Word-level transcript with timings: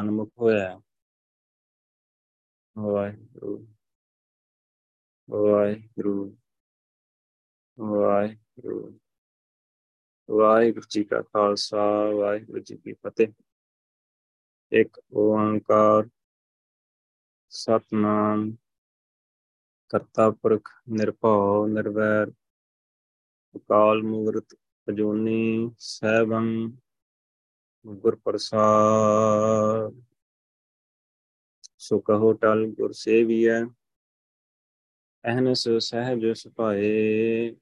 ਸਨਮੁਖ 0.00 0.28
ਹੋਇਆ 0.38 0.80
ਵਾਹਿਗੁਰੂ 2.76 3.56
ਵਾਹਿਗੁਰੂ 5.28 6.14
ਵਾਹਿਗੁਰੂ 7.78 8.78
ਵਾਹਿਗੁਰੂ 10.28 10.86
ਜੀ 10.90 11.04
ਕਾ 11.04 11.20
ਖਾਲਸਾ 11.22 11.84
ਵਾਹਿਗੁਰੂ 12.10 12.58
ਜੀ 12.58 12.76
ਕੀ 12.76 12.92
ਫਤਿਹ 12.92 13.32
ਇੱਕ 14.72 15.00
ਓੰਕਾਰ 15.16 16.08
ਸਤਨਾਮ 17.52 18.50
ਕਰਤਾ 19.90 20.30
ਪੁਰਖ 20.32 20.70
ਨਿਰਭਉ 20.90 21.66
ਨਿਰਵੈਰ 21.66 22.30
ਅਕਾਲ 23.54 24.02
ਮੂਰਤ 24.02 24.54
ਅਜੂਨੀ 24.88 25.70
ਸੈਭੰ 25.78 26.46
ਗੁਰ 27.86 28.16
ਪ੍ਰਸਾਦ। 28.16 30.02
ਸੋ 31.78 31.98
ਕਹੋ 31.98 32.32
ਟਲ 32.32 32.66
ਗੁਰ 32.66 32.92
ਸੇਵੀਐ, 32.92 33.64
ਅਹਨਸ 35.24 35.68
ਸਹਿਜ 35.78 36.26
ਸੁਭਾਏ। 36.36 37.56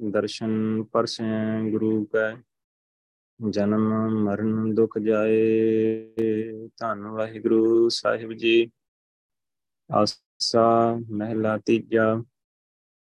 ਦਰਸ਼ਨ 0.00 0.82
ਪਰਸੈ 0.84 1.70
ਗੁਰੂ 1.70 2.04
ਕੈ, 2.04 2.34
ਜਨਮ 3.50 4.08
ਮਰਨ 4.24 4.74
ਦੁਖ 4.74 4.98
ਜਾਏ। 4.98 5.38
ਧੰਨ 6.78 7.06
ਵਾਹਿਗੁਰੂ 7.06 7.88
ਸਾਹਿਬ 7.88 8.32
ਜੀ। 8.32 8.70
ਆਸਾ 9.90 10.98
ਮਹਿਲਾ 11.10 11.58
ਤੀਜਾ, 11.58 12.22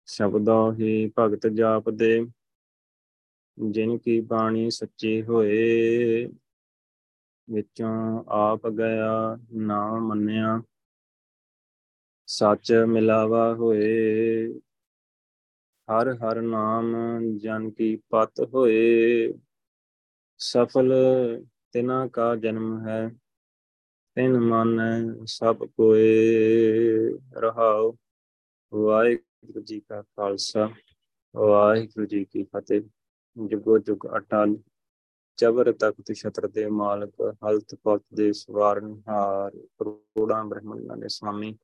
ਸ਼ਬਦੋ 0.05 0.73
ਹੀ 0.73 1.11
ਭਗਤ 1.19 1.47
ਜਾਪਦੇ। 1.47 2.25
ਜਿਨ 3.57 3.97
ਕੀ 3.97 4.19
ਬਾਣੀ 4.21 4.69
ਸੱਚੀ 4.69 5.21
ਹੋਏ, 5.23 6.27
ਵਿੱਚੋਂ 7.49 8.23
ਆਪ 8.27 8.67
ਗਿਆ 8.67 9.37
ਨਾਮ 9.51 10.07
ਮੰਨਿਆ, 10.07 10.61
ਸੱਚ 12.27 12.73
ਮਿਲਾਵਾ 12.87 13.53
ਹੋਏ। 13.53 14.59
ਹਰ 15.87 16.13
ਹਰ 16.13 16.41
ਨਾਮ 16.41 16.95
ਜਨ 17.37 17.69
ਕੀ 17.69 17.95
ਪਤ 18.09 18.41
ਹੋਏ, 18.53 19.33
ਸਫਲ 20.39 20.93
ਤਿਨਾ 21.71 22.07
ਕਾ 22.07 22.35
ਜਨਮ 22.35 22.87
ਹੈ, 22.87 23.09
ਤਿਨ 24.15 24.39
ਮਨ 24.39 24.79
ਸਭ 25.25 25.65
ਕੋਏ। 25.67 27.09
ਰਹਾਉ 27.37 27.93
ਵਾਹਿਗੁਰੂ 28.73 29.61
ਜੀ 29.61 29.79
ਕਾ 29.79 30.01
ਖਾਲਸਾ, 30.01 30.69
ਵਾਹਿਗੁਰੂ 31.35 32.05
ਜੀ 32.05 32.25
ਕੀ 32.25 32.43
ਫਤਿਹ। 32.43 32.81
ਜੁਗੋ 33.37 33.77
ਜੁਗ 33.77 34.05
ਅਟਲ 34.17 34.57
ਚਬਰ 35.37 35.71
ਤਖਤ 35.71 36.11
ਛਤਰ 36.13 36.47
ਦੇ 36.47 36.69
ਮਾਲਕ, 36.69 37.35
ਹਲਤ 37.45 37.75
ਪਤ 37.83 38.01
ਦੇ 38.13 38.33
ਸਵਾਰਨਹਾਰ 38.33 39.57
ਕਰੋੜਾਂ 39.79 40.43
ਬ੍ਰਹਮੰਡਾਂ 40.45 40.97
ਦੇ 40.97 41.07
ਸਵਾਮੀ। 41.07 41.57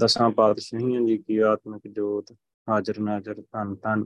ਦਸਾਂ 0.00 0.30
ਪਾਤਸ਼ਾਹੀਆਂ 0.30 1.00
ਜੀ 1.00 1.18
ਕੀ 1.18 1.38
ਆਤਮਿਕ 1.38 1.88
ਜੋਤ, 1.88 2.32
ਹਾਜ਼ਰ 2.68 2.98
ਨਾਜ਼ਰ, 2.98 3.34
ਧੰਨ 3.34 3.74
ਧੰਨ। 3.74 4.04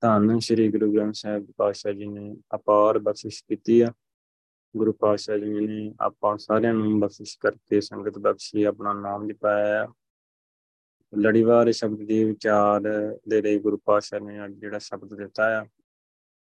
ਧੰਨ 0.00 0.38
ਸ੍ਰੀ 0.38 0.68
ਗੁਰੂ 0.68 0.92
ਗ੍ਰੰਥ 0.92 1.14
ਸਾਹਿਬ 1.14 1.46
ਪਾਤਸ਼ਾਹ 1.56 1.92
ਜੀ 1.92 2.06
ਨੇ 2.06 2.36
ਅਪਾਰ 2.54 2.98
ਬਖਸ਼ਿਸ਼ 2.98 3.44
ਕੀਤੀ 3.44 3.80
ਆ। 3.80 3.92
ਗੁਰੂ 4.76 4.92
ਪਾਤਸ਼ਾਹ 4.92 5.38
ਜੀ 5.38 5.66
ਨੇ 5.66 5.94
ਆਪਾਂ 6.00 6.36
ਸਾਰਿਆਂ 6.38 6.74
ਨੂੰ 6.74 7.00
ਬਖਸ਼ਿਸ਼ 7.00 7.38
ਕਰਕੇ 7.38 7.80
ਸੰਗਤ 7.80 8.18
ਬਖਸ਼ੀ, 8.18 8.64
ਆਪਣਾ 8.64 8.92
ਨਾਮ 8.92 9.28
ਜਪਾਇਆ। 9.28 9.86
ਲੜੀਵਾਰ 11.12 11.72
ਸ਼ਬਦ 11.72 11.98
ਦੀ 11.98 12.24
ਵਿਚਾਰ 12.24 12.80
ਦੇ 13.28 13.42
ਲਈ 13.42 13.58
ਗੁਰੂ 13.58 13.76
ਪਾਤਸ਼ਾਹ 13.76 14.20
ਨੇ 14.20 14.44
ਅੱਜ 14.44 14.52
ਜਿਹੜਾ 14.52 14.78
ਸ਼ਬਦ 14.78 15.14
ਦਿੱਤਾ 15.14 15.60
ਆ 15.60 15.64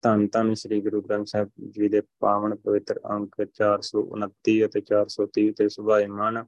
ਧੰਨ 0.05 0.27
ਧੰਨ 0.27 0.53
ਸ੍ਰੀ 0.53 0.81
ਗੁਰੂ 0.81 1.01
ਗ੍ਰੰਥ 1.01 1.27
ਸਾਹਿਬ 1.27 1.49
ਜੀ 1.69 1.87
ਦੇ 1.89 2.01
ਪਾਵਨ 2.19 2.55
ਪਵਿੱਤਰ 2.55 2.99
ਅੰਕ 3.09 3.35
429 3.53 4.65
ਅਤੇ 4.65 4.81
430 4.81 5.51
ਤੇ 5.51 5.69
ਸੁਭਾਇਮਾਨ। 5.69 6.45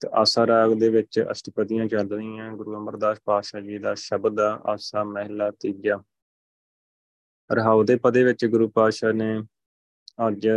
ਤੇ 0.00 0.08
ਆਸਾ 0.12 0.46
ਰਾਗ 0.46 0.72
ਦੇ 0.72 0.88
ਵਿੱਚ 0.88 1.24
ਅਸ਼ਟਪਦੀਆਂ 1.30 1.86
ਚੱਲ 1.86 2.10
ਰਹੀਆਂ, 2.10 2.52
ਗੁਰੂ 2.52 2.74
ਅਮਰਦਾਸ 2.76 3.18
ਪਾਤਸ਼ਾਹ 3.24 3.60
ਜੀ 3.60 3.78
ਦਾ 3.78 3.94
ਸ਼ਬਦ 3.94 4.40
ਆ 4.40 4.60
ਆਸਾ 4.64 5.04
ਮਹਿਲਾ 5.04 5.50
ਤੀਜਾ। 5.50 6.02
ਰਹਾਉ 7.52 7.84
ਦੇ 7.84 7.96
ਪਦੇ 7.96 8.24
ਵਿੱਚ 8.24 8.46
ਗੁਰੂ 8.46 8.68
ਪਾਤਸ਼ਾਹ 8.68 9.12
ਨੇ 9.12 9.42
ਅੱਜ 10.28 10.48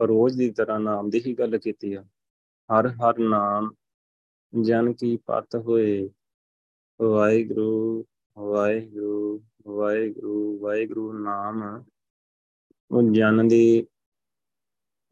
ਰੋਜ਼ 0.00 0.38
ਦੀ 0.38 0.50
ਤਰ੍ਹਾਂ 0.50 0.80
ਨਾਮ 0.80 1.10
ਦੀ 1.10 1.22
ਹੀ 1.26 1.34
ਗੱਲ 1.34 1.58
ਕੀਤੀ 1.58 1.94
ਆ। 1.94 2.04
ਹਰ 2.70 2.88
ਹਰ 2.88 3.18
ਨਾਮ 3.18 3.74
ਜਨ 4.62 4.92
ਕੀ 4.92 5.16
ਪਤ 5.16 5.56
ਹੋਏ, 5.56 6.10
ਵਾਹਿਗੁਰੂ 7.02 8.06
ਵਾਹਿਗੁਰੂ 8.38 9.44
ਵਾਹਿਗੁਰੂ 9.66 10.58
ਵਾਹਿਗੁਰੂ 10.58 11.12
ਨਾਮ। 11.12 11.84
ਉਹ 12.90 13.02
ਜਨ 13.12 13.48
ਦੀ, 13.48 13.86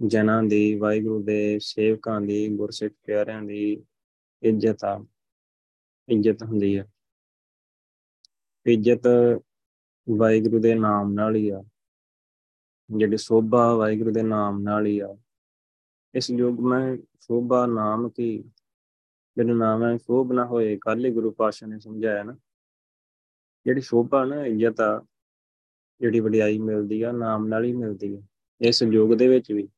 ਜਨਾਂ 0.07 0.43
ਦੀ, 0.43 0.79
ਵਾਹਿਗੁਰੂ 0.79 1.23
ਦੇ 1.23 1.59
ਸੇਵਕਾਂ 1.59 2.21
ਦੀ, 2.21 2.57
ਗੁਰਸਿੱਖ 2.57 2.95
ਪਿਆਰਿਆਂ 3.07 3.43
ਦੀ 3.43 3.85
ਇੱਜ਼ਤ 4.43 4.85
ਆ। 4.85 5.07
ਇੱਜ਼ਤ 6.09 6.43
ਹੁੰਦੀ 6.43 6.77
ਆ। 6.77 6.87
ਇੱਜ਼ਤ 8.67 9.03
ਵਾਹਿਗੁਰੂ 10.17 10.61
ਦੇ 10.61 10.75
ਨਾਮ 10.75 11.13
ਨਾਲ 11.13 11.37
ਹੀ 11.37 11.49
ਆ। 11.49 11.65
ਜਿਹੜੀ 12.97 13.17
ਸੋਭਾ 13.17 13.75
ਵਾਹਿਗੁਰੂ 13.75 14.13
ਦੇ 14.13 14.23
ਨਾਮ 14.23 14.63
ਨਾਲ 14.63 14.87
ਹੀ 14.87 14.99
ਆ। 14.99 15.17
ਇਸ 16.15 16.31
ਯੁੱਗ 16.31 16.61
ਮੈਂ 16.61 16.99
ਸੋਭਾ 17.21 17.67
ਨਾਮ 17.67 18.11
ਕੀ 18.11 18.39
ਜਿਹੜਾ 19.37 19.55
ਨਾਮ 19.55 19.85
ਹੈ 19.85 19.97
ਸੋਭ 19.97 20.33
ਨਾ 20.33 20.47
ਹੋਏ 20.47 20.79
ਕੱਲ 20.81 21.05
ਹੀ 21.05 21.11
ਗੁਰੂ 21.11 21.31
ਪਾਸ਼ਾ 21.31 21.67
ਨੇ 21.67 21.79
ਸਮਝਾਇਆ 21.79 22.23
ਨਾ 22.23 22.37
ਜਿਹੜੀ 23.67 23.81
ਸ਼ੋਭਾ 23.81 24.25
ਨਾ 24.25 24.45
ਇੱਜ਼ਤ 24.47 24.81
ਆ 24.81 25.05
ਜਿਹੜੀ 26.01 26.21
ਵਡਿਆਈ 26.21 26.59
ਮਿਲਦੀ 26.59 27.03
ਆ, 27.03 27.13
ਨਾਮ 27.13 27.47
ਨਾਲ 27.49 27.65
ਹੀ 27.65 27.73
ਮਿਲਦੀ 27.73 28.15
ਆ। 28.17 28.23
ਇਸ 28.61 28.83
ਯੁੱਗ 28.83 29.13
ਦੇ 29.19 29.29
ਵਿੱਚ 29.29 29.51
ਵੀ, 29.53 29.69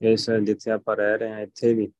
ਇਸ 0.00 0.30
ਜਿੱਥੇ 0.30 0.70
ਆਪਾਂ 0.70 0.96
ਰਹਿ 0.96 1.18
ਰਹੇ 1.18 1.32
ਹਾਂ, 1.32 1.40
ਇੱਥੇ 1.40 1.74
ਵੀ 1.74 1.92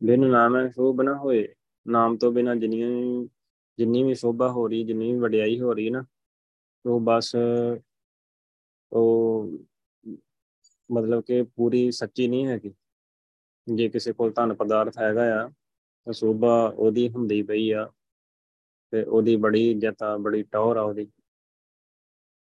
ਬਿਨ 0.00 0.26
ਨਾਮ 0.26 0.56
ਹੈ 0.56 0.68
ਸ਼ੋਭ 0.68 1.00
ਨਾ 1.00 1.14
ਹੋਏ, 1.14 1.46
ਨਾਮ 1.86 2.16
ਤੋਂ 2.16 2.32
ਬਿਨਾ 2.32 2.54
ਜਿੰਨੀ 2.54 3.28
ਜਿੰਨੀ 3.78 4.02
ਵੀ 4.02 4.14
ਸ਼ੋਭਾ 4.14 4.48
ਹੋ 4.50 4.66
ਰਹੀ, 4.68 4.84
ਜਿੰਨੀ 4.84 5.12
ਵੀ 5.12 5.18
ਵਡਿਆਈ 5.20 5.60
ਹੋ 5.60 5.72
ਰਹੀ 5.74 5.90
ਨਾ, 5.90 6.04
ਉਹ 6.84 7.00
ਬਸ 7.00 7.34
ਉਹ 8.92 9.58
ਮਤਲਬ 10.90 11.22
ਕਿ 11.22 11.42
ਪੂਰੀ 11.56 11.90
ਸੱਚੀ 11.90 12.26
ਨਹੀਂ 12.28 12.46
ਹੈਗੀ। 12.46 12.72
ਜੇ 13.66 13.88
ਕਿਸੇ 13.88 14.12
ਕੋਲ 14.12 14.32
ਧਨ 14.32 14.54
ਪਦਾਰਥ 14.54 14.98
ਹੈਗਾ 14.98 15.22
ਆ, 15.42 15.48
ਤਾਂ 16.06 16.12
ਸ਼ੋਭਾ 16.12 16.52
ਉਹਦੀ 16.66 17.08
ਹੁੰਦੀ 17.08 17.42
ਪਈ 17.42 17.70
ਆ। 17.70 17.90
ਤੇ 18.90 19.02
ਉਹਦੀ 19.02 19.36
ਬੜੀ 19.36 19.70
ਇੱਜ਼ਤ 19.70 20.02
ਆ, 20.02 20.16
ਬੜੀ 20.16 20.42
ਟੌਰ 20.42 20.76
ਆ 20.76 20.82
ਉਹਦੀ। 20.82 21.12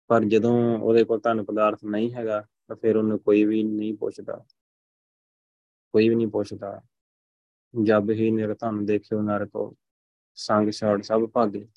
ਪਰ 0.08 0.24
ਜਦੋਂ 0.24 0.80
ਉਹਦੇ 0.80 1.04
ਕੋਲ 1.04 1.20
ਧਨ 1.20 1.44
ਪਦਾਰਥ 1.44 1.80
ਨਹੀਂ 1.86 2.14
ਹੈਗਾ, 2.14 2.48
ਤਾਂ 2.68 2.76
ਫਿਰ 2.76 2.98
ਉਹਨੂੰ 2.98 3.20
ਕੋਈ 3.20 3.44
ਵੀ 3.44 3.64
ਨਹੀਂ 3.64 3.98
ਪੁੱਛਦਾ। 3.98 4.46
ਕੋਈ 5.92 6.10
ਵੀ 6.10 6.16
ਨਹੀਂ 6.16 6.28
ਪੁੱਛਦਾ। 6.28 6.82
ਜਬ 7.84 8.10
ਹੀ 8.10 8.32
ਨਿਰਧਨ 8.32 8.86
ਦੇਖਿਓ 8.86 9.22
ਨਰਕੋ, 9.22 9.76
ਸੰਗ 10.36 10.70
ਛੱਡ 10.70 11.02
ਸਭ 11.02 11.26
ਭਾਗੇ। 11.26 11.68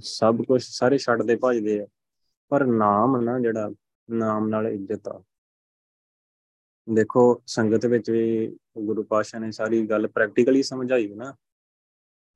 ਸਭ 0.00 0.42
ਕੁਝ 0.42 0.62
ਸਾਰੇ 0.62 0.98
ਛੱਡਦੇ 0.98 1.38
ਭਜਦੇ 1.44 1.80
ਆ। 1.80 1.86
ਪਰ 2.48 2.66
ਨਾਮ 2.66 3.20
ਨਾ 3.20 3.40
ਜਿਹੜਾ, 3.40 3.70
ਨਾਮ 4.10 4.48
ਨਾਲ 4.48 4.66
ਇੱਜ਼ਤ 4.66 5.08
ਆ। 5.08 5.22
ਦੇਖੋ, 6.94 7.42
ਸੰਗਤ 7.46 7.86
ਵਿੱਚ 7.86 8.10
ਵੀ 8.10 8.56
ਗੁਰੂ 8.78 9.02
ਪਾਸ਼ਾ 9.02 9.38
ਨੇ 9.38 9.50
ਸਾਰੀ 9.50 9.86
ਗੱਲ 9.86 10.08
ਪ੍ਰੈਕਟੀਕਲੀ 10.08 10.62
ਸਮਝਾਈ 10.62 11.14
ਨਾ। 11.14 11.34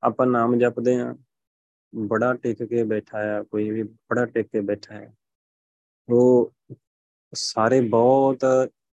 ਆਪਾਂ 0.03 0.27
ਨਾਮ 0.27 0.59
ਜਪਦੇ 0.59 0.99
ਆ। 0.99 1.15
ਬੜਾ 1.93 2.33
ਟਿਕ 2.33 2.63
ਕੇ 2.63 2.83
ਬੈਠਾ 2.83 3.19
ਆ 3.37 3.41
ਕੋਈ 3.43 3.69
ਵੀ 3.71 3.83
ਬੜਾ 3.83 4.25
ਟਿਕ 4.25 4.47
ਕੇ 4.47 4.61
ਬੈਠਾ 4.61 4.93
ਹੈ 4.95 5.13
ਉਹ 6.09 6.51
ਸਾਰੇ 7.33 7.79
ਬਹੁਤ 7.89 8.43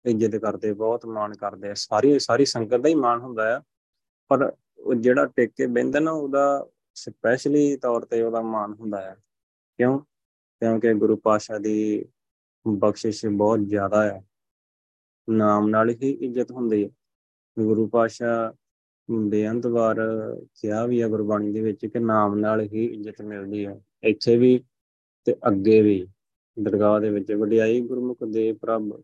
ਇੱਜ਼ਤ 0.06 0.36
ਕਰਦੇ 0.36 0.72
ਬਹੁਤ 0.74 1.06
ਮਾਣ 1.06 1.34
ਕਰਦੇ 1.34 1.70
ਆ 1.70 1.74
ਸਾਰੀ 1.74 2.18
ਸਾਰੀ 2.20 2.46
ਸੰਗਤ 2.46 2.82
ਦਾ 2.82 2.90
ਹੀ 2.90 2.96
ਮਾਣ 2.96 3.22
ਹੁੰਦਾ 3.22 3.56
ਆ 3.56 3.62
ਪਰ 4.32 4.52
ਉਹ 4.80 4.94
ਜਿਹੜਾ 4.94 5.26
ਟਿਕ 5.26 5.52
ਕੇ 5.58 5.68
ਬੈੰਦਾ 5.68 6.00
ਨਾ 6.00 6.12
ਉਹਦਾ 6.12 6.46
ਸਪੈਸ਼ਲੀ 6.98 7.76
ਤੌਰ 7.78 8.06
ਤੇ 8.06 8.22
ਉਹਦਾ 8.22 8.42
ਮਾਣ 8.42 8.74
ਹੁੰਦਾ 8.74 9.02
ਹੈ 9.02 9.16
ਕਿਉਂ 9.80 10.00
ਕਿਉਂਕਿ 10.00 10.94
ਗੁਰੂ 10.94 11.16
ਪਾਸ਼ਾ 11.18 11.58
ਦੀ 11.58 12.06
ਬਖਸ਼ਿਸ਼ 12.66 13.26
ਬਹੁਤ 13.28 13.60
ਜ਼ਿਆਦਾ 13.60 14.02
ਆ 14.12 14.22
ਨਾਮ 15.28 15.70
ਨਾਲ 15.70 15.90
ਹੀ 15.90 16.12
ਇੱਜ਼ਤ 16.12 16.52
ਹੁੰਦੀ 16.52 16.84
ਹੈ 16.84 16.90
ਗੁਰੂ 17.58 17.88
ਪਾਸ਼ਾ 17.88 18.54
ਬੇਅੰਤ 19.12 19.68
ਵਾਰ 19.68 19.98
ਕਿਹਾ 20.62 20.86
ਵੀ 20.86 21.02
ਆ 21.02 21.08
ਗੁਰਬਾਣੀ 21.08 21.52
ਦੇ 21.52 21.62
ਵਿੱਚ 21.62 21.86
ਕਿ 21.86 22.00
ਨਾਮ 22.00 22.36
ਨਾਲ 22.36 22.62
ਹੀ 22.62 22.86
ਇੱਜ਼ਤ 22.86 23.22
ਮਿਲਦੀ 23.22 23.66
ਹੈ 23.66 23.82
ਇੱਥੇ 24.04 24.38
ਵੀ 24.38 24.64
ਤੇ 25.26 25.34
ਅੱਗੇ 25.34 25.82
ਵੀ 25.82 26.08
ਦਰਗਾਹ 26.60 27.00
ਦੇ 27.00 27.10
ਵਿੱਚ 27.10 27.32
ਵਡਿਆਈ 27.32 27.82
ਗੁਰਮੁਖ 27.82 28.18
ਦੇ 28.24 28.54
ਪ੍ਰਭ 28.54 29.04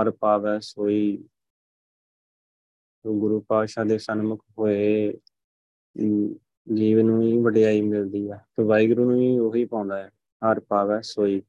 ਹਰ 0.00 0.10
ਪਾਵੈ 0.10 0.58
ਸੋਈ 0.58 1.24
ਗੁਰੂ 3.06 3.40
ਪਾਸ਼ਾ 3.40 3.84
ਦੇ 3.84 3.98
ਸਨਮੁਖ 3.98 4.44
ਹੋਏ 4.58 5.12
ਜੀਵ 6.74 6.98
ਨੂੰ 6.98 7.22
ਹੀ 7.22 7.38
ਵਡਿਆਈ 7.38 7.80
ਮਿਲਦੀ 7.80 8.28
ਆ 8.28 8.36
ਤੇ 8.36 8.62
ਵਾਹਿਗੁਰੂ 8.62 9.10
ਨੂੰ 9.10 9.20
ਹੀ 9.20 9.38
ਉਹੀ 9.38 9.64
ਪਾਉਂਦਾ 9.64 9.98
ਹੈ 9.98 10.10
ਹਰ 10.50 10.60
ਪਾਵੈ 10.60 11.00
ਸੋਈ। 11.00 11.42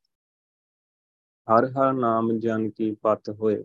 ਹਰ 1.48 1.66
ਹਰ 1.66 1.94
ਨਾਮ 1.94 2.40
ਜਨ 2.40 2.70
ਕੀ 2.70 2.92
ਪਤ 2.92 3.30
ਹੋਏ। 3.30 3.64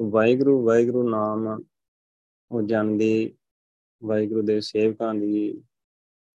ਵਾਹਿਗੁਰੂ 0.00 0.64
ਵਾਹਿਗੁਰੂ 0.64 1.08
ਨਾਮ 1.08 1.62
ਉਹ 2.52 2.62
ਜਨ 2.62 2.98
ਦੀ 2.98 3.34
ਵਾਹਿਗੁਰੂ 4.04 4.42
ਦੇ 4.42 4.60
ਸੇਵਕਾਂ 4.60 5.14
ਦੀ 5.14 5.64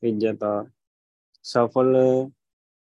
ਇੱਜ਼ਤ 0.04 0.44
ਆ। 0.44 0.69
ਸਫਲ 1.44 1.98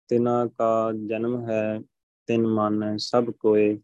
ਤਿਨਾ 0.08 0.48
ਕਾ 0.48 0.92
ਜਨਮ 1.06 1.50
ਹੈ, 1.50 1.82
ਤਿੰਨ 2.28 2.48
ਮਨ 2.48 2.98
ਸਭ 2.98 3.26
ਕੋਏ। 3.40 3.82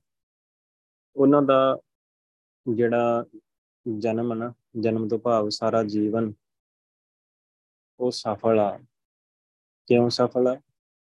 ਉਹਨਾਂ 1.16 1.42
ਦਾ 1.42 1.80
ਜਿਹੜਾ 2.74 3.25
ਜਨਮ 3.98 4.34
ਨਾ, 4.34 4.54
ਜਨਮ 4.80 5.07
ਤੋਂ 5.07 5.19
ਭਾਵ 5.19 5.50
ਸਾਰਾ 5.50 5.84
ਜੀਵਨ 5.84 6.34
ਉਹ 8.00 8.12
ਸਫਲ 8.12 8.60
ਆ। 8.60 8.78
ਕਿਉਂ 9.88 10.10
ਸਫਲ 10.10 10.48
ਆ? 10.48 10.62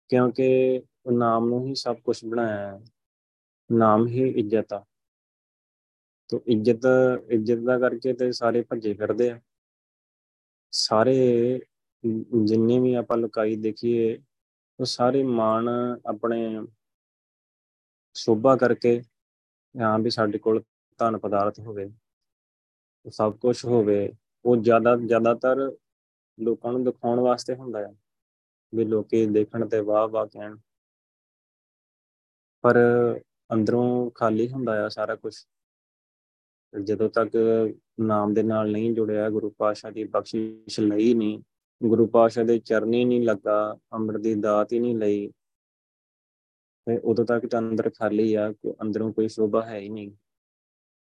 ਕਿਉਂਕਿ 0.09 0.83
ਉਹ 1.07 1.13
ਨਾਮ 1.13 1.49
ਨੂੰ 1.49 1.67
ਹੀ 1.67 1.75
ਸਭ 1.75 1.97
ਕੁਝ 1.97 2.25
ਬਣਾਇਆ। 2.25 2.79
ਹੈ 2.79 2.85
ਨਾਮ 3.73 4.07
ਹੀ 4.07 4.31
ਇੱਜ਼ਤ 4.31 4.73
ਆ। 4.73 4.85
ਤੋ 6.31 6.41
ਇੱਜ਼ਤ 6.47 6.87
ਇੱਜ਼ਤ 7.31 7.59
ਦਾ 7.67 7.79
ਕਰਕੇ 7.79 8.13
ਤੇ 8.13 8.31
ਸਾਰੇ 8.33 8.63
ਭੱਜੇ 8.63 8.93
ਫਿਰਦੇ 8.95 9.31
ਆ। 9.31 9.39
ਸਾਰੇ 10.73 11.15
ਜਿੰਨੇ 12.47 12.79
ਵੀ 12.81 12.95
ਆਪਾਂ 12.95 13.17
ਲੁਕਾਈ 13.17 13.57
ਦੇਖੀਏ, 13.57 14.17
ਉਹ 14.79 14.85
ਸਾਰੇ 14.85 15.23
ਮਾਣ 15.25 15.69
ਆਪਣੇ 16.07 16.67
ਸੋਭਾ 18.17 18.57
ਕਰਕੇ, 18.57 19.01
ਹਾਂ 19.75 19.99
ਵੀ 19.99 20.11
ਸਾਡੇ 20.11 20.39
ਕੋਲ 20.39 20.63
ਧਨ 21.01 21.19
ਪਦਾਰਥ 21.19 21.59
ਹੋਵੇ, 21.61 21.89
ਸਭ 23.07 23.37
ਕੁਝ 23.39 23.65
ਹੋਵੇ, 23.65 24.13
ਉਹ 24.45 24.57
ਜ਼ਿਆਦਾ, 24.57 24.97
ਜ਼ਿਆਦਾਤਰ 24.97 25.71
ਲੋਕਾਂ 26.39 26.73
ਨੂੰ 26.73 26.85
ਦਿਖਾਉਣ 26.85 27.21
ਵਾਸਤੇ 27.21 27.55
ਹੁੰਦਾ 27.55 27.81
ਹੈ 27.81 27.93
ਵੀ 28.73 28.85
ਲੋਕੀ 28.85 29.27
ਦੇਖਣ 29.27 29.69
ਤੇ 29.69 29.81
ਵਾਹ 29.81 30.09
ਵਾਹ 30.09 30.27
ਕਹਿਣ। 30.27 30.57
ਪਰ 32.65 32.77
ਅੰਦਰੋਂ 33.51 34.11
ਖਾਲੀ 34.15 34.49
ਹੁੰਦਾ 34.51 34.85
ਆ 34.85 34.89
ਸਾਰਾ 34.89 35.15
ਕੁਝ 35.17 35.35
ਜਦੋਂ 36.85 37.09
ਤੱਕ 37.09 37.31
ਨਾਮ 38.01 38.35
ਦੇ 38.35 38.43
ਨਾਲ 38.43 38.71
ਨਹੀਂ 38.71 38.93
ਜੁੜਿਆ, 38.93 39.31
ਗੁਰੂ 39.31 39.51
ਪਾਸ਼ਾ 39.59 39.91
ਦੀ 39.91 40.05
ਬਖਸ਼ਿਸ਼ 40.05 40.81
ਲਈ 40.81 41.15
ਨਹੀਂ, 41.15 41.43
ਗੁਰੂ 41.83 42.07
ਪਾਸ਼ਾ 42.07 42.43
ਦੇ 42.43 42.59
ਚਰਨੀ 42.59 43.05
ਨਹੀਂ 43.05 43.23
ਲੱਗਾ, 43.23 43.79
ਅੰਮ੍ਰਿਤ 43.93 44.21
ਦੀ 44.21 44.35
ਦਾਤ 44.35 44.73
ਹੀ 44.73 44.79
ਨਹੀਂ 44.79 44.97
ਲਈ, 44.97 45.29
ਤੇ 46.87 46.99
ਉਦੋਂ 46.99 47.25
ਤੱਕ 47.25 47.47
ਤਾਂ 47.47 47.59
ਅੰਦਰ 47.59 47.91
ਖਾਲੀ 47.91 48.35
ਆ, 48.35 48.53
ਕਿ 48.53 48.75
ਅੰਦਰੋਂ 48.83 49.13
ਕੋਈ 49.13 49.29
ਸ਼ੋਭਾ 49.29 49.63
ਹੈ 49.63 49.79
ਹੀ 49.79 49.89
ਨਹੀਂ। 49.89 50.11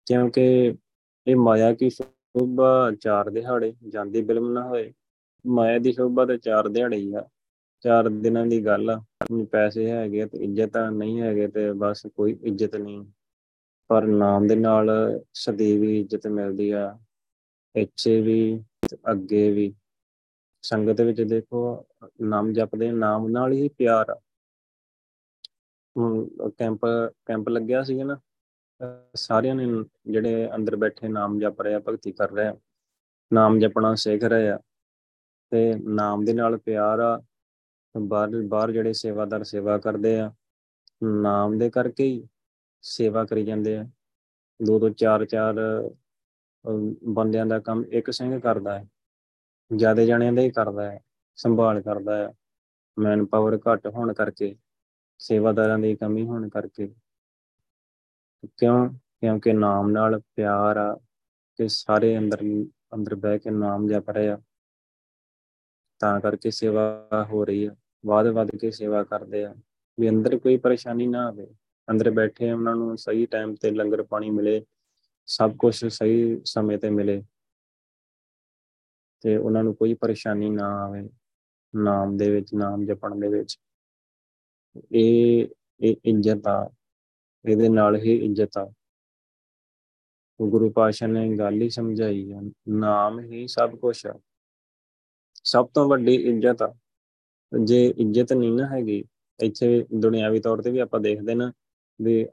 ਕਿਉਂਕਿ 0.06 0.76
ਇਹ 1.28 1.36
ਮਾਇਆ 1.36 1.74
ਕੀ 1.74 1.90
ਸ਼ੋਭਾ? 1.90 2.92
ਚਾਰ 2.92 3.30
ਦਿਹਾੜੇ, 3.30 3.74
ਜਾਂਦੀ 3.88 4.22
ਬਿਲਮ 4.22 4.52
ਨਾ 4.52 4.68
ਹੋਏ। 4.68 4.94
ਮਾਇਆ 5.48 5.80
ਦੀ 5.80 5.92
ਸ਼ੋਭਾ 5.92 6.26
ਤੇ 6.26 6.38
ਚਾਰ 6.38 6.68
ਦਿਹਾੜੇ 6.68 6.98
ਹੀ 6.98 7.14
ਆ। 7.14 7.30
ਚਾਰ 7.82 8.10
ਦਿਨਾਂ 8.10 8.46
ਦੀ 8.46 8.66
ਗੱਲ 8.66 8.90
ਆ। 8.90 9.04
ਪੈਸੇ 9.52 9.90
ਹੈਗੇ 9.90 10.26
ਤੇ 10.26 10.38
ਇੱਜ਼ਤ 10.38 10.78
ਨਹੀਂ 10.92 11.22
ਹੈਗੇ 11.22 11.48
ਤੇ 11.48 11.74
ਬਸ 11.74 12.02
ਕੋਈ 12.16 12.38
ਇੱਜ਼ਤ 12.44 12.76
ਨਹੀਂ। 12.76 13.06
ਪਰ 13.90 14.06
ਨਾਮ 14.08 14.48
ਦੇ 14.48 14.56
ਨਾਲ 14.56 14.90
ਸਦੀਵੀ 15.34 16.00
ਇੱਜ਼ਤ 16.00 16.28
ਮਿਲਦੀ 16.28 16.70
ਆ 16.72 16.98
ਇੱਥੇ 17.76 18.20
ਵੀ 18.22 18.64
ਅੱਗੇ 19.12 19.50
ਵੀ। 19.52 19.74
ਸੰਗਤ 20.64 21.02
ਵਿੱਚ 21.02 21.22
ਦੇਖੋ, 21.22 21.86
ਨਾਮ 22.22 22.52
ਜਪਦੇ, 22.54 22.92
ਨਾਮ 22.92 23.28
ਨਾਲ 23.30 23.52
ਹੀ 23.52 23.68
ਪਿਆਰ 23.78 24.10
ਆ। 24.10 24.20
ਕੈਂਪ 26.58 26.86
ਕੈਂਪ 27.26 27.50
ਲੱਗਿਆ 27.50 27.84
ਸੀਗਾ 27.84 28.04
ਨਾ, 28.04 28.20
ਸਾਰਿਆਂ 29.16 29.56
ਨੇ 29.56 29.66
ਜਿਹੜੇ 30.12 30.50
ਅੰਦਰ 30.56 30.76
ਬੈਠੇ 30.76 31.08
ਨਾਮ 31.08 31.40
ਜਪ 31.40 31.62
ਰਹੇ 31.62 31.74
ਆ, 31.74 31.80
ਭਗਤੀ 31.80 32.12
ਕਰ 32.12 32.32
ਰਹੇ 32.32 32.48
ਆ। 32.48 32.58
ਨਾਮ 33.32 33.60
ਜਪਣਾ 33.60 33.94
ਸਿੱਖ 33.96 34.24
ਰਹੇ 34.24 34.50
ਆ 34.50 34.60
ਤੇ 35.52 35.74
ਨਾਮ 35.78 36.26
ਦੇ 36.26 36.34
ਨਾਲ 36.34 36.58
ਪਿਆਰ 36.58 37.00
ਆ। 37.00 37.22
ਬਾਹਰ 37.96 38.42
ਬਾਹਰ 38.48 38.72
ਜਿਹੜੇ 38.72 38.94
ਸੇਵਾਦਾਰ 38.94 39.44
ਸੇਵਾ 39.44 39.78
ਕਰਦੇ 39.78 40.20
ਆ, 40.20 40.32
ਨਾਮ 41.04 41.58
ਦੇ 41.58 41.70
ਕਰਕੇ 41.70 42.04
ਹੀ 42.04 42.28
ਸੇਵਾ 42.82 43.26
ਕਰੀ 43.26 43.46
ਜਾਂਦੇ 43.46 43.78
ਆ। 43.78 43.84
ਦੋ 44.62 44.80
ਦੋ 44.80 44.90
ਚਾਰ 44.90 45.26
ਚਾਰ 45.26 45.56
ਬੰਦਿਆਂ 47.08 47.46
ਦਾ 47.46 47.60
ਕੰਮ 47.60 47.86
ਇੱਕ 47.86 48.12
ਸਿੰਘ 48.12 48.40
ਕਰਦਾ 48.40 48.80
ਹੈ। 48.80 48.88
ਜ਼ਿਆਦਾ 49.76 50.06
ਜਣਿਆਂ 50.06 50.34
ਦਾ 50.34 50.42
ਹੀ 50.42 50.52
ਕਰਦਾ 50.52 50.92
ਹੈ। 50.92 51.00
ਸੰਭਾਲ 51.36 51.82
ਕਰਦਾ 51.82 52.18
ਹੈ। 52.18 52.34
ਮੈਨ 53.00 53.26
ਪਾਵਰ 53.26 53.60
ਘੱਟ 53.72 53.88
ਹੋਣ 53.88 54.14
ਕਰਕੇ, 54.14 54.56
ਸੇਵਾਦਾਰਾਂ 55.18 55.80
ਦੀ 55.80 55.96
ਕਮੀ 55.96 56.26
ਹੋਣ 56.26 56.50
ਕਰਕੇ। 56.50 56.94
ਕਿਉਂ? 58.58 58.90
ਕਿਉਂਕਿ 58.90 59.54
ਨਾਮ 59.54 59.92
ਨਾਲ 59.92 60.22
ਪਿਆਰ 60.36 60.78
ਆ 60.78 61.00
ਕਿ 61.58 61.68
ਸਾਰੇ 61.68 62.18
ਅੰਦਰ 62.18 62.40
ਅੰਦਰ 62.94 63.16
ਬਹਿ 63.16 63.40
ਕੇ 63.40 63.50
ਨਾਮ 63.50 63.88
ਜਪ 63.88 64.10
ਰਹੇ 64.10 64.30
ਆ। 64.30 64.42
ਤਾਂ 66.00 66.22
ਕਰਕੇ 66.22 66.52
ਸੇਵਾ 66.52 67.08
ਹੋ 67.14 67.46
ਰਹੀ 67.46 67.66
ਆ। 67.66 67.76
ਬਾਅਦ 68.06 68.28
ਵੱਧ 68.28 68.50
ਕੇ 68.62 68.72
ਸੇਵਾ 68.72 69.04
ਕਰਦੇ 69.04 69.46
ਆ। 69.46 69.56
ਵੀ 70.00 70.10
ਅੰਦਰ 70.10 70.38
ਕੋਈ 70.38 70.58
ਪਰੇਸ਼ਾਨੀ 70.58 71.08
ਨਾ 71.08 71.28
ਆਵੇ। 71.28 71.48
ਅੰਦਰ 71.92 72.12
ਬੈਠੇ 72.12 72.52
ਉਹਨਾਂ 72.52 72.76
ਨੂੰ 72.76 72.98
ਸਹੀ 72.98 73.26
ਟਾਈਮ 73.26 73.56
ਤੇ 73.56 73.72
ਲੰਗਰ 73.72 74.04
ਪਾਣੀ 74.04 74.30
ਮਿਲੇ, 74.30 74.66
ਸਭ 75.26 75.56
ਕੁਝ 75.58 75.86
ਸਹੀ 75.86 76.42
ਸਮੇਂ 76.46 76.78
ਤੇ 76.78 76.90
ਮਿਲੇ। 76.90 77.24
ਤੇ 79.22 79.38
ਉਹਨਾਂ 79.38 79.64
ਨੂੰ 79.64 79.76
ਕੋਈ 79.76 79.94
ਪਰੇਸ਼ਾਨੀ 79.94 80.50
ਨਾ 80.50 80.68
ਆਵੇ, 80.86 81.10
ਨਾਮ 81.76 82.18
ਦੇ 82.18 82.30
ਵਿੱਚ, 82.32 82.54
ਨਾਮ 82.54 82.86
ਜਪਣ 82.86 83.16
ਦੇ 83.16 83.28
ਵਿੱਚ। 83.28 83.60
ਇਹ 84.92 85.48
ਇਹ 85.82 85.96
ਇੱਜ਼ਤ 86.06 86.48
ਆ, 86.48 86.70
ਇਹਦੇ 87.50 87.70
ਨਾਲ 87.70 87.96
ਹੀ 87.96 88.16
ਇੱਜ਼ਤ 88.26 88.58
ਆ। 88.58 88.74
ਗੁਰੂ 90.42 90.70
ਪਾਸ਼ਾ 90.70 91.08
ਨੇ 91.08 91.38
ਗੱਲ 91.38 91.62
ਹੀ 91.62 91.70
ਸਮਝਾਈ 91.70 92.32
ਹੈ 92.32 92.42
ਨਾਮ 92.70 93.20
ਹੀ 93.20 93.48
ਸਭ 93.48 93.76
ਕੁਝ 93.76 94.08
ਆ। 94.08 94.20
ਸਭ 95.44 95.68
ਤੋਂ 95.74 95.90
ਵੱਡੀ 95.90 96.16
ਇੱਜ਼ਤ 96.16 96.62
ਆ। 96.62 96.76
ਜੇ 97.64 97.94
ਇੱਜ਼ਤ 97.98 98.34
ਨਹੀਂ 98.34 98.52
ਨਾ 98.52 98.68
ਹੈਗੀ, 98.68 99.04
ਇੱਥੇ 99.40 99.86
ਦੁਨਿਆਵੀ 99.94 100.40
ਤੌਰ 100.40 100.62
ਤੇ 100.62 100.72
ਵੀ 100.72 100.80
ਆਪਾਂ 100.80 101.00
ਦੇਖਦੇ 101.00 101.36
ਨਾ 101.36 101.52
ਵੀ 102.02 102.26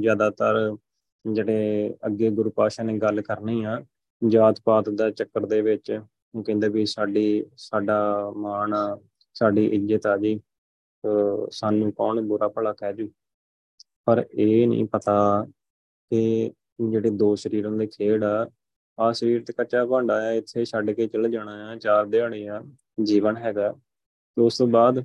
ਜ਼ਿਆਦਾਤਰ 0.00 0.76
ਜਿਹੜੇ 1.24 1.94
ਅੱਗੇ 2.06 2.30
ਗੁਰੂ 2.30 2.50
ਪਾਸ਼ਾ 2.56 2.84
ਨੇ 2.84 2.96
ਗੱਲ 2.98 3.20
ਕਰਨੀ 3.22 3.62
ਆ, 3.64 3.80
ਜਾਤ 4.22 4.60
ਪਾਤ 4.64 4.88
ਦਾ 4.88 5.10
ਚੱਕਰ 5.10 5.46
ਦੇ 5.46 5.60
ਵਿੱਚ, 5.62 6.00
ਉਹ 6.34 6.42
ਕਹਿੰਦੇ 6.44 6.68
ਵੀ 6.68 6.84
ਸਾਡੀ, 6.86 7.44
ਸਾਡਾ 7.56 8.32
ਮਾਣ, 8.36 8.74
ਸਾਡੀ 9.36 9.64
ਇੱਜ਼ਤ 9.66 10.06
ਆ 10.06 10.16
ਜੀ 10.16 10.38
ਸਾਨੂੰ 11.52 11.92
ਕੌਣ 11.92 12.20
ਬੁਰਾ 12.28 12.48
ਭਲਾ 12.48 12.72
ਕਹਿ 12.72 12.92
ਜੂ? 12.92 13.08
ਪਰ 14.06 14.24
ਇਹ 14.32 14.66
ਨਹੀਂ 14.68 14.84
ਪਤਾ 14.92 15.46
ਕਿ 16.10 16.50
ਜਿਹੜੇ 16.90 17.10
ਦੋ 17.10 17.34
ਸਰੀਰਾਂ 17.36 17.70
ਦੇ 17.72 17.86
ਖੇਡ 17.86 18.24
ਆ 18.24 18.46
ਆ 18.98 19.10
ਸਰੀਰ 19.12 19.42
ਤੇ 19.44 19.52
ਕੱਚਾ 19.52 19.84
ਭਾਂਡਾ 19.86 20.14
ਆ, 20.26 20.30
ਇੱਥੇ 20.32 20.64
ਛੱਡ 20.64 20.90
ਕੇ 20.90 21.06
ਚਲੇ 21.06 21.28
ਜਾਣਾ 21.30 21.52
ਆ, 21.70 21.76
ਚਾਰ 21.76 22.06
ਦਿਹਾੜੇ 22.06 22.46
ਆ 22.48 22.62
ਜੀਵਨ 23.04 23.36
ਹੈਗਾ। 23.36 23.70
ਤੇ 23.72 24.42
ਉਸ 24.42 24.58
ਤੋਂ 24.58 24.66
ਬਾਅਦ 24.68 25.04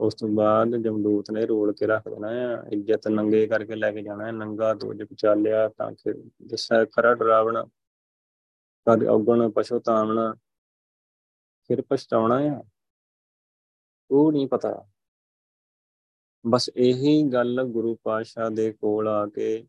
ਉਸ 0.00 0.14
ਤੋਂ 0.14 0.28
ਬਾਅਦ 0.28 0.76
ਜਮਦੂਤ 0.76 1.30
ਨੇ 1.30 1.46
ਰੋਲ 1.46 1.72
ਕੇ 1.72 1.86
ਰੱਖ 1.86 2.08
ਦੇਣਾ 2.08 2.28
ਆ, 2.28 2.64
ਇੱਜ਼ਤ 2.72 3.08
ਨੰਗੇ 3.08 3.46
ਕਰਕੇ 3.46 3.74
ਲੈ 3.74 3.92
ਕੇ 3.92 4.02
ਜਾਣਾ 4.02 4.26
ਹੈ 4.26 4.32
ਨੰਗਾ 4.32 4.74
ਦੋਜ 4.74 5.02
ਚਾਲਿਆ 5.18 5.68
ਤਾਂ 5.68 5.92
ਕਿ 5.92 6.30
ਜਿਸਾ 6.42 6.84
ਖਰਾ 6.84 7.14
ਡਰਾਵਣਾ, 7.14 7.64
ਕਦ 8.86 9.04
ਔਗਣ 9.04 9.50
ਪਛਤਾਵਣਾ 9.50 10.34
ਫਿਰ 11.68 11.82
ਪਛਤਾਉਣਾ 11.82 12.36
ਆ। 12.36 12.64
ਉਹ 14.10 14.32
ਨਹੀਂ 14.32 14.48
ਪਤਾ। 14.48 14.88
ਬਸ 16.46 16.70
ਇਹੀ 16.76 17.22
ਗੱਲ 17.22 17.64
ਗੁਰੂ 17.64 17.98
ਪਾਤਸ਼ਾਹ 18.02 18.50
ਦੇ 18.50 18.72
ਕੋਲ 18.72 19.08
ਆ 19.08 19.26
ਕੇ 19.26 19.66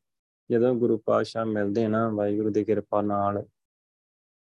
ਜਦੋਂ 0.52 0.76
ਗੁਰੂ 0.76 0.98
ਪਾਤਸ਼ਾਹ 0.98 1.46
ਮਿਲਦੇ 1.46 1.88
ਨਾ, 1.88 2.10
ਵਾਹਿਗੁਰੂ 2.10 2.50
ਦੀ 2.50 2.64
ਕਿਰਪਾ 2.64 3.02
ਨਾਲ 3.02 3.46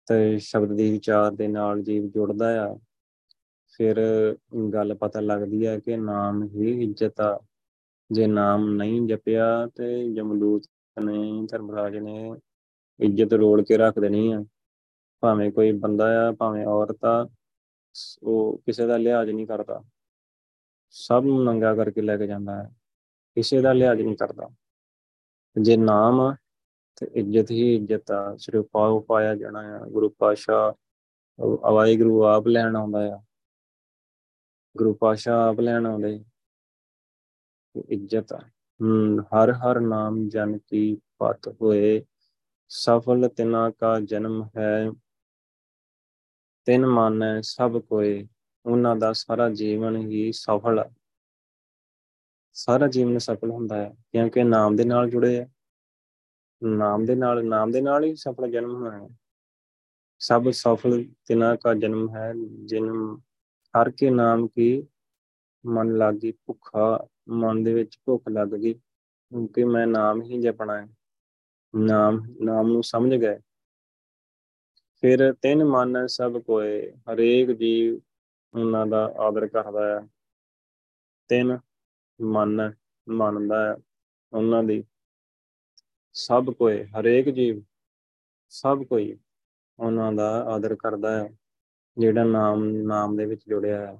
ਤੇ 0.07 0.39
ਸ਼ਬਦ 0.39 0.77
ਦੀ 0.77 0.93
ਵਿਚਾਰ 0.93 1.33
ਦੇ 1.33 1.49
ਨਾਲ 1.49 1.83
ਜੀਵ 1.83 2.11
ਜੁੜਦਾ 2.11 2.67
ਆ 2.67 2.79
ਫਿਰ 3.69 3.97
ਗੱਲ 4.73 4.95
ਪਤਾ 4.95 5.21
ਲੱਗਦੀ 5.21 5.67
ਹੈ 5.67 5.79
ਕਿ 5.79 5.97
ਨਾਮ 5.97 6.45
ਹੀ 6.45 6.85
ਇੱਜ਼ਤ 6.85 7.21
ਆ। 7.21 7.45
ਜੇ 8.11 8.27
ਨਾਮ 8.27 8.71
ਨਹੀਂ 8.71 9.09
ਜਪਿਆ 9.09 9.67
ਤੇ 9.67 10.15
ਜਮਦੂਤ 10.15 10.67
ਨੇ, 11.05 11.47
ਧਰਮਰਾਜ 11.47 11.97
ਨੇ 11.97 12.35
ਇੱਜ਼ਤ 13.01 13.33
ਰੋਲ 13.33 13.63
ਕੇ 13.63 13.77
ਰੱਖ 13.77 13.99
ਦੇਣੀ 13.99 14.33
ਆ। 14.33 14.45
ਭਾਵੇਂ 15.21 15.53
ਕੋਈ 15.53 15.73
ਬੰਦਾ 15.73 16.29
ਆ, 16.29 16.33
ਭਾਵੇਂ 16.33 16.67
ਔਰਤ 16.67 17.05
ਆ, 17.05 17.29
ਉਹ 18.23 18.63
ਕਿਸੇ 18.67 18.87
ਦਾ 18.87 18.97
ਲਿਹਾਜ਼ 18.97 19.31
ਨਹੀਂ 19.31 19.47
ਕਰਦਾ। 19.47 19.83
ਸਭ 20.91 21.23
ਨੂੰ 21.27 21.45
ਨੰਗਾ 21.45 21.75
ਕਰਕੇ 21.75 22.01
ਲੈ 22.01 22.17
ਕੇ 22.17 22.27
ਜਾਂਦਾ 22.27 22.65
ਹੈ। 22.65 22.71
ਕਿਸੇ 23.35 23.61
ਦਾ 23.61 23.73
ਲਿਹਾਜ਼ 23.73 24.03
ਨਹੀਂ 24.03 24.17
ਕਰਦਾ। 24.17 24.49
ਜੇ 25.61 25.77
ਨਾਮ 25.77 26.21
ਆ, 26.21 26.37
ਤੇ 26.97 27.09
ਇੱਜ਼ਤ 27.15 27.51
ਹੀ 27.51 27.77
ਇੱਜ਼ਤ 27.77 28.11
ਆ। 28.11 28.37
ਸਿਰਫ 28.37 28.65
ਪਾਉ 28.73 29.01
ਪਾਇਆ 29.01 29.35
ਜਾਣਾ 29.35 29.59
ਆ। 29.59 29.79
ਗੁਰੂ 29.79 30.09
ਪਾਸ਼ਾ 30.09 30.75
ਅਵਾਈ 31.69 31.97
ਗੁਰੂ 31.97 32.25
ਆਪ 32.25 32.47
ਲੈਣ 32.47 32.77
ਆਉਂਦਾ 32.77 33.17
ਆ। 33.17 33.21
ਗੁਰੂ 34.77 34.95
ਪਾਸ਼ਾ 34.95 35.49
ਆਪ 35.49 35.61
ਲੈਣ 35.61 35.87
ਆਉਂਦੇ। 35.87 36.25
ਇੱਜ਼ਤ 37.89 38.33
ਆ। 38.33 38.39
ਹਰ 39.21 39.53
ਹਰ 39.53 39.81
ਨਾਮ 39.81 40.29
ਜਨ 40.29 40.59
ਕੀ 40.59 40.97
ਪਤ 41.19 41.57
ਹੋਏ। 41.63 42.05
ਸਫਲ 42.69 43.29
ਤਿਨਾ 43.29 43.71
ਕਾ 43.71 44.01
ਜਨਮ 44.01 44.49
ਹੈ। 44.57 44.91
ਤਿੰਨ 46.65 46.87
ਮਾਨੈ 46.87 47.41
ਸਭ 47.41 47.79
ਕੋਏ। 47.79 48.29
ਉਹਨਾਂ 48.67 48.97
ਦਾ 48.97 49.13
ਸਾਰਾ 49.13 49.51
ਜੀਵਨ 49.51 49.97
ਹੀ 49.97 50.33
ਸਫਲ 50.33 50.79
ਹੈ 50.79 50.91
ਸਾਰਾ 52.53 52.87
ਜੀਵਨ 52.87 53.19
ਸਫਲ 53.19 53.51
ਹੁੰਦਾ 53.51 53.77
ਹੈ, 53.77 53.95
ਕਿਉਂਕਿ 54.13 54.45
ਨਾਮ 54.45 54.77
ਦੇ 54.77 54.85
ਨਾਲ 54.85 55.11
ਜੁੜੇ 55.11 55.41
ਆ। 55.41 55.49
ਨਾਮ 56.63 57.05
ਦੇ 57.05 57.15
ਨਾਲ, 57.15 57.47
ਨਾਮ 57.47 57.71
ਦੇ 57.71 57.81
ਨਾਲ 57.81 58.05
ਹੀ 58.05 58.15
ਸਫਲ 58.15 58.51
ਜਨਮ 58.51 58.75
ਹੋਣਾ 58.75 59.05
ਹੈ 59.05 59.09
ਸਭ 60.19 60.51
ਸਫਲ 60.51 61.05
ਤਿਨਾ 61.27 61.57
ਕਾ 61.57 61.75
ਜਨਮ 61.75 62.17
ਹੈ 62.17 62.33
ਜਨਮ 62.65 63.21
ਹਰ 63.77 63.91
ਕੇ 63.91 64.11
ਨਾਮ 64.11 64.49
ਕੀ 64.49 64.87
ਮਨ 65.67 65.97
ਲਾਗੀ 65.97 66.33
ਭੁੱਖਾ, 66.33 67.07
ਮਨ 67.29 67.63
ਦੇ 67.63 67.75
ਵਿੱਚ 67.75 67.99
ਭੁੱਖ 68.05 68.23
ਲੱਗ 68.29 68.49
ਗਈ, 68.49 68.75
ਕਿਉਂਕਿ 68.75 69.65
ਮੈਂ 69.65 69.87
ਨਾਮ 69.87 70.23
ਹੀ 70.23 70.41
ਜਪਣਾ 70.41 70.83
ਹੈ। 70.83 70.89
ਨਾਮ 71.77 72.37
ਨਾਮ 72.41 72.67
ਨੂੰ 72.67 72.83
ਸਮਝ 72.83 73.15
ਗਏ। 73.15 73.39
ਫਿਰ 75.01 75.33
ਤਿੰਨ 75.33 75.65
ਮਨ 75.65 76.07
ਸਭ 76.07 76.39
ਕੋਏ, 76.39 76.93
ਹਰੇਕ 76.93 77.51
ਜੀਵ 77.51 78.01
ਉਹਨਾਂ 78.55 78.87
ਦਾ 78.87 79.15
ਆਦਰ 79.19 79.47
ਕਰਦਾ 79.47 80.01
ਹੈ। 80.01 80.09
ਤਿੰਨ 81.29 81.59
ਮੰਨ 82.21 82.73
ਮੰਨਦਾ 83.09 83.65
ਹੈ 83.65 83.77
ਉਹਨਾਂ 84.33 84.63
ਦੀ। 84.63 84.85
ਸਭ 86.13 86.51
ਕੋਈ 86.51 86.85
ਹਰੇਕ 86.85 87.29
ਜੀਵ 87.29 87.63
ਸਭ 88.49 88.83
ਕੋਈ 88.83 89.19
ਉਹਨਾਂ 89.79 90.13
ਦਾ 90.13 90.45
ਆਦਰ 90.45 90.75
ਕਰਦਾ 90.75 91.25
ਹੈ। 91.25 91.37
ਜਿਹੜਾ 91.97 92.25
ਨਾਮ 92.25 92.65
ਨਾਮ 92.87 93.17
ਦੇ 93.17 93.25
ਵਿੱਚ 93.27 93.43
ਜੁੜਿਆ 93.49 93.87
ਹੈ 93.87 93.95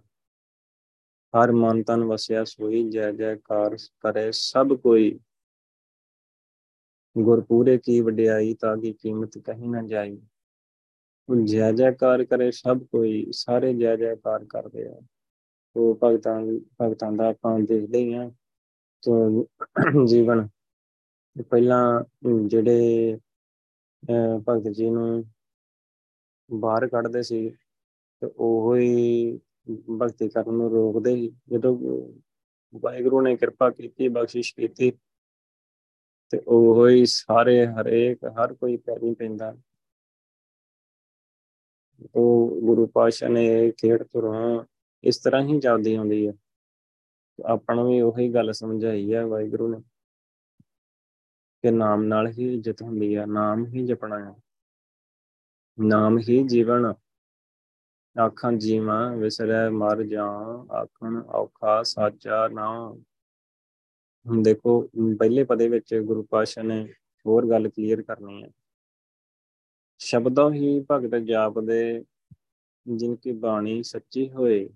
ਹਰ 1.35 1.53
ਮਨ 1.53 1.83
ਤਨ 1.83 2.05
ਵਸਿਆ 2.05 2.45
ਸੋਈ, 2.45 2.83
ਜੈ 2.91 3.11
ਜੈਕਾਰ 3.13 3.77
ਕਰੇ 4.01 4.31
ਸਭ 4.33 4.73
ਕੋਈ। 4.83 5.19
ਗੁਰਪੂਰੇ 7.17 7.77
ਕੀ 7.79 8.01
ਵਡਿਆਈ, 8.01 8.55
ਤਾਂ 8.55 8.77
ਕੀ 8.77 8.93
ਕੀਮਤ 8.93 9.39
ਕਹੀਂ 9.39 9.69
ਨਾ 9.69 9.83
ਜਾਈ। 9.83 10.19
ਜੈ 11.29 11.71
ਜੈਕਾਰ 11.73 12.25
ਕਰੇ 12.25 12.51
ਸਭ 12.51 12.83
ਕੋਈ, 12.93 13.27
ਸਾਰੇ 13.33 13.73
ਜੈ 13.75 13.97
ਜੈਕਾਰ 13.97 14.45
ਕਰਦੇ 14.45 14.87
ਆ। 14.89 15.01
ਉਹ 15.77 15.99
ਭਗਤਾਂ 16.05 16.41
ਭਗਤਾਂ 16.83 17.11
ਦਾ 17.13 17.29
ਆਪਾਂ 17.29 17.59
ਦੇਖਦੇ 17.61 17.99
ਹੀ 17.99 18.15
ਆ 18.15 18.31
ਤੋਂ 19.03 20.07
ਜੀਵਨ 20.07 20.47
ਪਹਿਲਾਂ 21.51 22.05
ਜਿਹੜੇ 22.47 23.17
ਭਗਤ 24.49 24.73
ਜੀ 24.73 24.91
ਨੂੰ 24.91 25.25
ਬਾਹਰ 26.51 26.87
ਕੱਢਦੇ 26.89 27.23
ਸੀ। 27.23 27.51
ਤੇ 28.21 28.31
ਉਹ 28.37 28.77
ਹੀ 28.77 29.39
ਭਗਤੀ 29.91 30.29
ਕਰਨ 30.29 30.53
ਨੂੰ 30.53 30.71
ਰੋਕਦੇ 30.71 31.15
ਸੀ 31.15 31.29
ਜਦੋਂ 31.49 31.79
ਵਾਹਿਗੁਰੂ 32.81 33.21
ਨੇ 33.21 33.37
ਕਿਰਪਾ 33.37 33.71
ਕੀਤੀ, 33.71 34.09
ਬਖਸ਼ਿਸ਼ 34.09 34.55
ਕੀਤੀ, 34.55 34.91
ਤੇ 36.31 36.41
ਉਹ 36.47 36.89
ਹੀ 36.89 37.07
ਸਾਰੇ 37.07 37.67
ਹਰੇਕ, 37.67 38.25
ਹਰ 38.25 38.55
ਕੋਈ 38.55 38.77
ਪੈਰੀ 38.77 39.15
ਪੈਂਦਾ। 39.15 39.57
ਉਹ 42.15 42.61
ਗੁਰੂ 42.61 42.87
ਪਾਸ਼ਾ 42.87 43.29
ਨੇ 43.29 43.71
ਖੇਡ 43.71 44.03
ਤੁਰਾਂ 44.03 44.65
ਇਸ 45.05 45.19
ਤਰ੍ਹਾਂ 45.19 45.43
ਹੀ 45.43 45.61
ਚੱਲਦੀ 45.61 45.95
ਆਉਂਦੀ 45.95 46.29
ਹੈ 46.29 46.33
ਆਪਾਂ 47.47 47.75
ਨੂੰ 47.75 47.89
ਵੀ 47.89 48.01
ਉਹੀ 48.01 48.35
ਗੱਲ 48.35 48.53
ਸਮਝਾਈ 48.53 49.15
ਹੈ 49.15 49.27
ਵਾਹਿਗੁਰੂ 49.27 49.69
ਨੇ। 49.69 49.83
ਕਿ 51.63 51.71
ਨਾਮ 51.71 52.03
ਨਾਲ 52.03 52.27
ਹੀ 52.27 52.55
ਇੱਜ਼ਤ 52.55 52.83
ਹੁੰਦੀ 52.83 53.17
ਹੈ 53.17 53.27
ਨਾਮ 53.27 53.67
ਹੀ 53.67 53.87
ਜਪਣਾ 53.87 54.31
ਹੈ 54.31 54.37
ਨਾਮ 55.81 56.19
ਹੀ 56.19 56.43
ਜੀਵਨ 56.49 56.95
ਆਖਾਂ 58.21 58.53
ਜੀਵਾਂ 58.53 59.17
ਵਿਸਰੈ 59.17 59.71
ਮਰ 59.71 60.03
ਜਾ 60.03 60.27
ਆਖਣ 60.73 61.23
ਔਖਾ 61.23 61.83
ਸਾਚਾ 61.83 62.49
ਨਾ 62.49 62.97
ਹੁਣ 64.27 64.43
ਦੇਖੋ, 64.43 64.89
ਪਹਿਲੇ 65.19 65.45
ਪਦੇ 65.45 65.69
ਵਿੱਚ 65.69 65.95
ਗੁਰੂ 65.95 66.23
ਪਾਸ਼ਾ 66.23 66.63
ਨੇ 66.63 66.95
ਹੋਰ 67.27 67.49
ਗੱਲ 67.51 67.69
ਕਲੀਅਰ 67.69 68.03
ਕਰਨੀ 68.03 68.43
ਹੈ। 68.43 68.49
ਸ਼ਬਦੋਂ 69.99 70.53
ਹੀ 70.53 70.87
ਭਗਤ 70.91 71.19
ਜਾਪਦੇ, 71.19 72.05
ਜਿਨ 72.87 73.17
ਕੀ 73.17 73.33
ਬਾਣੀ 73.33 73.83
ਸੱਚੀ 73.83 74.31
ਹੋਏ। 74.31 74.71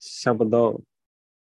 ਸ਼ਬਦੋਂ 0.00 0.78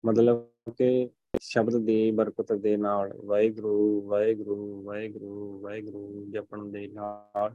ਮਤਲਬ 0.06 0.48
ਕਿ 0.78 1.10
ਸ਼ਬਦ 1.40 1.76
ਦੀ 1.76 2.10
ਬਰਕਤ 2.10 2.52
ਦੇ 2.52 2.76
ਨਾਲ 2.76 3.12
ਵਾਹਿਗੁਰੂ 3.24 4.08
ਵਾਹਿਗੁਰੂ 4.08 4.82
ਵਾਹਿਗੁਰੂ 4.82 5.60
ਵਾਹਿਗੁਰੂ 5.60 6.26
ਜਪਣ 6.30 6.64
ਦੇ 6.64 6.86
ਨਾਲ। 6.86 7.54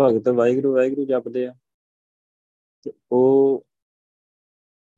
ਭਗਤ 0.00 0.28
ਵਾਹਿਗੁਰੂ 0.28 0.74
ਵਾਹਿਗੁਰੂ 0.74 1.04
ਜਪਦੇ 1.04 1.46
ਆ। 1.46 1.54
ਤੇ 2.82 2.92
ਉਹ 3.12 3.64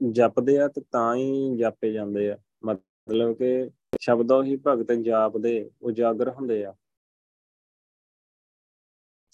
ਜਪਦੇ 0.01 0.59
ਆ 0.59 0.69
ਤੇ 0.69 0.81
ਤਾਂ 0.93 1.15
ਹੀ 1.17 1.57
ਜਾਪੇ 1.57 1.93
ਜਾਂਦੇ 1.93 2.31
ਆ। 2.31 2.39
ਮਤਲਬ 2.65 3.35
ਕਿ 3.37 3.71
ਸ਼ਬਦੋਂ 4.01 4.43
ਹੀ 4.45 4.57
ਭਗਤ 4.67 4.93
ਜਾਪਦੇ, 4.95 5.71
ਉਜਾਗਰ 5.83 6.29
ਹੁੰਦੇ 6.29 6.65
ਆ। 6.65 6.75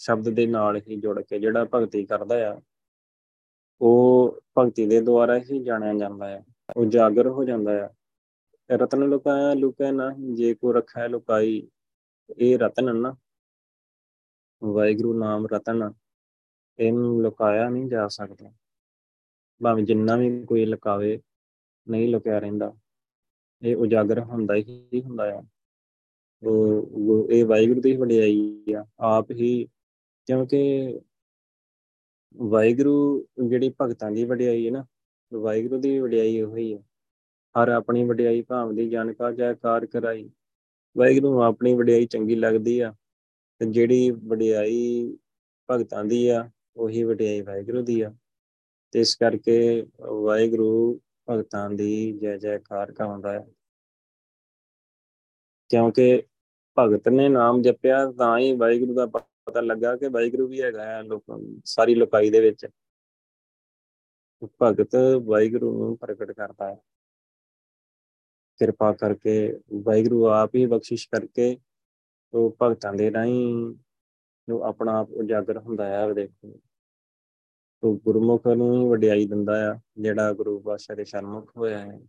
ਸ਼ਬਦ 0.00 0.28
ਦੇ 0.28 0.47
ਨਾਲ 0.47 0.76
ਹੀ 0.78 0.97
ਜੁੜ 0.97 1.21
ਕੇ 1.23 1.38
ਜਿਹੜਾ 1.38 1.64
ਭਗਤੀ 1.75 2.04
ਕਰਦਾ 2.07 2.37
ਆ, 2.50 2.61
ਉਹ 3.80 4.38
ਭਗਤੀ 4.59 4.87
ਦੇ 4.87 5.00
ਦੁਆਰਾ 5.00 5.38
ਹੀ 5.40 5.62
ਜਾਣਿਆ 5.64 5.95
ਜਾਂਦਾ 5.95 6.28
ਹੈ 6.28 6.45
ਉਜਾਗਰ 6.76 7.26
ਹੋ 7.28 7.45
ਜਾਂਦਾ 7.45 7.73
ਹੈ 7.73 7.88
ਰਤਨ 8.71 9.09
ਲੁਕਾਇਆ 9.09 9.54
ਲੁਕੈ 9.54 9.90
ਨਾ 9.92 10.11
ਜੇ 10.35 10.54
ਕੋ 10.54 10.73
ਰੱਖਿਆ 10.73 11.07
ਲੁਕਾਈ, 11.07 11.69
ਇਹ 12.38 12.59
ਰਤਨ 12.59 12.97
ਨਾ। 12.97 13.14
ਵਾਹਿਗੁਰੂ 14.62 15.19
ਨਾਮ 15.19 15.47
ਰਤਨ 15.47 15.92
ਇਹਨੂੰ 16.81 17.23
ਲੁਕਾਇਆ 17.23 17.69
ਨਹੀਂ 17.69 17.87
ਜਾ 17.87 18.09
ਸਕਦਾ। 18.09 18.53
ਭਾਵੇਂ 19.63 19.85
ਜਿੰਨਾ 19.85 20.17
ਵੀ 20.17 20.45
ਕੋਈ 20.45 20.65
ਲੁਕਾਵੇ, 20.65 21.21
ਨਹੀਂ 21.89 22.09
ਲੁਕਿਆ 22.09 22.39
ਰਹਿੰਦਾ। 22.39 22.77
ਇਹ 23.63 23.77
ਉਜਾਗਰ 23.77 24.21
ਹੁੰਦਾ 24.21 24.55
ਹੀ 24.55 24.89
ਹੁੰਦਾ 25.05 25.39
ਆ। 25.39 25.43
ਉਹ 26.43 27.29
ਇਹ 27.33 27.45
ਵਾਹਿਗੁਰੂ 27.45 27.81
ਦੀ 27.81 27.97
ਵਡਿਆਈ 27.97 28.65
ਆ। 28.75 28.87
ਆਪ 28.99 29.31
ਹੀ, 29.31 29.67
ਕਿਉਂਕਿ 30.27 30.93
ਵਾਹਿਗੁਰੂ 32.37 33.27
ਜਿਹੜੀ 33.47 33.75
ਭਗਤਾਂ 33.81 34.11
ਦੀ 34.11 34.25
ਵਡਿਆਈ 34.25 34.67
ਹੈ 34.67 34.71
ਨਾ, 34.71 34.87
ਵਾਹਿਗੁਰੂ 35.35 35.81
ਦੀ 35.81 35.99
ਵਡਿਆਈ 35.99 36.41
ਉਹੀ 36.41 36.75
ਹੈ 36.75 36.79
ਹਰ 37.63 37.69
ਆਪਣੀ 37.69 38.05
ਵਡਿਆਈ 38.05 38.43
ਭਾਵ 38.43 38.75
ਦੀ 38.75 38.91
ਜਾਣਕਾ 38.91 39.33
ਜੈਕਾਰ 39.33 39.87
ਕਰਾਈ। 39.87 40.31
ਵਾਹਿਗੁਰੂ 40.99 41.33
ਨੂੰ 41.33 41.43
ਆਪਣੀ 41.45 41.75
ਵਡਿਆਈ 41.75 42.07
ਚੰਗੀ 42.07 42.35
ਲੱਗਦੀ 42.35 42.81
ਆ। 42.81 42.95
ਤੇ 43.59 43.67
ਜਿਹੜੀ 43.67 44.11
ਵਡਿਆਈ 44.11 45.17
ਭਗਤਾਂ 45.71 46.05
ਦੀ 46.05 46.29
ਆ 46.29 46.51
ਉਹੀ 46.81 47.03
ਵਡਿਆਈ 47.03 47.41
ਵਾਹਿਗੁਰੂ 47.41 47.83
ਦੀ 47.83 48.01
ਆ। 48.01 48.15
ਤੇ 48.91 49.01
ਇਸ 49.01 49.17
ਕਰਕੇ 49.17 49.87
ਵਾਹਿਗੁਰੂ 50.01 51.01
ਭਗਤਾਂ 51.31 51.71
ਦੀ 51.71 52.19
ਜੈ 52.19 52.37
ਜੈਕਾਰ 52.37 52.93
ਕਰਾਉਂਦਾ 52.93 53.33
ਹੈ। 53.33 53.47
ਕਿਉਂਕਿ 55.69 56.23
ਭਗਤ 56.79 57.09
ਨੇ 57.09 57.29
ਨਾਮ 57.29 57.63
ਜਪਿਆ, 57.63 58.13
ਤਾਂ 58.13 58.39
ਹੀ 58.39 58.57
ਵਾਹਿਗੁਰੂ 58.57 58.95
ਦਾ 58.95 59.07
ਪਤਾ 59.07 59.61
ਲੱਗਾ 59.61 59.97
ਕਿ 59.97 60.09
ਵਾਹਿਗੁਰੂ 60.09 60.47
ਵੀ 60.47 60.63
ਹੈਗਾ 60.63 60.85
ਹੈ 60.85 61.03
ਲੋਕਾਂ, 61.03 61.61
ਸਾਰੀ 61.65 61.95
ਲੋਕਾਈ 61.95 62.31
ਦੇ 62.31 62.41
ਵਿੱਚ। 62.41 62.67
ਭਗਤ 64.63 64.91
ਵਾਹਿਗੁਰੂ 65.25 65.79
ਨੂੰ 65.79 65.99
ਪ੍ਰਗਟ 65.99 66.33
ਕਰਦਾ 66.33 66.69
ਹੈ। 66.69 66.75
ਕਿਰਪਾ 68.59 68.93
ਕਰਕੇ 68.93 69.61
ਵਾਹਿਗੁਰੂ 69.83 70.27
ਆਪ 70.27 70.55
ਹੀ 70.55 70.67
ਬਖਸ਼ਿਸ਼ 70.67 71.09
ਕਰਕੇ 71.09 71.59
ਉਹ 72.35 72.57
ਭਗਤਾਂ 72.63 72.93
ਦੇ 72.93 73.13
ਰਾਹੀਂ 73.13 73.75
ਜੋ 74.49 74.65
ਆਪਣਾ 74.65 74.99
ਆਪ 75.01 75.11
ਉਜਾਗਰ 75.11 75.59
ਹੁੰਦਾ 75.59 75.87
ਹੈ 75.87 76.13
ਦੇਖੋ। 76.13 76.61
ਉਹ 77.83 77.97
ਗੁਰਮੁਖ 78.05 78.47
ਨੂੰ 78.47 78.75
ਹੀ 78.77 78.89
ਵਡਿਆਈ 78.89 79.27
ਦਿੰਦਾ 79.27 79.53
ਆ, 79.73 79.79
ਜਿਹੜਾ 79.99 80.33
ਗੁਰੂ 80.33 80.59
ਪਾਤਸ਼ਾਹ 80.61 80.97
ਦੇ 80.97 81.05
ਸ਼ਰਮੁਖ 81.05 81.57
ਹੋਇਆ 81.57 81.79
ਹੈ। 81.79 82.01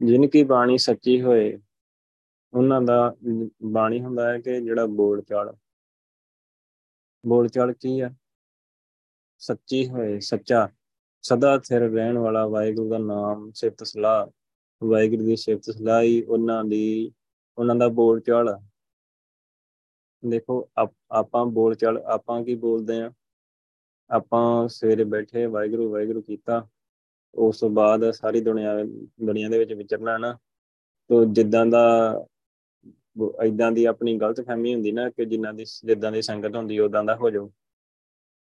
ਜਿਨ 0.00 0.26
ਕੀ 0.28 0.42
ਬਾਣੀ 0.44 0.78
ਸੱਚੀ 0.78 1.20
ਹੋਏ, 1.22 1.58
ਉਹਨਾਂ 2.54 2.80
ਦਾ 2.82 3.14
ਬਾਣੀ 3.62 4.00
ਹੁੰਦਾ 4.00 4.32
ਹੈ 4.32 4.38
ਕਿ 4.40 4.60
ਜਿਹੜਾ 4.60 4.86
ਬੋਲ 4.86 5.22
ਚਾਲ। 5.22 5.54
ਬੋਲ 7.24 7.48
ਚਾਲ 7.48 7.72
ਕੀ 7.72 8.00
ਆ? 8.00 8.10
ਸੱਚੀ 9.38 9.88
ਹੋਏ, 9.88 10.18
ਸੱਚਾ। 10.20 10.68
ਸਦਾ 11.22 11.58
ਸਿਰ 11.64 11.80
ਰਹਿਣ 11.80 12.18
ਵਾਲਾ 12.18 12.46
ਵਾਹਿਗੁਰੂ 12.46 12.88
ਦਾ 12.90 12.98
ਨਾਮ 12.98 13.50
ਸਿਫਤ 13.54 13.82
ਸਲਾਹ। 13.86 14.26
ਵਾਹਿਗੁਰੂ 14.82 15.26
ਦੀ 15.26 15.36
ਸਿਫਤ 15.36 15.70
ਸਲਾਹ 15.70 16.02
ਹੀ 16.02 16.22
ਉਹਨਾਂ 16.22 16.64
ਦੀ, 16.64 17.12
ਉਹਨਾਂ 17.58 17.76
ਦਾ 17.76 17.88
ਬੋਲ 17.88 18.20
ਚਾਲ 18.20 18.58
ਦੇਖੋ 20.22 20.68
ਆਪਾਂ 21.10 21.44
ਬੋਲ 21.46 21.74
ਚਾਲ, 21.74 21.98
ਆਪਾਂ 21.98 22.42
ਕੀ 22.44 22.54
ਬੋਲਦੇ 22.54 23.00
ਆ? 23.02 23.10
ਆਪਾਂ 24.10 24.68
ਸਵੇਰੇ 24.68 25.04
ਬੈਠੇ, 25.04 25.46
ਵਾਹਿਗੁਰੂ 25.46 25.92
ਵਾਹਿਗੁਰੂ 25.92 26.22
ਕੀਤਾ। 26.22 26.68
ਉਸ 27.34 27.60
ਤੋਂ 27.60 27.70
ਬਾਅਦ 27.70 28.10
ਸਾਰੀ 28.10 28.40
ਦੁਨੀਆ 28.40 28.84
ਦੁਨੀਆ 29.24 29.48
ਦੇ 29.48 29.58
ਵਿੱਚ 29.58 29.72
ਵਿਚਰਨਾ 29.72 30.18
ਨਾ। 30.18 30.38
ਤੋ 31.08 31.24
ਜਿੱਦਾਂ 31.24 31.66
ਦਾ 31.66 32.14
ਇਦਾਂ 33.44 33.72
ਦੀ 33.72 33.84
ਆਪਣੀ 33.84 34.16
ਗਲਤ 34.16 34.40
ਫਹਿਮੀ 34.40 34.74
ਹੁੰਦੀ 34.74 34.92
ਨਾ 34.92 35.10
ਕਿ 35.10 35.24
ਜਿੰਨਾਂ 35.24 35.54
ਦੀ, 35.54 35.64
ਜਿੱਦਾਂ 35.84 36.12
ਦੀ 36.12 36.22
ਸੰਗਤ 36.22 36.56
ਹੁੰਦੀ 36.56 36.78
ਉਦਾਂ 36.78 37.04
ਦਾ 37.04 37.16
ਹੋ 37.16 37.30
ਜਾਓ 37.30 37.52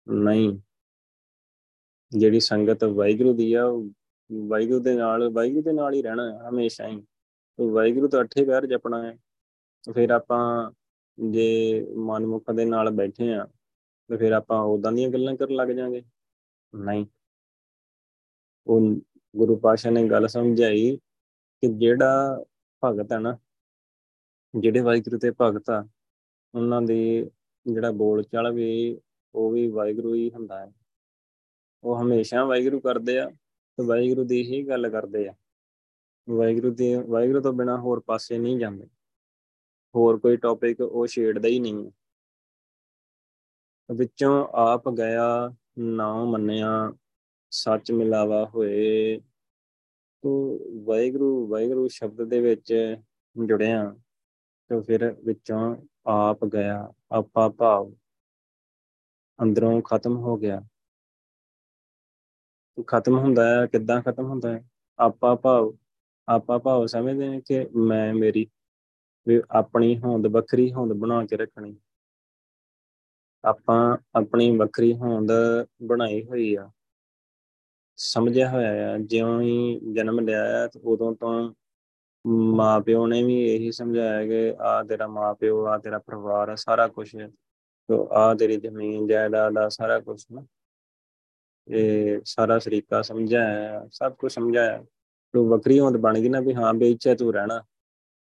ਨਹੀਂ। 0.08 0.58
ਜਿਹੜੀ 2.12 2.40
ਸੰਗਤ 2.40 2.84
ਵਾਹਿਗੁਰੂ 2.84 3.32
ਦੀ 3.32 3.54
ਆ 3.54 3.66
ਵਾਹਿਗੁਰੂ 4.32 4.80
ਦੇ 4.80 4.94
ਨਾਲ, 4.94 5.28
ਵਾਹਿਗੁਰੂ 5.30 5.62
ਦੇ 5.62 5.72
ਨਾਲ 5.72 5.94
ਹੀ 5.94 6.02
ਰਹਿਣਾ 6.02 6.32
ਹੈ 6.32 6.48
ਹਮੇਸ਼ਾ 6.48 6.88
ਹੀ। 6.88 7.00
ਤੇ 7.56 7.70
ਵਾਹਿਗੁਰੂ 7.70 8.08
ਤਾਂ 8.08 8.20
ਅੱਠੇ 8.20 8.44
ਪੈਰ 8.44 8.66
ਜਪਣਾ 8.66 9.02
ਹੈ। 9.02 9.18
ਫਿਰ 9.94 10.10
ਆਪਾਂ 10.10 10.72
ਜੇ 11.30 11.86
ਮਨਮੁਖ 11.96 12.50
ਦੇ 12.50 12.64
ਨਾਲ 12.64 12.90
ਬੈਠੇ 12.90 13.34
ਆ 13.34 13.46
ਤੇ 14.08 14.16
ਫਿਰ 14.16 14.32
ਆਪਾਂ 14.32 14.60
ਉਦਾਂ 14.60 14.92
ਦੀਆਂ 14.92 15.08
ਗੱਲਾਂ 15.08 15.36
ਕਰਨ 15.36 15.54
ਲੱਗ 15.54 15.68
ਜਾਾਂਗੇ। 15.68 16.02
ਨਹੀਂ। 16.74 17.06
ਉਹ 18.66 18.80
ਗੁਰੂ 19.36 19.56
ਪਾਸ਼ਾ 19.56 19.90
ਨੇ 19.90 20.08
ਗੱਲ 20.08 20.28
ਸਮਝਾਈ 20.28 20.96
ਕਿ 21.60 21.78
ਜਿਹੜਾ 21.78 22.44
ਭਗਤ 22.84 23.12
ਹੈ 23.12 23.18
ਨਾ, 23.18 23.38
ਜਿਹੜੇ 24.58 24.80
ਵਾਹਿਗੁਰੂ 24.80 25.18
ਤੇ 25.18 25.32
ਭਗਤ 25.40 25.70
ਆ, 25.70 25.88
ਉਹਨਾਂ 26.54 26.82
ਦੀ 26.82 27.30
ਜਿਹੜਾ 27.66 27.90
ਬੋਲ 27.90 28.22
ਚਾਲ 28.22 28.52
ਵੀ, 28.52 29.00
ਉਹ 29.34 29.50
ਵੀ 29.50 29.68
ਵਾਹਿਗੁਰੂ 29.68 30.14
ਹੀ 30.14 30.30
ਹੁੰਦਾ 30.30 30.66
ਹੈ। 30.66 30.72
ਉਹ 31.84 32.02
ਹਮੇਸ਼ਾ 32.02 32.44
ਵਾਹਿਗੁਰੂ 32.44 32.80
ਕਰਦੇ 32.80 33.18
ਆ 33.18 33.30
ਤੇ 33.76 33.84
ਵਾਹਿਗੁਰੂ 33.84 34.24
ਦੀ 34.24 34.42
ਹੀ 34.42 34.68
ਗੱਲ 34.68 34.88
ਕਰਦੇ 34.88 35.28
ਆ। 35.28 35.34
ਵਾਹਿਗੁਰੂ 36.30 36.74
ਦੀ, 36.74 36.94
ਵਾਹਿਗੁਰੂ 36.94 37.40
ਤੋਂ 37.40 37.52
ਬਿਨਾ 37.52 37.80
ਹੋਰ 37.80 38.00
ਪਾਸੇ 38.00 38.38
ਨਹੀਂ 38.38 38.58
ਜਾਂਦੇ। 38.58 38.86
ਹੋਰ 39.94 40.18
ਕੋਈ 40.18 40.36
ਟੌਪਿਕ 40.36 40.80
ਉਹ 40.80 41.06
ਛੇੜਦਾ 41.06 41.48
ਹੀ 41.48 41.58
ਨਹੀਂ 41.58 41.90
ਵਿੱਚੋਂ 43.92 44.48
ਆਪ 44.50 44.88
ਗਿਆ 44.88 45.54
ਨਾਮ 45.78 46.30
ਮੰਨਿਆ, 46.30 46.92
ਸੱਚ 47.50 47.92
ਮਿਲਾਵਾ 47.92 48.50
ਹੋਏ। 48.54 49.20
ਤੋ 50.22 50.58
ਵਾਹਿਗੁਰੂ 50.84 51.46
ਵਾਹਿਗੁਰੂ 51.46 51.88
ਸ਼ਬਦ 51.88 52.28
ਦੇ 52.28 52.40
ਵਿੱਚ 52.40 52.96
ਜੁੜਿਆ 53.46 53.96
ਤੇ 54.68 54.80
ਫਿਰ 54.80 55.16
ਵਿੱਚੋਂ 55.24 55.76
ਆਪ 56.06 56.44
ਗਿਆ, 56.44 56.92
ਆਪਾ 57.12 57.48
ਭਾਵ 57.48 57.94
ਅੰਦਰੋਂ 59.42 59.82
ਖਤਮ 59.82 60.16
ਹੋ 60.16 60.36
ਗਿਆ। 60.36 60.62
ਖਤਮ 62.86 63.18
ਹੁੰਦਾ 63.18 63.60
ਹੈ, 63.60 63.66
ਕਿੱਦਾਂ 63.66 64.02
ਖਤਮ 64.02 64.24
ਹੁੰਦਾ 64.24 64.52
ਹੈ? 64.52 64.70
ਆਪਾ 64.98 65.34
ਭਾਵ, 65.34 65.76
ਆਪਾਂ 66.28 66.58
ਭਾਵ 66.58 66.86
ਸਮਝਦੇ 66.86 67.26
ਹਾਂ 67.26 67.40
ਕਿ 67.40 67.66
ਮੈਂ 67.76 68.14
ਮੇਰੀ, 68.14 68.46
ਵੀ 69.28 69.42
ਆਪਣੀ 69.50 69.98
ਹੋਂਦ 69.98 70.26
ਵੱਖਰੀ 70.26 70.72
ਹੋਂਦ 70.72 70.92
ਬਣਾ 70.92 71.26
ਕੇ 71.26 71.36
ਰੱਖਣੀ। 71.36 71.76
ਆਪਾਂ 73.44 73.96
ਆਪਣੀ 74.14 74.56
ਵੱਖਰੀ 74.56 74.94
ਹੋਂਦ 74.94 75.28
ਬਣਾਈ 75.82 76.24
ਹੋਈ 76.24 76.54
ਆ। 76.54 76.70
ਸਮਝਿਆ 77.96 78.50
ਹੋਇਆ 78.50 78.94
ਆ, 78.94 78.98
ਜਿਉਂ 78.98 79.40
ਹੀ 79.40 79.80
ਜਨਮ 79.92 80.20
ਲਿਆ 80.20 80.44
ਹੈ 80.44 80.68
ਉਦੋਂ 80.84 81.14
ਤੋਂ 81.16 81.54
ਮਾਪਿਓ 82.26 83.06
ਨੇ 83.06 83.22
ਵੀ 83.22 83.54
ਇਹੀ 83.54 83.72
ਸਮਝਾਇਆ 83.72 84.26
ਕਿ 84.26 84.54
ਆ 84.60 84.82
ਤੇਰਾ 84.82 85.06
ਮਾਪਿਓ 85.06 85.64
ਆ 85.66 85.78
ਤੇਰਾ 85.78 85.98
ਪਰਿਵਾਰ 85.98 86.48
ਆ, 86.48 86.54
ਸਾਰਾ 86.54 86.88
ਕੁਝ 86.88 87.16
ਤੋ 87.88 88.08
ਆ 88.12 88.34
ਤੇਰੀ 88.34 88.56
ਜ਼ਮੀਨ, 88.56 89.06
ਜਾਇਦਾਦ 89.06 89.58
ਆ, 89.58 89.68
ਸਾਰਾ 89.68 90.00
ਕੁਝ 90.00 90.24
ਨਾ। 90.32 90.46
ਇਹ 91.68 92.20
ਸਾਰਾ 92.24 92.58
ਸਰੀਕਾ 92.58 93.02
ਸਮਝਾਇਆ 93.02 93.88
ਸਭ 93.92 94.12
ਕੁਝ 94.12 94.32
ਸਮਝਾਇਆ। 94.32 94.84
ਤੋ 95.32 95.48
ਵੱਖਰੀ 95.48 95.80
ਹੋਂਦ 95.80 95.96
ਬਣ 95.96 96.20
ਗਈ 96.20 96.28
ਨਾ 96.28 96.40
ਵੀ 96.40 96.54
ਹਾਂ 96.54 96.74
ਬੇਇੱਛਾ 96.74 97.14
ਤੂੰ 97.14 97.34
ਰਹਿਣਾ। 97.34 97.62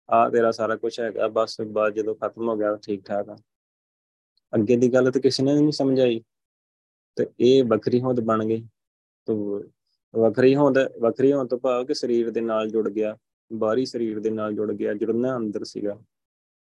ਆ 0.10 0.30
ਤੇਰਾ 0.30 0.52
ਸਾਰਾ 0.52 0.76
ਕੁਝ 0.76 1.00
ਹੈਗਾ, 1.00 1.28
ਬਸ 1.28 1.62
ਬਾਅਦ 1.62 1.94
ਜਦੋਂ 1.94 2.16
ਖਤਮ 2.16 2.50
ਹੋ 2.50 2.58
ਗਿਆ 2.58 2.76
ਠੀਕ 2.76 3.06
ਠਾਕ 3.06 3.30
ਆ। 3.30 3.36
ਅੱਗੇ 4.56 4.78
ਦੀ 4.78 4.94
ਗੱਲ 4.94 5.12
ਤਾਂ 5.12 5.22
ਕਿਸੇ 5.22 5.44
ਨੇ 5.44 5.54
ਨਹੀਂ 5.54 5.72
ਸਮਝਾਈ। 5.72 6.24
ਤੇ 7.16 7.28
ਇਹ 7.40 7.64
ਵੱਖਰੀ 7.64 8.02
ਹੋਂਦ 8.02 8.20
ਬਣ 8.20 8.46
ਗਈ। 8.46 8.68
ਤੋ 9.26 9.64
ਵੱਖਰੀ 10.16 10.56
ਹੋਂਦ 10.56 10.76
ਵੱਖਰੀ 11.00 11.34
ਹੋਂਦ 11.34 11.50
ਤੋਂ 11.50 11.60
ਭਾਵ 11.60 11.86
ਕਿ 11.86 11.94
ਸਰੀਰ 11.94 12.32
ਦੇ 12.32 12.42
ਨਾਲ 12.42 12.70
ਜੁੜ 12.70 12.90
ਗਿਆ, 12.90 13.18
ਬਾਹਰੀ 13.54 13.86
ਸਰੀਰ 13.86 14.20
ਦੇ 14.20 14.30
ਨਾਲ 14.30 14.54
ਜੁੜ 14.54 14.74
ਗਿਆ 14.74 14.94
ਜੁੜਨਾ 14.94 15.38
ਅੰਦਰ 15.38 15.64
ਸੀਗਾ। 15.64 16.02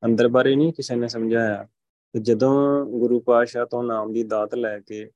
ਅੰਦਰ 0.06 0.28
ਬਾਰੇ 0.28 0.56
ਨਹੀਂ 0.56 0.74
ਕਿਸੇ 0.74 0.96
ਨੇ 0.96 1.08
ਸਮਝਾਇਆ। 1.08 1.68
ਤੇ 2.14 2.20
ਜਦੋਂ 2.20 2.86
ਗੁਰੂ 2.86 3.20
ਪਾਤਸ਼ਾਹ 3.20 3.66
ਤੋਂ 3.66 3.84
ਨਾਮ 3.84 4.14
ਦੀ 4.14 4.24
ਦਾਤ 4.24 4.56
ਲੈ 4.56 4.80
ਕੇ 4.80 5.12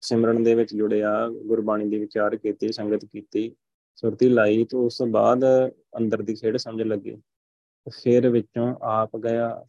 ਸਿਮਰਨ 0.00 0.42
ਦੇ 0.42 0.54
ਵਿੱਚ 0.54 0.76
ਜੁੜਿਆ, 0.76 1.28
ਗੁਰਬਾਣੀ 1.28 1.88
ਦੀ 1.88 1.98
ਵਿਚਾਰ 1.98 2.36
ਕੀਤੀ, 2.36 2.72
ਸੰਗਤ 2.72 3.04
ਕੀਤੀ, 3.04 3.56
ਸੁਰਤੀ 3.96 4.28
ਲਾਈ, 4.28 4.64
ਤੋਂ 4.64 4.86
ਉਸ 4.86 4.98
ਤੋਂ 4.98 5.06
ਬਾਅਦ 5.06 5.44
ਅੰਦਰ 5.96 6.22
ਦੀ 6.22 6.34
ਖੇਡ 6.34 6.56
ਸਮਝ 6.56 6.82
ਲੱਗੀ। 6.82 7.16
ਫਿਰ 8.02 8.28
ਵਿੱਚੋਂ 8.28 8.76
ਆਪ 8.82 9.16
ਗਿਆ 9.16 9.64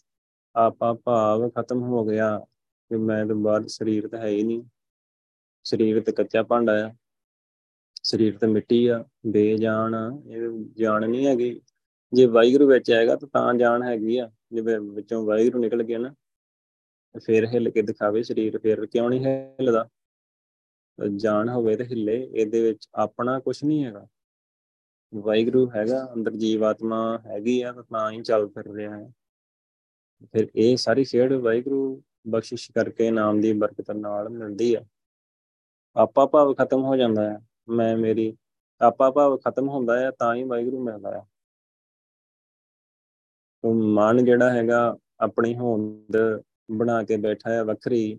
ਆਪਾ 0.56 0.94
ਭਾਵ 0.94 1.50
ਖਤਮ 1.50 1.82
ਹੋ 1.82 2.06
ਗਿਆ 2.06 2.40
ਕਿ 2.90 2.98
ਮੈਂ 2.98 3.26
ਤੋਂ 3.26 3.36
ਬਾਅਦ 3.36 3.68
ਸਰੀਰ 3.68 4.08
ਤਾਂ 4.08 4.20
ਹੈ 4.20 4.28
ਹੀ 4.28 4.44
ਨਹੀਂ। 4.44 4.64
ਸਰੀਰ 5.64 6.02
ਤੇ 6.02 6.12
ਕੱਚਾ 6.12 6.44
ਭਾਂਡਾ 6.44 6.88
ਆ। 6.88 6.94
ਸਰੀਰ 8.04 8.38
ਤੇ 8.38 8.48
ਮਿੱਟੀ 8.48 8.88
ਆ, 8.88 9.06
ਬੇਜਾਨ 9.28 9.96
ਇਹ 10.28 10.66
ਜਾਨ 10.78 11.10
ਨਹੀਂ 11.10 11.28
ਹੈਗੀ। 11.28 11.62
ਜੇ 12.14 12.26
ਵਾਹਿਗੁਰੂ 12.26 12.68
ਵਿੱਚ 12.68 12.92
ਆਏਗਾ 12.92 13.16
ਤਾਂ 13.16 13.28
ਤਾਂ 13.28 13.54
ਜਾਨ 13.54 13.84
ਹੈਗੀ 13.84 14.18
ਆ। 14.18 14.32
ਜੇ 14.54 14.62
ਵਿੱਚੋਂ 14.78 15.26
ਵਾਹਿਗੁਰੂ 15.26 15.60
ਨਿਕਲ 15.60 15.84
ਗਿਆ 15.84 15.98
ਨਾ 15.98 16.14
ਫਿਰ 17.26 17.46
ਹਿੱਲ 17.46 17.70
ਕੇ 17.70 17.82
ਦਿਖਾਵੇ 17.82 18.24
ਸਰੀਰ, 18.24 18.58
ਫਿਰ 18.60 18.86
ਕਿਉਂ 18.86 19.10
ਨਹੀਂ 19.10 19.26
ਹਿੱਲਦਾ? 19.26 19.90
ਜਾਨ 21.16 21.50
ਹੋਵੇ 21.50 21.76
ਤੇ 21.76 21.84
ਹਿੱਲੇ, 21.84 22.30
ਇਹਦੇ 22.34 22.62
ਵਿੱਚ 22.62 22.88
ਆਪਣਾ 22.96 23.40
ਕੁਝ 23.40 23.64
ਨਹੀਂ 23.64 23.86
ਹੈਗਾ। 23.86 24.08
ਵਾਹਿਗੁਰੂ 25.16 25.70
ਹੈਗਾ, 25.76 26.14
ਅੰਦਰ 26.14 26.32
ਜੀਵਾਤਮਾ 26.32 27.20
ਹੈਗੀ 27.26 27.62
ਆ 27.62 27.72
ਤਾਂ 27.72 28.12
ਹੀ 28.12 28.22
ਚੱਲ 28.22 28.48
ਫਿਰ 28.48 28.74
ਰਿਹਾ 28.74 28.98
ਹੈ। 28.98 29.12
ਫਿਰ 30.32 30.48
ਇਹ 30.56 30.78
ਸਾਰੀ 30.78 31.04
ਖੇਡ 31.04 31.34
ਵਾਹਿਗੁਰੂ 31.34 32.02
ਬਖਸ਼ਿਸ਼ 32.28 32.72
ਕਰਕੇ 32.72 33.12
ਨਾਮ 33.12 33.42
ਦੀ 33.42 33.54
ਬਰਕਤ 33.54 33.92
ਨਾਲ 33.92 34.30
ਮਿਲਦੀ 34.30 34.74
ਆ। 34.76 34.86
ਆਪਾ 35.96 36.26
ਭਾਵ 36.26 36.54
ਖਤਮ 36.54 36.84
ਹੋ 36.84 36.96
ਜਾਂਦਾ 36.96 37.30
ਹੈ 37.30 37.40
ਮੈਂ, 37.70 37.98
ਮੇਰੀ, 37.98 38.38
ਆਪਾ 38.82 39.12
ਭਾਵ 39.12 39.38
ਖਤਮ 39.38 39.70
ਹੁੰਦਾ 39.70 40.00
ਹੈ 40.00 40.12
ਤਾਂ 40.12 40.36
ਹੀ 40.36 40.44
ਵਾਹਿਗੁਰੂ 40.44 40.84
ਮਿਲਦਾ 40.84 41.12
ਹੈ 41.12 41.22
ਉਹ 43.64 43.74
ਮਨ 43.74 44.26
ਜਿਹੜਾ 44.26 44.50
ਹੈਗਾ, 44.52 44.98
ਆਪਣੀ 45.20 45.56
ਹੋਂਦ 45.56 46.44
ਬਣਾ 46.72 47.04
ਕੇ 47.04 47.18
ਬੈਠਾ 47.18 47.52
ਹੈ 47.52 47.64
ਵੱਖਰੀ, 47.64 48.16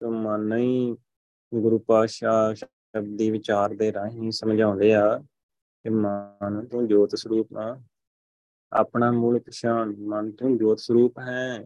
ਤੇ 0.00 0.06
ਮਨ 0.06 0.52
ਹੀ 0.52 0.96
ਗੁਰੂ 1.54 1.78
ਪਾਤਸ਼ਾਹ 1.78 2.54
ਸ਼ਬਦੀ 2.54 3.30
ਵਿਚਾਰ 3.30 3.74
ਦੇ 3.74 3.92
ਰਾਹੀਂ 3.92 4.30
ਸਮਝਾਉਂਦੇ 4.30 4.94
ਆ 4.94 5.18
ਕਿ 5.84 5.88
ਮਨ 5.88 6.66
ਤੋਂ 6.66 6.82
ਜੋਤ 6.82 7.14
ਸਰੂਪ 7.14 7.56
ਆ। 7.56 7.82
ਆਪਣਾ 8.74 9.10
ਮੂਲ 9.10 9.38
ਪਛਾਣ 9.40 9.92
ਮਨ 9.98 10.30
ਤੋਂ 10.30 10.50
ਜੋਤ 10.50 10.78
ਸਰੂਪ 10.78 11.18
ਹੈ। 11.18 11.64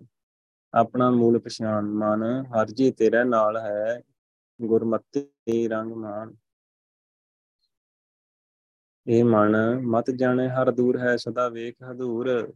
ਆਪਣਾ 0.74 1.10
ਮੂਲ 1.10 1.38
ਪਛਾਣ 1.38 1.84
ਮਨ 1.84 2.44
ਹਰ 2.46 2.66
ਜੀ 2.66 2.90
ਤੇਰੇ 2.90 3.24
ਨਾਲ 3.24 3.56
ਹੈ। 3.56 4.02
ਗੁਰਮਤਿ 4.62 5.68
ਰੰਗ 5.68 5.92
ਮਾਨ 5.92 6.34
ਇਹ 9.06 9.24
ਮਨ 9.24 9.56
ਮਤ 9.80 10.10
ਜਾਣੇ 10.10 10.48
ਹਰ 10.48 10.70
ਦੂਰ 10.70 10.98
ਹੈ, 10.98 11.16
ਸਦਾ 11.16 11.48
ਵੇਖ 11.48 11.74
ਹਦੂਰ। 11.90 12.52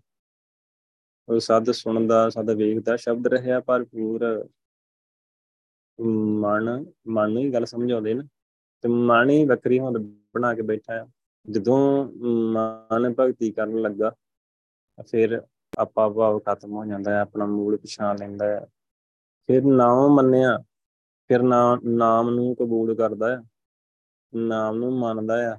ਉਹ 1.29 1.41
ਸਦ 1.41 1.71
ਸੁਣਦਾ, 1.71 2.29
ਸਦ 2.31 2.51
ਵੇਖਦਾ, 2.51 2.97
ਸ਼ਬਦ 2.97 3.27
ਰਹਿਆ 3.27 3.61
ਭਰਪੂਰ। 3.61 4.49
ਮਨ 6.01 6.85
ਮਨ 7.09 7.33
ਨੂੰ 7.33 7.43
ਹੀ 7.43 7.53
ਗੱਲ 7.53 7.65
ਸਮਝਾਉਂਦੇ 7.65 8.15
ਨੇ। 8.15 8.23
ਤੇ 8.83 8.89
ਮਨ 8.89 9.31
ਹੀ 9.31 9.45
ਵੱਖਰੀ 9.45 9.79
ਹੋਂਦ 9.79 9.99
ਬਣਾ 10.35 10.55
ਕੇ 10.55 10.63
ਬੈਠਾ 10.63 11.01
ਆ। 11.01 11.07
ਜਦੋਂ 11.51 12.05
ਮਨ 12.25 13.15
ਭਗਤੀ 13.19 13.51
ਕਰਨ 13.51 13.81
ਲੱਗਾ 13.81 14.13
ਫਿਰ 15.01 15.41
ਆਪਾ 15.79 16.09
ਭਾਵ 16.09 16.39
ਖਤਮ 16.39 16.73
ਹੋ 16.73 16.85
ਜਾਂਦਾ 16.85 17.11
ਹੈ, 17.11 17.21
ਆਪਣਾ 17.21 17.47
ਮੂਲ 17.47 17.77
ਪਛਾਣ 17.77 18.17
ਲੈਂਦਾ 18.19 18.47
ਹੈ। 18.47 18.65
ਫਿਰ 19.49 19.63
ਨਾਮ 19.65 20.15
ਮੰਨਿਆ, 20.15 20.59
ਫਿਰ 21.31 21.43
ਨਾਮ 21.43 22.31
ਨੂੰ 22.31 22.55
ਕਬੂਲ 22.57 22.95
ਕਰਦਾ 22.95 23.31
ਹੈ, 23.31 23.43
ਨਾਮ 24.33 24.77
ਨੂੰ 24.77 24.93
ਮੰਨਦਾ 24.99 25.35
ਆ 25.53 25.57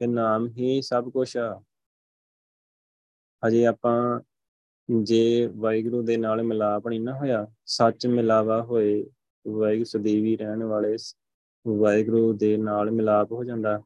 ਕਿ 0.00 0.06
ਨਾਮ 0.06 0.46
ਹੀ 0.48 0.80
ਸਭ 0.82 1.10
ਕੁਝ 1.10 1.36
ਆ। 1.36 1.62
ਹਜੇ 3.42 3.64
ਆਪਾਂ 3.66 4.20
ਜੇ 4.88 5.50
ਵਾਹਿਗੁਰੂ 5.56 6.02
ਦੇ 6.02 6.16
ਨਾਲ 6.16 6.42
ਮਿਲਾਪ 6.42 6.88
ਨਹੀਂ 6.88 7.00
ਨਾ 7.00 7.12
ਹੋਇਆ, 7.14 7.46
ਸੱਚ 7.66 8.06
ਮਿਲਾਵਾ 8.06 8.62
ਹੋਏ, 8.62 9.04
ਵਾਹਿਗੁਰੂ 9.46 9.84
ਸਦੀਵੀ 9.84 10.36
ਰਹਿਣ 10.36 10.62
ਵਾਲੇ 10.62 10.96
ਵਾਹਿਗੁਰੂ 11.66 12.32
ਦੇ 12.32 12.56
ਨਾਲ 12.56 12.90
ਮਿਲਾਪ 12.90 13.32
ਹੋ 13.32 13.44
ਜਾਂਦਾ। 13.44 13.80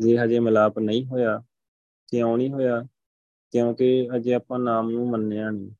ਜੇ 0.00 0.16
ਹਜੇ 0.18 0.38
ਮਿਲਾਪ 0.40 0.78
ਨਹੀਂ 0.78 1.06
ਹੋਇਆ, 1.06 1.42
ਕਿਉਂ 2.08 2.36
ਨਹੀਂ 2.38 2.50
ਹੋਇਆ 2.50 2.82
ਕਿਉਂਕਿ 3.50 4.08
ਅਜੇ 4.16 4.34
ਆਪਾਂ 4.34 4.58
ਨਾਮ 4.58 4.90
ਨੂੰ 4.90 5.10
ਮੰਨਿਆ 5.10 5.50
ਨਹੀਂ 5.50 5.70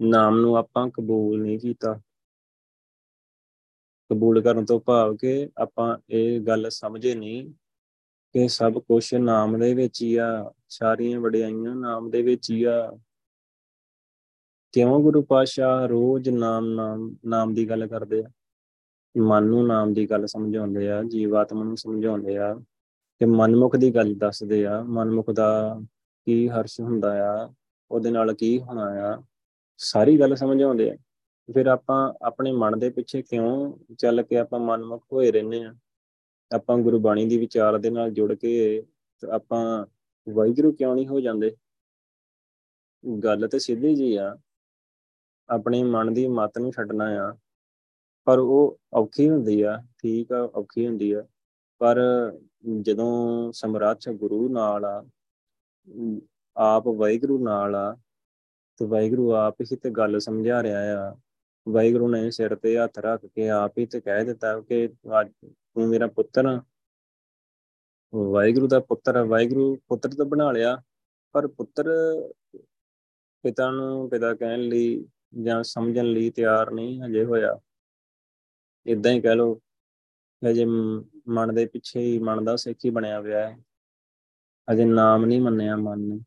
ਨਾਮ 0.00 0.40
ਨੂੰ 0.40 0.56
ਆਪਾਂ 0.56 0.88
ਕਬੂਲ 0.88 1.42
ਨਹੀਂ 1.42 1.58
ਕੀਤਾ। 1.58 2.00
ਕਬੂਲ 4.10 4.42
ਕਰਨ 4.42 4.64
ਤੋਂ 4.64 4.80
ਭਾਵ 4.80 5.16
ਕਿ 5.16 5.50
ਆਪਾਂ 5.58 5.98
ਇਹ 6.10 6.40
ਗੱਲ 6.40 6.70
ਸਮਝੇ 6.70 7.14
ਨਹੀਂ 7.14 7.52
ਕਿ 8.32 8.48
ਸਭ 8.48 8.72
ਕੁਝ 8.72 9.14
ਨਾਮ 9.14 9.58
ਦੇ 9.58 9.74
ਵਿੱਚ 9.74 10.02
ਹੀ 10.02 10.16
ਆ, 10.16 10.52
ਸਾਰੀਆਂ 10.68 11.20
ਵਡਿਆਈਆਂ 11.20 11.76
ਨਾਮ 11.76 12.10
ਦੇ 12.10 12.22
ਵਿੱਚ 12.22 12.50
ਹੀ 12.50 12.64
ਆ। 12.64 12.98
ਕਿਉਂ 14.72 15.00
ਗੁਰੂ 15.00 15.22
ਪਾਤਸ਼ਾਹ 15.22 15.86
ਰੋਜ਼ 15.86 16.28
ਨਾਮ 16.28 16.66
ਨਾਮ 16.66 17.16
ਨਾਮ 17.24 17.54
ਦੀ 17.54 17.68
ਗੱਲ 17.68 17.86
ਕਰਦੇ 17.86 18.24
ਆ? 18.24 18.30
ਮਨ 19.18 19.44
ਨੂੰ 19.44 19.66
ਨਾਮ 19.66 19.94
ਦੀ 19.94 20.10
ਗੱਲ 20.10 20.26
ਸਮਝਾਉਂਦੇ 20.26 20.90
ਆ, 20.90 21.02
ਜੀਵਾਤਮਾ 21.02 21.64
ਨੂੰ 21.64 21.76
ਸਮਝਾਉਂਦੇ 21.76 22.38
ਆ। 22.38 22.54
ਕਿ 23.18 23.24
ਮਨਮੁਖ 23.24 23.76
ਦੀ 23.76 23.94
ਗੱਲ 23.94 24.14
ਦੱਸਦੇ 24.14 24.66
ਆ। 24.66 24.82
ਮਨਮੁਖ 24.82 25.30
ਦਾ 25.30 25.80
ਕੀ 26.26 26.48
ਹਰਸ਼ 26.48 26.80
ਹੁੰਦਾ 26.80 27.12
ਆ, 27.44 27.54
ਉਹਦੇ 27.90 28.10
ਨਾਲ 28.10 28.34
ਕੀ 28.34 28.60
ਹੋਣਾ 28.60 28.82
ਆ, 28.82 29.22
ਸਾਰੀ 29.78 30.20
ਗੱਲ 30.20 30.34
ਸਮਝਾਉਂਦੇ 30.36 30.90
ਆ। 30.90 30.96
ਫਿਰ 31.54 31.66
ਆਪਾਂ 31.66 32.14
ਆਪਣੇ 32.22 32.52
ਮਨ 32.52 32.78
ਦੇ 32.78 32.90
ਪਿੱਛੇ 32.90 33.22
ਕਿਉਂ 33.22 33.78
ਚੱਲ 33.98 34.22
ਕੇ 34.22 34.38
ਆਪਾਂ 34.38 34.60
ਮਨਮੁਖ 34.60 35.04
ਹੋਏ 35.12 35.30
ਰਹਿੰਦੇ 35.32 35.62
ਆ? 35.64 35.74
ਆਪਾਂ 36.54 36.78
ਗੁਰਬਾਣੀ 36.78 37.26
ਦੀ 37.26 37.38
ਵਿਚਾਰ 37.38 37.78
ਦੇ 37.78 37.90
ਨਾਲ 37.90 38.10
ਜੁੜ 38.10 38.34
ਕੇ 38.34 38.82
ਆਪਾਂ 39.30 39.86
ਵਾਹਿਗੁਰੂ 40.32 40.72
ਕਿਉਂ 40.72 40.94
ਨਹੀਂ 40.94 41.06
ਹੋ 41.06 41.20
ਜਾਂਦੇ? 41.20 41.56
ਗੱਲ 43.24 43.48
ਤੇ 43.48 43.58
ਸਿੱਧੀ 43.58 43.94
ਜੀ 43.94 44.16
ਆ। 44.16 44.36
ਆਪਣੇ 45.48 45.82
ਮਨ 45.82 46.14
ਦੀ 46.14 46.26
ਮਤ 46.28 46.58
ਨੂੰ 46.58 46.72
ਛੱਡਣਾ 46.72 47.04
ਆ। 47.04 47.36
ਪਰ 48.24 48.38
ਉਹ 48.38 48.80
ਔਖੀ 48.92 49.28
ਹੁੰਦੀ 49.30 49.62
ਆ, 49.62 49.82
ਠੀਕ 49.98 50.32
ਆ, 50.32 50.42
ਔਖੀ 50.54 50.86
ਹੁੰਦੀ 50.86 51.12
ਆ। 51.12 51.26
ਪਰ 51.78 52.00
ਜਦੋਂ 52.80 53.52
ਸਮਰਾਟ 53.52 54.08
ਗੁਰੂ 54.08 54.48
ਨਾਲ 54.48 54.84
ਆ 54.84 55.04
ਆਪ 56.56 56.86
ਵਾਹਿਗੁਰੂ 56.86 57.38
ਨਾਲ 57.44 57.74
ਆ 57.74 57.96
ਤੇ 58.80 58.86
ਵਾਹਿਗੁਰੂ 58.86 59.32
ਆਪ 59.32 59.60
ਹੀ 59.60 59.76
ਤੇ 59.76 59.90
ਗੱਲ 59.90 60.18
ਸਮਝਾ 60.20 60.62
ਰਿਹਾ 60.62 61.08
ਆ। 61.08 61.16
ਵਾਹਿਗੁਰੂ 61.68 62.08
ਨੇ 62.08 62.30
ਸਿਰ 62.30 62.54
ਤੇ 62.56 62.76
ਹੱਥ 62.78 62.98
ਰੱਖ 62.98 63.26
ਕੇ 63.26 63.48
ਆਪ 63.50 63.78
ਹੀ 63.78 63.86
ਤੇ 63.86 64.00
ਕਹਿ 64.00 64.24
ਦਿੱਤਾ 64.24 64.60
ਕਿ 64.60 64.88
ਅੱਜ 65.20 65.30
ਤੂੰ 65.52 65.88
ਮੇਰਾ 65.88 66.06
ਪੁੱਤਰ 66.06 66.46
ਆ। 66.46 66.62
ਵਾਹਿਗੁਰੂ 68.14 68.68
ਦਾ 68.68 68.80
ਪੁੱਤਰ 68.80 69.22
ਵਾਹਿਗੁਰੂ 69.22 69.76
ਪੁੱਤਰ 69.88 70.08
ਤਾਂ 70.08 70.26
ਬਣਾ 70.26 70.50
ਲਿਆ, 70.52 70.76
ਪਰ 71.34 71.46
ਪੁੱਤਰ 71.46 71.90
ਪਿਤਾ 73.44 73.70
ਨੂੰ 73.70 74.08
ਪਿਤਾ 74.10 74.34
ਕਹਿਣ 74.34 74.60
ਲਈ 74.60 75.04
ਜਾਂ 75.42 75.62
ਸਮਝਣ 75.62 76.04
ਲਈ 76.04 76.30
ਤਿਆਰ 76.30 76.70
ਨਹੀਂ 76.70 77.00
ਹਜੇ 77.02 77.24
ਹੋਇਆ। 77.24 77.58
ਇਦਾਂ 78.86 79.12
ਹੀ 79.12 79.20
ਕਹਿ 79.20 79.36
ਲਓ, 79.36 79.60
ਹਜੇ 80.42 80.64
ਮਨ 81.28 81.54
ਦੇ 81.54 81.66
ਪਿੱਛੇ 81.66 82.00
ਹੀ 82.00 82.18
ਮਨ 82.18 82.44
ਦਾ 82.44 82.56
ਸਿੱਖੀ 82.56 82.90
ਬਣਿਆ 82.90 83.20
ਹੋਇਆ 83.20 83.48
ਹੈ। 83.48 83.56
ਅਜੇ 84.68 84.84
ਨਾਮ 84.84 85.24
ਨਹੀਂ 85.24 85.40
ਮੰਨਿਆ 85.40 85.76
ਮਨ 85.76 86.00
ਨੇ। 86.00 86.18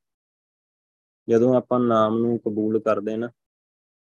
ਜਦੋਂ 1.28 1.56
ਆਪਾਂ 1.56 1.80
ਨਾਮ 1.80 2.18
ਨੂੰ 2.18 2.38
ਕਬੂਲ 2.40 2.80
ਕਰਦੇ 2.80 3.16
ਨਾ, 3.18 3.28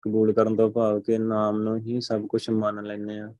ਕਬੂਲ 0.04 0.34
ਕਰਨ 0.34 0.56
ਤੋਂ 0.56 0.70
ਭਾਵ 0.72 1.00
ਕਿ 1.02 1.18
ਨਾਮ 1.18 1.62
ਨੂੰ 1.62 1.78
ਹੀ 1.78 2.02
ਸਭ 2.02 2.28
ਕੁਝ 2.28 2.50
ਮੰਨ 2.50 2.84
ਲੈਨੇ 2.86 3.20
ਆ 3.20 3.34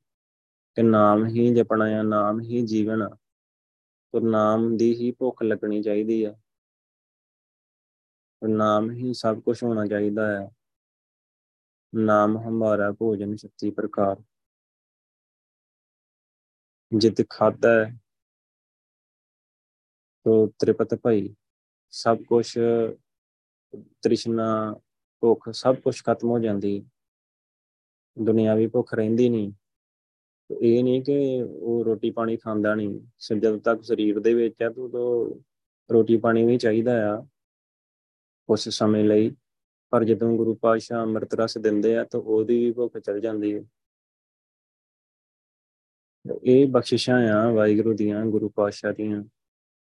ਕਿ 0.78 0.84
ਨਾਮ 0.84 1.26
ਹੀ 1.26 1.54
ਜਪਣਾ 1.56 1.86
ਆ 2.00 2.02
ਨਾਮ 2.02 2.40
ਹੀ 2.42 2.62
ਜੀਵਨ 2.62 3.02
ਆ, 3.02 3.10
ਤੇ 4.14 4.20
ਨਾਮ 4.20 4.76
ਦੀ 4.78 4.94
ਹੀ 4.96 5.12
ਭੁੱਖ 5.12 5.44
ਲੱਗਣੀ 5.44 5.82
ਚਾਹੀਦੀ 5.84 6.24
ਆ। 6.24 6.36
ਨਾਮ 8.42 8.90
ਹੀ 8.92 9.14
ਸਭ 9.14 9.40
ਕੁਝ 9.40 9.64
ਹੋਣਾ 9.64 9.86
ਚਾਹੀਦਾ 9.86 10.26
ਹੈ 10.28 10.48
ਨਾਮ 11.94 12.38
ਹਮਾਰਾ 12.38 12.92
ਭੋਜਨ 12.92 13.36
ਸ਼ਕਤੀ 13.36 13.72
ਪ੍ਰਕਾਰ। 13.72 14.24
ਜਿਤ 16.92 17.22
ਖਾਦਾ 17.30 17.70
ਤੋ 20.28 20.48
ਤ੍ਰਿਪਤ 20.60 20.94
ਭਈ, 21.06 21.36
ਸਭ 21.92 22.18
ਕੁਝ 22.24 22.48
ਤ੍ਰਿਸ਼ਨਾ 24.02 24.76
ਭੁੱਖ, 25.24 25.50
ਸਭ 25.52 25.76
ਕੁਝ 25.76 26.02
ਖਤਮ 26.04 26.30
ਹੋ 26.30 26.40
ਜਾਂਦੀ। 26.40 26.84
ਦੁਨਿਆਵੀ 28.18 28.68
ਭੁੱਖ 28.68 28.94
ਰਹਿੰਦੀ 28.94 29.30
ਨਹੀਂ। 29.30 29.52
ਇਹ 30.62 30.84
ਨਹੀਂ 30.84 31.02
ਕਿ 31.04 31.44
ਉਹ 31.44 31.86
ਰੋਟੀ 31.86 32.12
ਪਾਣੀ 32.12 32.38
ਖਾਂਦਾ 32.38 32.76
ਨਹੀਂ। 32.76 33.00
ਜਦ 33.40 33.58
ਤੱਕ 33.58 33.84
ਸਰੀਰ 33.84 34.20
ਦੇ 34.20 34.34
ਵਿੱਚ 34.34 34.56
ਹੈ 34.62 34.70
ਤੂੰ 34.70 34.90
ਰੋਟੀ 35.94 36.18
ਪਾਣੀ 36.18 36.46
ਵੀ 36.46 36.58
ਚਾਹੀਦਾ 36.58 37.16
ਆ, 37.16 37.26
ਉਸ 38.50 38.70
ਸਮੇਂ 38.70 39.04
ਲਈ। 39.04 39.36
ਪਰ 39.90 40.04
ਜਦੋਂ 40.04 40.36
ਗੁਰੂ 40.38 40.56
ਪਾਤਸ਼ਾਹ 40.56 41.04
ਅੰਮ੍ਰਿਤ 41.04 41.34
ਰਸ 41.34 41.58
ਦਿੰਦੇ 41.58 41.98
ਆ, 41.98 42.04
ਤਾਂ 42.04 42.20
ਉਹਦੀ 42.20 42.66
ਵੀ 42.66 42.72
ਭੁੱਖ 42.72 42.98
ਚਲ 42.98 43.20
ਜਾਂਦੀ 43.20 43.56
ਹੈ। 43.56 43.64
ਇਹ 46.44 46.68
ਬਖਸ਼ਿਸ਼ਾਂ 46.68 47.20
ਆ 47.30 47.52
ਵਾਹਿਗੁਰੂ 47.52 47.94
ਦੀਆਂ, 47.94 48.26
ਗੁਰੂ 48.26 48.50
ਪਾਤਸ਼ਾਹ 48.50 48.94
ਦੀਆਂ। 48.94 49.24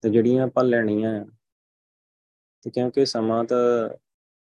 ਤੇ 0.01 0.09
ਜਿਹੜੀਆਂ 0.09 0.43
ਆਪਾਂ 0.43 0.63
ਲੈਣੀਆਂ 0.63 1.21
ਆ। 1.21 1.25
ਤੇ 2.61 2.69
ਕਿਉਂਕਿ 2.69 3.05
ਸਮਾਂ 3.05 3.43
ਤਾਂ 3.43 3.89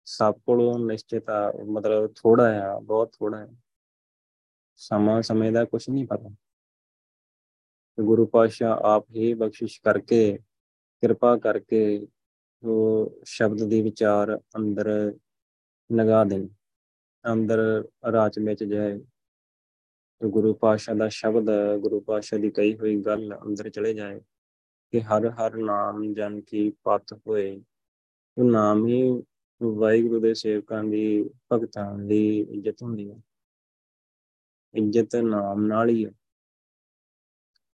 ਸਭ 0.05 0.33
ਕੋਲੋਂ 0.45 0.79
ਨਿਸ਼ਚਿਤ 0.79 1.29
ਆ, 1.29 1.53
ਮਤਲਬ 1.65 2.13
ਥੋੜਾ 2.15 2.73
ਆ, 2.73 2.79
ਬਹੁਤ 2.79 3.11
ਥੋੜਾ 3.19 3.37
ਹੈ 3.37 3.47
ਸਮਾਂ, 4.75 5.21
ਸਮੇਂ 5.21 5.51
ਦਾ 5.51 5.65
ਕੁਝ 5.65 5.89
ਨਹੀਂ 5.89 6.07
ਪਤਾ। 6.07 6.35
ਗੁਰੂ 8.01 8.25
ਪਾਤਸ਼ਾਹ 8.25 8.77
ਆਪ 8.77 9.05
ਹੀ 9.15 9.33
ਬਖਸ਼ਿਸ਼ 9.33 9.81
ਕਰਕੇ, 9.81 10.39
ਕਿਰਪਾ 11.01 11.37
ਕਰਕੇ 11.37 12.07
ਉਹ 12.63 13.11
ਸ਼ਬਦ 13.25 13.63
ਦੀ 13.63 13.81
ਵਿਚਾਰ 13.81 14.39
ਅੰਦਰ 14.55 15.13
ਲਗਾ 15.91 16.23
ਦੇਣ। 16.23 16.47
ਅੰਦਰ 17.33 17.83
ਰਾਜ 18.11 18.39
ਵਿੱਚ 18.39 18.63
ਜਾਏ। 18.63 18.99
ਗੁਰੂ 20.25 20.53
ਪਾਤਸ਼ਾਹ 20.53 20.95
ਦਾ 20.95 21.07
ਸ਼ਬਦ, 21.07 21.45
ਗੁਰੂ 21.79 21.99
ਪਾਤਸ਼ਾਹ 21.99 22.39
ਦੀ 22.39 22.49
ਕਹੀ 22.49 22.77
ਹੋਈ 22.77 23.01
ਗੱਲ 23.01 23.37
ਅੰਦਰ 23.45 23.69
ਚਲੇ 23.69 23.93
ਜਾਏ। 23.93 24.21
ਕਿ 24.91 25.01
ਹਰ 25.01 25.29
ਹਰ 25.29 25.55
ਨਾਮ 25.55 26.13
ਜਨ 26.13 26.41
ਕੀ 26.41 26.69
ਪਤ 26.83 27.13
ਹੋਏ। 27.13 27.63
ਉਹ 28.37 28.43
ਨਾਮ 28.43 28.87
ਹੀ 28.87 29.23
ਵਾਹਿਗੁਰੂ 29.63 30.19
ਦੇ 30.19 30.33
ਸੇਵਕਾਂ 30.33 30.83
ਦੀ, 30.83 31.29
ਭਗਤਾਂ 31.51 31.97
ਦੀ 31.97 32.39
ਇੱਜ਼ਤ 32.39 32.83
ਹੁੰਦੀ 32.83 33.11
ਹੈ। 33.11 33.15
ਇੱਜ਼ਤ 34.73 35.15
ਨਾਮ 35.15 35.65
ਨਾਲ 35.65 35.89
ਹੀ 35.89 36.05
ਹੈ। 36.05 36.11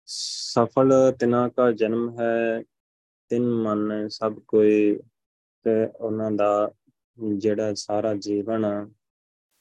ਸਫਲ 0.05 1.13
ਤਿਨਾ 1.19 1.49
ਕਾ 1.49 1.71
ਜਨਮ 1.71 2.19
ਹੈ, 2.19 2.63
ਤਿੰਨ 3.29 3.53
ਮਨ 3.53 4.07
ਸਭ 4.07 4.39
ਕੋਈ 4.47 4.99
ਤੇ 5.63 5.85
ਉਹਨਾਂ 5.85 6.31
ਦਾ 6.31 6.71
ਜਿਹੜਾ 7.37 7.73
ਸਾਰਾ 7.73 8.13
ਜੀਵਨ 8.13 8.91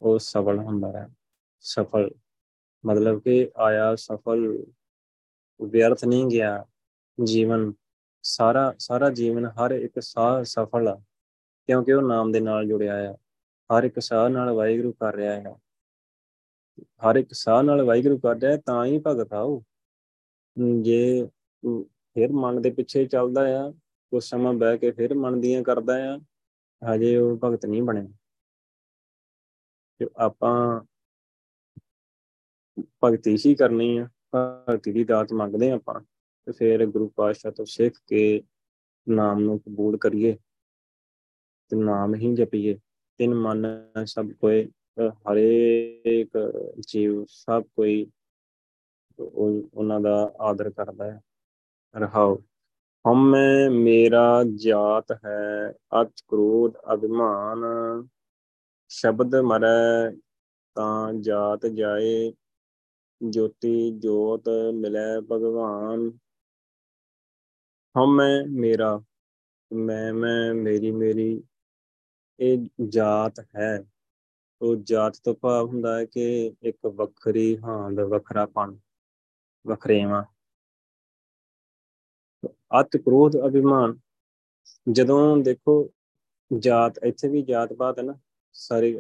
ਉਹ 0.03 0.19
ਸਫਲ 0.19 0.59
ਹੁੰਦਾ 0.59 0.93
ਹੈ। 0.93 1.09
ਸਫਲ 1.61 2.11
ਮਤਲਬ 2.87 3.23
ਕਿ 3.23 3.51
ਆਇਆ 3.57 3.95
ਸਫਲ, 3.95 4.67
ਵਿਅਰਥ 5.63 6.05
ਨਹੀਂ 6.05 6.27
ਗਿਆ। 6.27 6.67
ਜੀਵਨ, 7.19 7.73
ਸਾਰਾ 8.25 8.73
ਸਾਰਾ 8.79 9.11
ਜੀਵਨ 9.11 9.47
ਹਰ 9.47 9.71
ਇੱਕ 9.71 10.01
ਸਾਹ 10.03 10.43
ਸਫਲ 10.45 10.89
ਆ, 10.89 10.95
ਕਿਉਂਕਿ 11.69 11.93
ਉਹ 11.93 12.03
ਨਾਮ 12.03 12.33
ਦੇ 12.33 12.41
ਨਾਲ 12.41 12.69
ਜੁੜਿਆ 12.69 12.97
ਆ। 13.11 13.17
ਹਰ 13.71 13.85
ਇੱਕ 13.85 13.99
ਸਾਹ 14.01 14.29
ਨਾਲ 14.31 14.51
ਵਾਹਿਗੁਰੂ 14.51 14.93
ਕਰ 14.93 15.15
ਰਿਹਾ 15.15 15.35
ਹੈ 15.35 15.55
ਹਰ 17.03 17.17
ਇੱਕ 17.17 17.33
ਸਾਹ 17.33 17.63
ਨਾਲ 17.63 17.83
ਵਾਹਿਗੁਰੂ 17.83 18.19
ਕਰ 18.19 18.37
ਰਿਹਾ, 18.37 18.57
ਤਾਂ 18.57 18.85
ਹੀ 18.85 18.99
ਭਗਤ 19.07 19.33
ਆ 19.33 19.41
ਉਹ। 19.41 19.63
ਜੇ 20.83 21.29
ਫਿਰ 22.17 22.33
ਮਨ 22.33 22.61
ਦੇ 22.63 22.71
ਪਿੱਛੇ 22.71 23.05
ਚੱਲਦਾ 23.07 23.43
ਆ 23.59 23.71
ਕੁਝ 24.13 24.23
ਸਮਾਂ 24.25 24.53
ਬਹਿ 24.53 24.79
ਕੇ 24.79 24.91
ਫਿਰ 24.93 25.15
ਮਨ 25.15 25.41
ਦੀਆਂ 25.41 25.63
ਕਰਦਾ 25.63 25.95
ਆ, 26.13 26.19
ਹਜੇ 26.83 27.17
ਉਹ 27.17 27.37
ਭਗਤ 27.45 27.67
ਨਹੀਂ 27.67 27.83
ਬਣਿਆ। 27.83 28.09
ਤੇ 30.01 30.07
ਆਪਾਂ 30.17 30.55
ਭਗਤੀ 33.05 33.37
ਹੀ 33.47 33.55
ਕਰਨੀ 33.55 33.97
ਆ, 33.99 34.09
ਭਗਤੀ 34.35 34.93
ਦੀ 34.93 35.05
ਦਾਤ 35.05 35.33
ਮੰਗਦੇ 35.33 35.71
ਆਪਾਂ। 35.71 36.01
ਤੇ 36.47 36.53
ਫਿਰ 36.53 36.87
ਗੁਰੂ 36.87 37.09
ਪਾਤਸ਼ਾਹ 37.17 37.53
ਤੋਂ 37.53 37.65
ਸਿੱਖ 37.65 37.99
ਕੇ 38.09 38.43
ਨਾਮ 39.07 39.41
ਨੂੰ 39.41 39.59
ਕਬੂਲ 39.61 39.97
ਕਰੀਏ 39.99 40.37
ਤੇ 41.71 41.77
ਨਾਮ 41.77 42.15
ਹੀ 42.15 42.35
ਜਪੀਏ। 42.37 42.79
ਤਿੰਨ 43.21 43.35
ਮਨ 43.35 43.67
ਸਭ 44.07 44.31
ਕੋਈ 44.41 44.65
ਹਰੇਕ 45.31 46.39
ਜੀਵ 46.89 47.25
ਸਭ 47.29 47.65
ਕੋਈ 47.77 48.07
ਉਹਨਾਂ 49.19 50.01
ਦਾ 50.01 50.15
ਆਦਰ 50.41 50.71
ਕਰਦਾ 50.71 51.11
ਹੈ। 51.11 51.21
ਰਹਾਉ 51.95 52.37
ਹਮੇ 53.05 53.69
ਮੇਰਾ 53.69 54.43
ਜਾਤ 54.57 55.13
ਹੈ 55.25 55.73
ਅਤ 56.01 56.21
ਕ੍ਰੋਧ 56.29 56.77
ਅਭਿਮਾਨ, 56.95 57.65
ਸ਼ਬਦ 58.91 59.35
ਮਰੈ 59.43 60.11
ਤਾਂ 60.77 61.13
ਜਾਤ 61.21 61.67
ਜਾਏ, 61.67 62.33
ਜੋਤੀ 63.21 63.91
ਜੋਤ 63.99 64.49
ਮਿਲੇ 64.75 65.21
ਭਗਵਾਨ। 65.33 66.11
ਹਮੇ 67.95 68.45
ਮੇਰਾ, 68.49 69.03
ਮੈਂ 69.73 70.13
ਮੈਂ, 70.15 70.55
ਮੇਰੀ 70.55 70.91
ਮੇਰੀ, 70.91 71.43
ਇਹ 72.41 72.67
ਜਾਤ 72.89 73.41
ਹੈ। 73.57 73.85
ਉਹ 74.63 74.77
ਜਾਤ 74.77 75.17
ਤੋਂ 75.25 75.35
ਭਾਵ 75.35 75.67
ਹੁੰਦਾ 75.67 75.99
ਹੈ 75.99 76.05
ਕਿ 76.05 76.55
ਇੱਕ 76.63 76.87
ਵੱਖਰੀ 76.87 77.59
ਹਾਂਦ 77.59 78.01
ਵੱਖਰਾਪਣ 78.01 78.77
ਵਖਰੇਵਾ। 79.67 80.25
ਅਤ 82.81 82.97
ਕ੍ਰੋਧ 82.97 83.37
ਅਭਿਮਾਨ। 83.47 83.99
ਜਦੋਂ 84.93 85.37
ਦੇਖੋ 85.37 85.91
ਜਾਤ, 86.59 86.99
ਇੱਥੇ 87.05 87.29
ਵੀ 87.29 87.43
ਜਾਤ 87.43 87.73
ਪਾਤ 87.73 87.99
ਹੈ 87.99 88.05
ਨਾ। 88.05 88.15
ਸਾਰੇ 88.53 88.99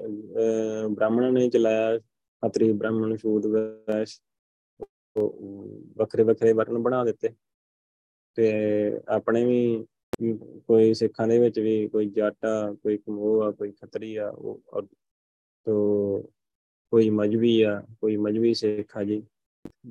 ਬ੍ਰਾਹਮਣਾਂ 0.90 1.32
ਨੇ 1.32 1.48
ਚਲਾਇਆ 1.50 1.98
ਅਤਰੀ 2.42 2.72
ਬ੍ਰਾਹਮਣ 2.72 3.16
ਸ਼ੂਦ 3.16 3.46
ਵੈਸ਼। 3.46 4.20
ਵੱਖਰੇ 5.96 6.22
ਵੱਖਰੇ 6.22 6.52
ਵਰਨ 6.52 6.78
ਬਣਾ 6.78 7.04
ਦਿੱਤੇ। 7.04 7.28
ਤੇ 8.36 8.50
ਆਪਣੇ 9.08 9.44
ਵੀ 9.44 9.84
ਕੋਈ 10.66 10.94
ਸਿੱਖਾਂ 10.94 11.26
ਦੇ 11.28 11.38
ਵਿੱਚ 11.38 11.58
ਵੀ 11.60 11.88
ਕੋਈ 11.88 12.06
ਜੱਟ 12.06 12.44
ਆ, 12.44 12.72
ਕੋਈ 12.72 12.96
ਕਮੋਹ 12.96 13.42
ਆ, 13.42 13.50
ਕੋਈ 13.50 13.72
ਖੱਤਰੀ 13.72 14.14
ਆ, 14.16 14.28
ਉਹ 14.28 14.82
ਤੋ 15.66 16.18
ਕੋਈ 16.92 17.10
ਮਜਬੀ 17.10 17.60
ਆ, 17.62 17.80
ਕੋਈ 18.00 18.16
ਮਜਬੀ 18.16 18.54
ਸਿੱਖ 18.54 18.96
ਆ 18.96 19.02
ਜੀ। 19.04 19.22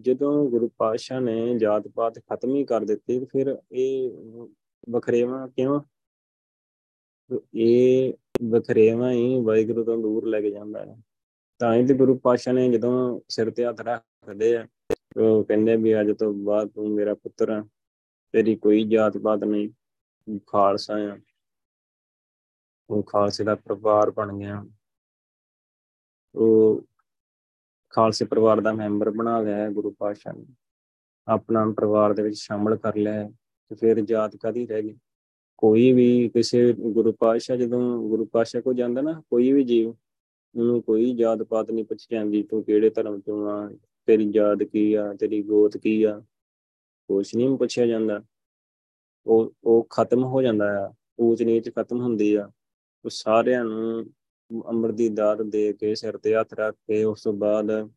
ਜਦੋਂ 0.01 0.49
ਗੁਰੂ 0.49 0.69
ਪਾਤਸ਼ਾਹ 0.77 1.19
ਨੇ 1.21 1.57
ਜਾਤ 1.57 1.87
ਪਾਤ 1.87 2.17
ਖਤਮ 2.19 2.55
ਹੀ 2.55 2.63
ਕਰ 2.65 2.85
ਦਿੱਤੀ 2.85 3.19
ਫਿਰ 3.25 3.55
ਇਹ 3.71 4.11
ਵਖਰੇਵਾ 4.89 5.47
ਕਿਉਂ? 5.47 5.79
ਇਹ 7.55 8.13
ਵਖਰੇਵਾ 8.43 9.11
ਹੀ 9.11 9.39
ਵਾਹਿਗੁਰੂ 9.43 9.83
ਤੋਂ 9.83 9.97
ਦੂਰ 9.97 10.25
ਲੈ 10.25 10.41
ਕੇ 10.41 10.51
ਜਾਂਦਾ 10.51 10.85
ਹੈ। 10.85 10.97
ਤਾਂ 11.59 11.73
ਹੀ 11.75 11.85
ਤੇ 11.85 11.93
ਗੁਰੂ 11.93 12.17
ਪਾਤਸ਼ਾਹ 12.17 12.53
ਨੇ 12.53 12.69
ਜਦੋਂ 12.71 13.19
ਸਿਰ 13.29 13.51
ਤੇ 13.51 13.65
ਹੱਥ 13.65 13.81
ਰੱਖਦੇ 13.81 14.55
ਆ, 14.57 14.67
ਉਹ 15.17 15.43
ਕਹਿੰਦੇ 15.43 15.75
ਵੀ 15.75 15.99
ਅੱਜ 16.01 16.11
ਤੋਂ 16.19 16.33
ਬਾਅਦ 16.33 16.69
ਤੂੰ 16.69 16.89
ਮੇਰਾ 16.89 17.13
ਪੁੱਤਰ 17.13 17.49
ਆ। 17.49 17.63
ਤੇਰੀ 18.31 18.55
ਕੋਈ 18.55 18.83
ਜਾਤ 18.83 19.17
ਪਾਤ 19.17 19.43
ਨਹੀਂ। 19.43 19.69
ਖਾਲਸਾ 20.47 20.93
ਆ। 20.97 21.19
ਉਹ 22.89 23.03
ਖਾਲਸੇ 23.03 23.43
ਦਾ 23.43 23.55
ਪਰਿਵਾਰ 23.55 24.11
ਬਣ 24.11 24.37
ਗਿਆ। 24.37 24.65
ਉਹ 26.35 26.85
ਖਾਲਸੇ 27.89 28.25
ਪਰਿਵਾਰ 28.25 28.61
ਦਾ 28.61 28.73
ਮੈਂਬਰ 28.73 29.11
ਬਣਾ 29.11 29.41
ਲਿਆ 29.41 29.55
ਹੈ 29.55 29.69
ਗੁਰੂ 29.69 29.91
ਪਾਤਸ਼ਾਹ 29.91 30.33
ਨੇ। 30.33 30.45
ਆਪਣਾ 31.27 31.73
ਪਰਿਵਾਰ 31.77 32.13
ਦੇ 32.13 32.23
ਵਿੱਚ 32.23 32.35
ਸ਼ਾਮਲ 32.35 32.75
ਕਰ 32.75 32.95
ਲਿਆ 32.95 33.31
ਤੇ 33.69 33.75
ਫਿਰ 33.75 34.01
ਜਾਤ 34.01 34.35
ਕਦੀ 34.35 34.67
ਰਹਿ 34.67 34.83
ਗਈ? 34.83 34.97
ਕੋਈ 35.57 35.93
ਵੀ 35.93 36.29
ਕਿਸੇ 36.29 36.73
ਗੁਰੂ 36.73 37.11
ਪਾਤਸ਼ਾਹ 37.11 37.57
ਜਦੋਂ 37.57 38.09
ਗੁਰੂ 38.09 38.25
ਪਾਤਸ਼ਾਹ 38.25 38.61
ਕੋ 38.61 38.73
ਜਾਂਦਾ 38.73 39.01
ਨਾ, 39.01 39.23
ਕੋਈ 39.29 39.51
ਵੀ 39.51 39.63
ਜੀਵ, 39.63 39.89
ਉਹਨੂੰ 40.55 40.81
ਕੋਈ 40.81 41.15
ਜਾਤ 41.15 41.43
ਪਾਤ 41.43 41.71
ਨਹੀਂ 41.71 41.85
ਪੁੱਛ 41.85 42.07
ਜਾਂਦੀ, 42.11 42.43
ਤੂੰ 42.43 42.63
ਕਿਹੜੇ 42.63 42.89
ਧਰਮ 42.89 43.19
ਤੋਂ 43.19 43.51
ਆ? 43.51 43.77
ਤੇਰੀ 44.05 44.31
ਜਾਤ 44.31 44.63
ਕੀ 44.63 44.93
ਆ? 44.93 45.13
ਤੇਰੀ 45.13 45.43
ਗੋਤ 45.43 45.77
ਕੀ 45.77 46.03
ਆ? 46.03 46.23
ਕੁਛ 47.11 47.35
ਨਹੀਂ 47.35 47.57
ਪੁੱਛਿਆ 47.57 47.85
ਜਾਂਦਾ। 47.85 48.23
ਉਹ 49.25 49.53
ਉਹ 49.63 49.87
ਖਤਮ 49.89 50.23
ਹੋ 50.23 50.41
ਜਾਂਦਾ 50.41 50.87
ਆ। 50.87 50.93
ਊਚ 51.19 51.43
ਨੀਚ 51.43 51.69
ਖਤਮ 51.69 52.01
ਹੁੰਦੀ 52.01 52.35
ਆ। 52.35 52.51
ਉਹ 53.05 53.09
ਸਾਰਿਆਂ 53.09 53.65
ਨੂੰ 53.65 54.05
ਅੰਮ੍ਰਿਤ 54.67 54.95
ਦੀ 54.95 55.09
ਦਾਤ 55.09 55.41
ਦੇ 55.41 55.73
ਕੇ 55.73 55.95
ਸਿਰ 55.95 56.17
ਤੇ 56.17 56.35
ਹੱਥ 56.35 56.53
ਰੱਖ 56.53 56.75
ਕੇ 56.75 57.03
ਉਸ 57.03 57.23
ਤੋਂ 57.23 57.33
ਬਾਅਦ 57.33 57.89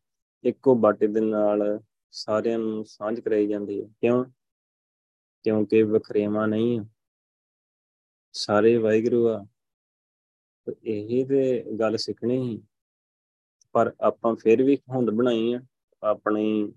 ਇੱਕੋ 0.43 0.75
ਬਾਟੇ 0.75 1.07
ਦੇ 1.07 1.21
ਨਾਲ 1.21 1.79
ਸਾਰਿਆਂ 2.11 2.59
ਨੂੰ 2.59 2.85
ਸਾਂਝ 2.85 3.19
ਕਰਾਈ 3.19 3.47
ਜਾਂਦੀ 3.47 3.83
ਹੈ 3.83 3.87
ਕਿਉਂ? 4.01 4.25
ਕਿਉਂਕਿ 5.43 5.83
ਵਖਰੇਵਾ 5.83 6.45
ਨਹੀਂ 6.45 6.81
ਸਾਰੇ 8.33 8.77
ਵਾਹਿਗੁਰੂ 8.77 9.27
ਆ। 9.29 9.45
ਇਹ 10.83 11.25
ਤੇ 11.25 11.65
ਗੱਲ 11.79 11.97
ਸਿੱਖਣੀ 11.97 12.37
ਹੀ 12.37 12.61
ਪਰ 13.71 13.93
ਆਪਾਂ 14.01 14.35
ਫਿਰ 14.35 14.63
ਵੀ 14.63 14.77
ਹੁੰਦ 14.89 15.09
ਬਣਾਈ 15.09 15.53
ਆ। 15.53 15.59
ਆਪਣੀ 16.03 16.73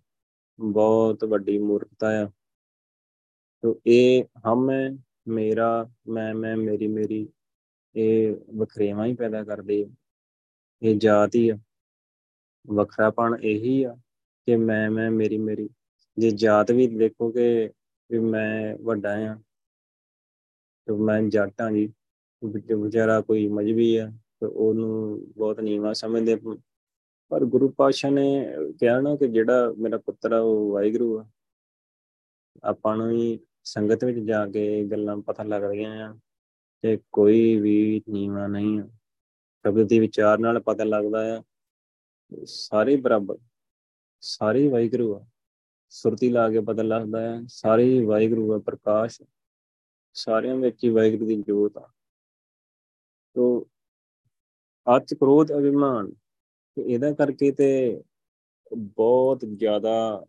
ਬਹੁਤ 0.58 1.24
ਵੱਡੀ 1.24 1.58
ਮੂਰਖਤਾ 1.58 2.08
ਆ। 2.22 2.28
ਤੋ 3.62 3.80
ਇਹ 3.86 4.24
ਹਮ 4.46 4.70
ਮੇਰਾ, 5.28 5.88
ਮੈਂ 6.08 6.34
ਮੈਂ, 6.34 6.56
ਮੇਰੀ 6.56 6.86
ਮੇਰੀ, 6.86 7.26
ਇਹ 7.96 8.34
ਵਖਰੇਵਾ 8.58 9.06
ਹੀ 9.06 9.14
ਪੈਦਾ 9.14 9.42
ਕਰਦੇ 9.44 9.86
ਇਹ 10.82 10.98
ਜਾਤ 10.98 11.34
ਹੀ 11.34 11.48
ਆ। 11.48 11.58
ਵੱਖਰਾਪਣ 12.66 13.36
ਇਹੀ 13.42 13.82
ਆ 13.84 13.96
ਕਿ 14.48 14.56
ਮੈਂ 14.56 14.90
ਮੈਂ, 14.90 15.10
ਮੇਰੀ 15.10 15.38
ਮੇਰੀ। 15.38 15.68
ਜੇ 16.16 16.30
ਜਾਤ 16.30 16.70
ਵੀ 16.70 16.86
ਦੇਖੋਗੇ 16.88 17.48
ਵੀ 18.10 18.18
ਮੈਂ 18.18 18.76
ਵੱਡਾ 18.82 19.14
ਆ, 19.26 19.34
ਤੇ 20.86 20.92
ਮੈਂ 20.96 21.20
ਜੱਟਾਂ 21.22 21.70
ਜੀ। 21.72 21.88
ਵਿਚਾਰਾ 22.74 23.20
ਕੋਈ 23.20 23.46
ਮਜਬੀ 23.48 23.96
ਆ, 23.96 24.06
ਤੇ 24.40 24.46
ਉਹਨੂੰ 24.46 25.20
ਬਹੁਤ 25.36 25.60
ਨੀਵਾ 25.60 25.92
ਸਮਝਦੇ 25.92 26.36
ਪਰ 27.28 27.44
ਗੁਰੂ 27.44 27.68
ਪਾਤਸ਼ਾਹ 27.68 28.10
ਨੇ 28.10 28.46
ਕਿਹਾ 28.80 29.00
ਨਾ 29.00 29.16
ਕਿ 29.16 29.28
ਜਿਹੜਾ 29.28 29.74
ਮੇਰਾ 29.78 29.98
ਪੁੱਤਰ 29.98 30.32
ਆ, 30.32 30.40
ਉਹ 30.40 30.72
ਵਾਹਿਗੁਰੂ 30.72 31.18
ਆ। 31.20 31.26
ਆਪਾਂ 32.64 32.96
ਨੂੰ 32.96 33.10
ਹੀ 33.10 33.38
ਸੰਗਤ 33.64 34.04
ਵਿੱਚ 34.04 34.18
ਜਾ 34.18 34.46
ਕੇ 34.46 34.84
ਗੱਲਾਂ 34.84 35.16
ਪਤਾ 35.16 35.42
ਲੱਗਦੀਆਂ 35.42 36.08
ਆ 36.08 36.18
ਤੇ 36.82 36.98
ਕੋਈ 37.12 37.56
ਵੀ 37.56 38.02
ਨੀਵਾ 38.08 38.46
ਨਹੀਂ 38.46 38.80
ਆ। 38.80 38.82
ਸ਼ਬਦ 39.64 39.88
ਦੇ 39.88 39.98
ਵਿਚਾਰ 39.98 40.38
ਨਾਲ 40.38 40.60
ਪਤਾ 40.60 40.84
ਲੱਗਦਾ 40.84 41.38
ਆ, 41.38 41.42
ਸਾਰੇ 42.44 42.96
ਬਰਾਬਰ, 42.96 43.38
ਸਾਰੇ 44.20 44.68
ਵਾਹਿਗੁਰੂ 44.68 45.16
ਆ। 45.16 45.26
ਸੁਰਤੀ 45.88 46.30
ਲਾ 46.30 46.50
ਕੇ 46.50 46.60
ਪਤਾ 46.60 46.82
ਲੱਗਦਾ 46.82 47.20
ਹੈ 47.20 47.42
ਸਾਰੇ 47.48 48.04
ਵਾਹਿਗੁਰੂ 48.04 48.52
ਆ, 48.54 48.58
ਪ੍ਰਕਾਸ਼ 48.58 49.22
ਸਾਰਿਆਂ 50.12 50.56
ਵਿੱਚ 50.56 50.84
ਹੀ 50.84 50.90
ਵਾਹਿਗੁਰੂ 50.90 51.26
ਦੀ 51.26 51.42
ਜੋਤ 51.42 51.78
ਆ। 51.78 51.88
ਤੋ, 53.34 53.68
ਅੱਤ 54.96 55.14
ਕ੍ਰੋਧ 55.14 55.52
ਅਭਿਮਾਨ। 55.52 56.12
ਇਹਦਾ 56.86 57.12
ਕਰਕੇ 57.12 57.52
ਤੇ 57.52 58.02
ਬਹੁਤ 58.76 59.40
ਜ਼ਿਆਦਾ 59.54 60.26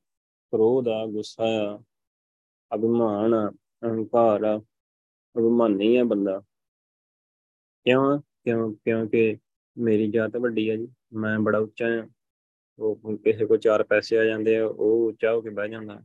ਕ੍ਰੋਧ 0.52 0.88
ਆ, 0.88 1.06
ਗੁੱਸਾ 1.06 1.44
ਆ, 1.44 1.84
ਅਭਿਮਾਨ 2.76 3.50
ਅਹੰਕਾਰ 3.50 4.44
ਆ, 4.44 4.58
ਅਭਿਮਾਨੀ 5.38 5.96
ਆ 5.96 6.04
ਬੰਦਾ। 6.04 6.42
ਕਿਉਂ 7.84 8.20
ਕਿਉਂ? 8.20 8.74
ਕਿਉਂਕਿ 8.74 9.38
ਮੇਰੀ 9.78 10.12
ਜਾਤ 10.12 10.38
ਵੱਡੀ 10.38 10.70
ਆ 10.70 10.76
ਜੀ, 10.76 10.88
ਮੈਂ 11.14 11.40
ਬੜਾ 11.40 11.60
ਉੱਚਾ 11.60 11.86
ਆ। 11.86 12.08
ਉਹ 12.80 13.18
ਕਿਸੇ 13.18 13.46
ਕੋ 13.46 13.58
ਚਾਰ 13.58 13.84
ਪੈਸੇ 13.84 14.18
ਆ 14.18 14.24
ਜਾਂਦੇ 14.24 14.58
ਆ, 14.58 14.66
ਉਹ 14.66 15.08
ਉੱਚਾ 15.08 15.34
ਹੋ 15.34 15.42
ਕੇ 15.42 15.50
ਬਹਿ 15.50 15.70
ਜਾਂਦਾ। 15.70 16.04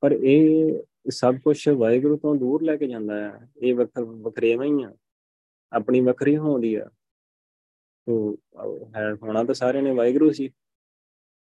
ਪਰ 0.00 0.12
ਇਹ 0.12 0.82
ਸਭ 1.10 1.34
ਕੁਝ 1.36 1.68
ਵਾਹਿਗੁਰੂ 1.68 2.16
ਤੋਂ 2.16 2.36
ਦੂਰ 2.36 2.62
ਲੈ 2.62 2.76
ਕੇ 2.76 2.86
ਜਾਂਦਾ 2.86 3.16
ਹੈ 3.16 3.50
ਇਹ 3.56 3.74
ਵਖਰ 3.74 4.04
ਵਖਰੇਵਾ 4.04 4.64
ਹੀ 4.64 4.82
ਆ। 4.82 4.94
ਆਪਣੀ 5.72 6.00
ਵਖਰੀ 6.00 6.36
ਹੋਣੀ 6.36 6.74
ਆ। 6.74 6.90
ਤੋ 8.10 8.38
ਹੈ 8.96 9.12
ਹੋਣਾ 9.22 9.44
ਤਾਂ 9.44 9.54
ਸਾਰਿਆਂ 9.54 9.82
ਨੇ 9.82 9.90
ਵਾਹਿਗੁਰੂ 9.90 10.30
ਸੀ। 10.30 10.50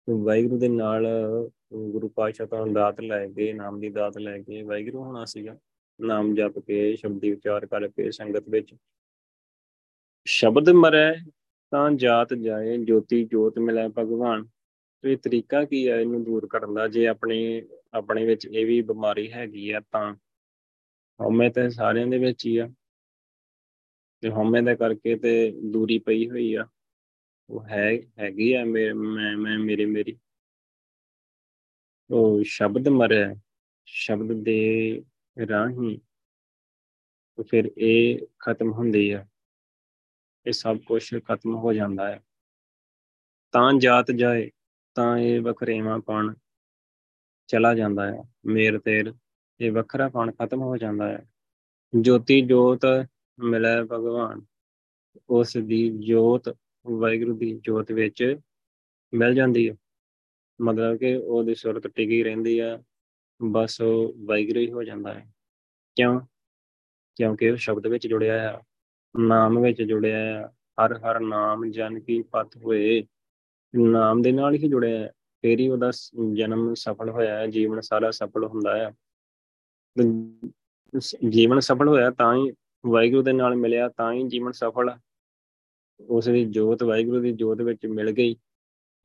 ਵਾਹਿਗੁਰੂ 0.10 0.58
ਦੇ 0.60 0.68
ਨਾਲ 0.68 1.08
ਗੁਰੂ 1.74 2.10
ਪਾਤਸ਼ਾਹ 2.10 2.48
ਤੋਂ 2.48 2.68
ਦਾਤ 2.68 3.02
ਲੈ 3.02 3.28
ਕੇ, 3.28 3.54
ਨਾਮ 3.54 3.80
ਦੀ 3.80 3.90
ਦਾਤ 3.90 4.18
ਲੈ 4.18 4.38
ਕੇ 4.40 4.62
ਵਾਹਿਗੁਰੂ 4.62 5.04
ਹੋਣਾ 5.04 5.26
ਸੀਗਾ। 5.26 5.58
ਨਾਮ 6.02 6.36
ਜਪ 6.36 6.60
ਕੇ, 6.60 6.96
ਸ਼ਬਦੀ 6.96 7.32
ਵਿਚਾਰ 7.32 7.66
ਕਰਕੇ 7.66 8.12
ਸੰਗਤ 8.12 8.50
ਵਿੱਚ 8.50 8.76
ਸ਼ਬਦ 10.26 10.70
ਮਰੈ 10.70 11.14
ਤਾਂ 11.72 11.92
ਜਾਤ 11.92 12.34
ਜਾਏ, 12.34 12.78
ਜੋਤੀ 12.78 13.24
ਜੋਤ 13.26 13.60
ਮਿਲੇ 13.60 13.88
ਭਗਵਾਨ। 13.98 14.48
ਤੇ 15.04 15.12
ਇਹ 15.12 15.18
ਤਰੀਕਾ 15.18 15.66
ਕੀ 15.66 15.90
ਹੈ 15.90 16.00
ਇਹਨੂੰ 16.02 16.24
ਦੂਰ 16.24 16.48
ਕਰਨ 16.48 16.74
ਦਾ? 16.74 16.88
ਜੇ 16.88 17.08
ਆਪਣੇ 17.08 17.64
ਆਪਣੇ 17.94 18.26
ਵਿੱਚ 18.26 18.48
ਇਹ 18.52 18.66
ਵੀ 18.66 18.82
ਬਿਮਾਰੀ 18.82 19.32
ਹੈਗੀ 19.32 19.72
ਆ 19.72 19.80
ਤਾਂ। 19.92 20.16
ਹਉਮੈ 21.20 21.50
ਤੇ 21.50 21.70
ਸਾਰਿਆਂ 21.70 22.08
ਦੇ 22.08 22.18
ਵਿੱਚ 22.18 22.46
ਹੀ 22.46 22.58
ਆ। 22.58 22.70
ਤੇ 24.22 24.30
ਹਉਮੈ 24.30 24.62
ਦਾ 24.62 24.76
ਕਰਕੇ 24.76 25.16
ਤੇ 25.16 25.52
ਦੂਰੀ 25.72 26.00
ਪਈ 26.00 26.30
ਹੋਈ 26.30 26.54
ਆ। 26.54 26.66
ਉਹ 27.50 27.64
ਹੈ, 27.64 27.92
ਹੈਗੀ 28.20 28.54
ਆ 28.54 28.66
ਮੈਂ 28.66 28.94
ਮੈਂ 29.38 29.58
ਮੇਰੇ, 29.60 29.86
ਮੇਰੀ। 29.86 30.18
ਉਹ 32.10 32.44
ਸ਼ਬਦ 32.44 32.88
ਮਰਿਆ 32.88 33.36
ਸ਼ਬਦ 33.86 34.44
ਦੇ 34.44 35.02
ਰਾਹੀਂ 35.50 36.00
ਤੇ 37.38 37.44
ਫਿਰ 37.44 37.72
ਇਹ 37.78 38.20
ਖਤਮ 38.40 38.72
ਹੁੰਦੀ 38.72 39.12
ਆ। 39.12 39.26
ਇਹ 40.46 40.52
ਸਭ 40.52 40.78
ਕੁਝ 40.78 41.04
ਖਤਮ 41.26 41.56
ਹੋ 41.56 41.74
ਜਾਂਦਾ 41.74 42.08
ਹੈ। 42.08 42.20
ਤਾਂ 43.52 43.74
ਜਾਤ 43.74 44.12
ਜਾਏ, 44.12 44.52
ਤਾਂ 44.96 45.18
ਇਹ 45.18 45.42
ਵਖਰੇਵਾ 45.42 45.98
ਪਣ 46.00 46.34
ਚਲਾ 47.48 47.74
ਜਾਂਦਾ 47.76 48.12
ਹੈ। 48.12 48.24
ਮੇਰ 48.46 48.80
ਤੇਰ, 48.80 49.14
ਇਹ 49.60 49.72
ਵੱਖਰਾ 49.72 50.10
ਪਣ 50.10 50.32
ਖਤਮ 50.32 50.62
ਹੋ 50.62 50.78
ਜਾਂਦਾ 50.78 51.08
ਹੈ। 51.08 51.30
ਜੋਤੀ 52.02 52.42
ਜੋਤ 52.42 52.86
ਮਿਲੇ 53.40 53.84
ਭਗਵਾਨ। 53.84 54.46
ਉਸ 55.30 55.58
ਦੀ 55.58 55.98
ਜੋਤ, 56.08 56.58
ਵਾਹਿਗੁਰੂ 56.88 57.38
ਦੀ 57.38 57.60
ਜੋਤ 57.64 57.92
ਵਿੱਚ 57.92 58.40
ਮਿਲ 59.14 59.34
ਜਾਂਦੀ 59.34 59.70
ਹੈ। 59.70 59.76
ਮਤਲਬ 60.62 60.98
ਕਿ 60.98 61.16
ਉਹਦੀ 61.16 61.56
ਸੁਰਤ 61.56 61.88
ਟਿਕੀ 61.88 62.24
ਰਹਿੰਦੀ 62.24 62.60
ਆ, 62.60 62.84
ਬਸ 63.42 63.82
ਉਹ 63.82 64.14
ਵਾਹਿਗੁਰੂ 64.18 64.60
ਹੀ 64.60 64.72
ਹੋ 64.72 64.84
ਜਾਂਦਾ 64.84 65.14
ਹੈ। 65.14 65.34
ਕਿਉਂ? 65.96 66.22
ਕਿਉਂਕਿ 67.16 67.50
ਉਹ 67.50 67.56
ਸ਼ਬਦ 67.56 67.88
ਵਿੱਚ 67.88 68.08
ਜੁੜਿਆ 68.08 68.58
ਆ, 68.58 68.62
ਨਾਮ 69.20 69.62
ਵਿੱਚ 69.62 69.82
ਜੁੜਿਆ 69.82 70.46
ਆ, 70.46 70.48
ਹਰ 70.48 70.94
ਹਰ 70.94 71.20
ਨਾਮ 71.20 71.72
ਜਨ 71.72 72.00
ਕੀ 72.00 72.22
ਪਤ 72.22 72.58
ਹੋਏ, 72.58 73.04
ਨਾਮ 73.76 74.22
ਦੇ 74.22 74.32
ਨਾਲ 74.32 74.54
ਹੀ 74.54 74.70
ਜੁੜਿਆ 74.70 75.00
ਹੈ। 75.00 75.12
ਫੇਰ 75.42 75.60
ਹੀ 75.60 75.70
ਉਹਦਾ 75.70 75.92
ਜਨਮ 76.34 76.74
ਸਫਲ 76.74 77.10
ਹੋਇਆ 77.10 77.38
ਹੈ, 77.38 77.48
ਜੀਵਨ 77.48 77.82
ਸਾਰਾ 77.82 78.12
ਸਫਲ 78.12 78.46
ਹੁੰਦਾ 78.46 78.78
ਹੈ 78.78 78.96
ਜੀਵਨ 81.30 81.60
ਸਫਲ 81.60 81.88
ਹੋਇਆ 81.88 82.12
ਤਾਂ 82.12 82.36
ਹੀ 82.36 82.52
ਵਾਹਿਗੁਰੂ 82.88 83.22
ਦੇ 83.24 83.34
ਨਾਲ 83.34 83.56
ਮਿਲਿਆ 83.56 83.88
ਤਾਂ 83.90 84.12
ਹੀ 84.14 84.24
ਜੀਵਨ 84.28 84.52
ਸਫਲ। 84.52 84.92
ਉਸ 86.00 86.26
ਦੀ 86.26 86.46
ਜੋਤ 86.46 86.84
ਵਾਹਿਗੁਰੂ 86.84 87.22
ਦੀ 87.22 87.32
ਜੋਤ 87.32 87.62
ਵਿੱਚ 87.62 87.86
ਮਿਲ 87.86 88.12
ਗਈ। 88.12 88.36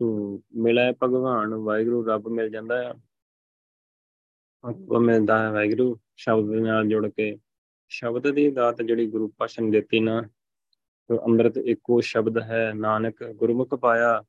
ਤੂੰ 0.01 0.42
ਮਿਲਿਆ 0.55 0.92
ਭਗਵਾਨ, 1.03 1.55
ਵਾਹਿਗੁਰੂ 1.55 2.05
ਰੱਬ 2.07 2.29
ਮਿਲ 2.29 2.51
ਜਾਂਦਾ 2.51 2.83
ਹੈ 2.83 2.92
ਉਹ 4.64 5.01
ਮਿਲਦਾ 5.01 5.38
ਹੈ 5.38 5.51
ਵਾਹਿਗੁਰੂ, 5.53 5.99
ਸ਼ਬਦ 6.16 6.51
ਦੇ 6.51 6.61
ਨਾਲ 6.61 6.88
ਜੁੜ 6.88 7.07
ਕੇ। 7.09 7.37
ਸ਼ਬਦ 7.88 8.31
ਦੀ 8.31 8.51
ਦਾਤ 8.51 8.83
ਜਿਹੜੀ 8.83 9.07
ਗੁਰੂ 9.07 9.29
ਪਾਸ਼ਾ 9.38 9.62
ਨੇ 9.62 9.71
ਦਿੱਤੀ 9.71 10.01
ਨਾ 10.01 10.21
ਤੇ 11.11 11.18
ਅੰਮ੍ਰਿਤ 11.18 11.59
ਇੱਕੋ 11.59 12.01
ਸ਼ਬਦ 12.01 12.38
ਹੈ। 12.38 12.73
ਨਾਨਕ 12.75 13.25
ਗੁਰਮੁਖ 13.25 13.75
ਪਾਇਆ, 13.75 14.23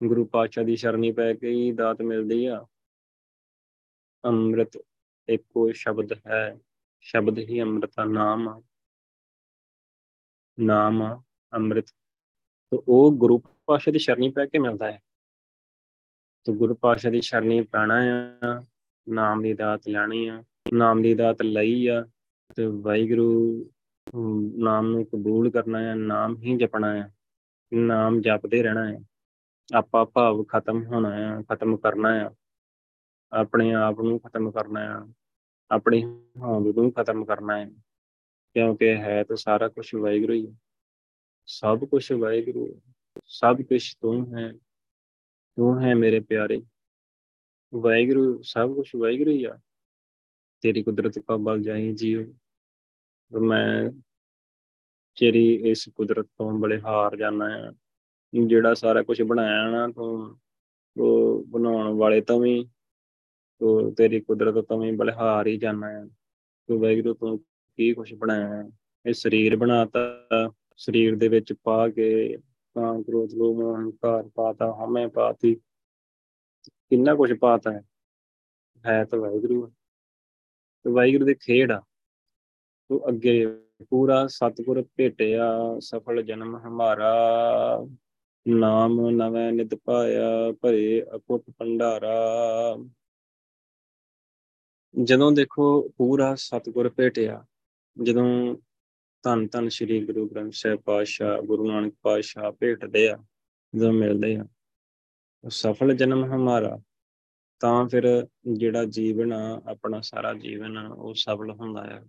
ਗੁਰੂ 0.00 0.24
ਪਾਤਸ਼ਾਹ 0.24 0.64
ਦੀ 0.64 0.76
ਸ਼ਰਣੀ 0.76 1.12
ਪੈ 1.12 1.32
ਕੇ 1.34 1.50
ਹੀ 1.50 1.72
ਦਾਤ 1.72 2.02
ਮਿਲਦੀ 2.02 2.44
ਆ। 2.46 2.64
ਅੰਮ੍ਰਿਤ 4.24 4.78
ਇੱਕੋ 5.28 5.70
ਸ਼ਬਦ 5.72 6.12
ਹੈ, 6.26 6.58
ਸ਼ਬਦ 7.00 7.38
ਹੀ 7.38 7.60
ਅੰਮ੍ਰਿਤ 7.62 8.00
ਨਾਮ 8.00 8.48
ਨਾਮ 10.60 11.22
ਅੰਮ੍ਰਿਤ। 11.52 11.86
ਤੇ 12.72 12.78
ਉਹ 12.88 13.12
ਗੁਰੂ 13.12 13.38
ਪਾਤਸ਼ਾਹ 13.38 13.92
ਦੀ 13.92 13.98
ਸ਼ਰਣੀ 13.98 14.28
ਪੈ 14.28 14.46
ਕੇ 14.46 14.58
ਮਿਲਦਾ 14.58 14.92
ਹੈ। 14.92 15.02
ਤੇ 16.44 16.52
ਗੁਰੂ 16.52 16.74
ਪਾਤਸ਼ਾਹ 16.74 17.12
ਦੀ 17.12 17.20
ਸ਼ਰਣੀ 17.20 17.62
ਪੈਣਾ 17.62 17.94
ਆ, 18.44 18.64
ਨਾਮ 19.08 19.42
ਦੀ 19.42 19.54
ਦਾਤ 19.54 19.88
ਲੈਣੀ 19.88 20.26
ਆ, 20.26 20.44
ਨਾਮ 20.72 21.02
ਦੀ 21.02 21.14
ਦਾਤ 21.14 21.42
ਲਈ 21.42 21.86
ਆ, 21.86 22.06
ਤੇ 22.56 22.66
ਵਾਹਿਗੁਰੂ 22.66 23.70
ਨਾਮ 24.58 24.86
ਨੂੰ 24.86 25.04
ਕਬੂਲ 25.04 25.50
ਕਰਨਾ 25.50 25.80
ਹੈ 25.80 25.94
ਨਾਮ 25.94 26.36
ਹੀ 26.36 26.56
ਜਪਣਾ 26.56 26.94
ਹੈ 26.94 27.14
ਨਾਮ 27.74 28.20
ਜਪਦੇ 28.20 28.62
ਰਹਿਣਾ 28.62 28.92
ਹੈ 28.92 28.98
ਆਪਾ 29.74 30.04
ਭਾਵ 30.04 30.44
ਖਤਮ 30.44 30.84
ਹੋਣਾ 30.84 31.14
ਹੈ 31.14 31.42
ਖਤਮ 31.42 31.76
ਕਰਨਾ 31.76 32.14
ਹੈ 32.14 32.30
ਆਪਣੇ 33.32 33.74
ਆਪ 33.74 34.00
ਨੂੰ 34.00 34.20
ਖਤਮ 34.20 34.50
ਕਰਨਾ 34.50 34.80
ਹੈ 34.80 35.14
ਆਪਣੀ 35.70 36.04
ਹੋਂਦ 36.36 36.78
ਨੂੰ 36.78 36.92
ਖਤਮ 36.92 37.24
ਕਰਨਾ 37.24 37.58
ਹੈ 37.58 37.70
ਕਿਉਂਕਿ 38.56 38.96
ਹੈ 38.96 39.24
ਤਾਂ 39.24 39.36
ਸਾਰਾ 39.36 39.68
ਕੁਝ 39.68 39.94
ਵਾਹਿਗੁਰੂ 39.94 40.32
ਹੀ 40.32 40.54
ਸਭ 41.46 41.84
ਕੁਝ 41.84 42.12
ਵਾਹਿਗੁਰੂ 42.12 42.80
ਸਭ 43.24 43.62
ਕੁਝ 43.62 43.94
ਤੂੰ 43.94 44.38
ਹੈ। 44.38 44.52
ਤੂੰ 45.56 45.82
ਹੈ 45.82 45.94
ਮੇਰੇ 45.94 46.20
ਪਿਆਰੇ। 46.20 46.62
ਵਾਹਿਗੁਰੂ, 47.74 48.42
ਸਭ 48.42 48.74
ਕੁਝ 48.74 48.90
ਵਾਹਿਗੁਰੂ 48.96 49.30
ਹੀ 49.30 49.44
ਆ। 49.44 49.58
ਤੇਰੀ 50.60 50.82
ਕੁਦਰਤ 50.82 51.18
ਕਾ 51.18 51.36
ਬਲ 51.36 51.62
ਜਾਈ 51.62 51.94
ਜੀਓ। 51.94 52.34
ਮੈਂ 53.40 53.90
ਤੇਰੀ 55.20 55.54
ਇਸ 55.54 55.88
ਕੁਦਰਤ 55.94 56.26
ਤੋਂ 56.26 56.58
ਬੜੇ 56.58 56.80
ਹਾਰ 56.80 57.16
ਜਾਣਾ 57.16 57.44
ਆ 57.44 57.74
ਜਿਹੜਾ 58.46 58.74
ਸਾਰਾ 58.74 59.02
ਕੁਝ 59.02 59.22
ਬਣਾਇਆ 59.22 59.70
ਨਾ 59.70 59.88
ਤੂੰ, 59.88 60.38
ਉਹ 61.00 61.44
ਬਣਾਉਣ 61.44 61.98
ਵਾਲੇ 61.98 62.20
ਤੋਂ 62.20 62.40
ਵੀ 62.40 62.68
ਤੂੰ 63.58 63.94
ਤੇਰੀ 63.94 64.20
ਕੁਦਰਤ 64.20 64.64
ਤੋਂ 64.64 64.80
ਵੀ 64.80 64.96
ਬੜੇ 64.96 65.12
ਹਾਰ 65.12 65.46
ਹੀ 65.46 65.56
ਜਾਣਾ 65.56 65.86
ਆ 65.86 66.06
ਤੂੰ 66.66 66.80
ਵੈਗਰੂ 66.80 67.14
ਤੂੰ 67.14 67.44
ਕੀ 67.76 67.94
ਕੁਝ 67.94 68.14
ਬਣਾਇਆ 68.14 68.70
ਇਹ 69.06 69.14
ਸਰੀਰ 69.14 69.56
ਬਣਾਤਾ, 69.56 70.00
ਸਰੀਰ 70.76 71.16
ਦੇ 71.16 71.28
ਵਿੱਚ 71.28 71.52
ਪਾ 71.52 71.88
ਕੇ 71.88 72.36
ਤਾਂ 72.74 73.02
ਕ੍ਰੋਧ, 73.02 73.34
ਲੋਭ 73.34 73.60
ਹੰਕਾਰ 73.60 74.28
ਪਾਤਾ, 74.34 74.76
ਹਮੇ 74.84 75.06
ਪਾਤੀ। 75.06 75.54
ਕਿੰਨਾ 76.68 77.14
ਕੁਝ 77.14 77.32
ਪਾਤਾ 77.32 77.72
ਹੈ? 77.72 77.82
ਹੈ 78.86 79.04
ਤਾਂ 79.04 79.18
ਵਾਹਿਗੁਰੂ 79.18 79.66
ਤੇ 80.84 80.90
ਵਾਹਿਗੁਰੂ 80.90 81.26
ਦੇ 81.26 81.34
ਖੇੜ 81.34 81.72
ਆ। 81.72 81.82
ਤੂੰ 82.88 83.08
ਅੱਗੇ 83.08 83.46
ਪੂਰਾ 83.88 84.26
ਸਤਿਗੁਰ 84.26 84.84
ਭੇਟਿਆ, 84.96 85.78
ਸਫਲ 85.78 86.22
ਜਨਮ 86.22 86.56
ਹਮਾਰਾ। 86.56 87.16
ਨਾਮ 88.48 89.10
ਨਵੇਂ 89.10 89.52
ਨਿਤ 89.52 89.74
ਪਾਇਆ, 89.74 90.52
ਭਰੇ 90.60 91.04
ਅਕੁੱਟ 91.16 91.42
ਭੰਡਾਰਾ। 91.58 92.14
ਜਦੋਂ 95.02 95.32
ਦੇਖੋ 95.32 95.88
ਪੂਰਾ 95.96 96.34
ਸਤਿਗੁਰ 96.34 96.88
ਭੇਟਿਆ 96.88 97.46
ਜਦੋਂ 98.02 98.56
ਧੰਨ 99.22 99.48
ਧੰਨ 99.48 99.68
ਸ੍ਰੀ 99.68 100.04
ਗੁਰੂ 100.04 100.28
ਗ੍ਰੰਥ 100.28 100.52
ਸਾਹਿਬ 100.52 100.80
ਪਾਤਸ਼ਾਹ, 100.80 101.42
ਗੁਰੂ 101.42 101.72
ਨਾਨਕ 101.72 101.94
ਪਾਤਸ਼ਾਹ 102.02 102.52
ਭੇਟਦੇ 102.52 103.08
ਆ, 103.08 103.24
ਜਦੋਂ 103.74 103.92
ਮਿਲਦੇ 103.92 104.36
ਆ 104.36 104.46
ਸਫਲ 105.48 105.94
ਜਨਮ 105.94 106.24
ਹਮਾਰਾ, 106.24 106.78
ਤਾਂ 107.60 107.88
ਫਿਰ 107.88 108.26
ਜਿਹੜਾ 108.52 108.84
ਜੀਵਨ 108.84 109.32
ਆ, 109.32 109.62
ਆਪਣਾ 109.70 110.00
ਸਾਰਾ 110.00 110.34
ਜੀਵਨ 110.34 110.78
ਉਹ 110.78 111.14
ਸਫਲ 111.14 111.50
ਹੁੰਦਾ 111.50 111.98
ਆ। 111.98 112.06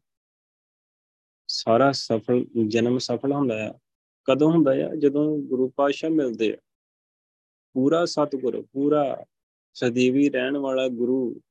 ਸਾਰਾ 1.47 1.91
ਸਫਲ, 1.91 2.45
ਜਨਮ 2.67 2.97
ਸਫਲ 2.97 3.31
ਹੁੰਦਾ 3.31 3.69
ਆ। 3.69 3.73
ਕਦੋਂ 4.23 4.51
ਹੁੰਦਾ 4.51 4.71
ਆ? 4.71 4.95
ਜਦੋਂ 4.95 5.39
ਗੁਰੂ 5.39 5.69
ਪਾਤਸ਼ਾਹ 5.69 6.09
ਮਿਲਦੇ 6.09 6.53
ਆ। 6.53 6.57
ਪੂਰਾ 7.73 8.05
ਸਤਿਗੁਰ, 8.05 8.61
ਪੂਰਾ 8.61 9.25
ਸਦੀਵੀ 9.73 10.29
ਰਹਿਣ 10.29 10.57
ਵਾਲਾ 10.57 10.87
ਗੁਰੂ 10.87 11.41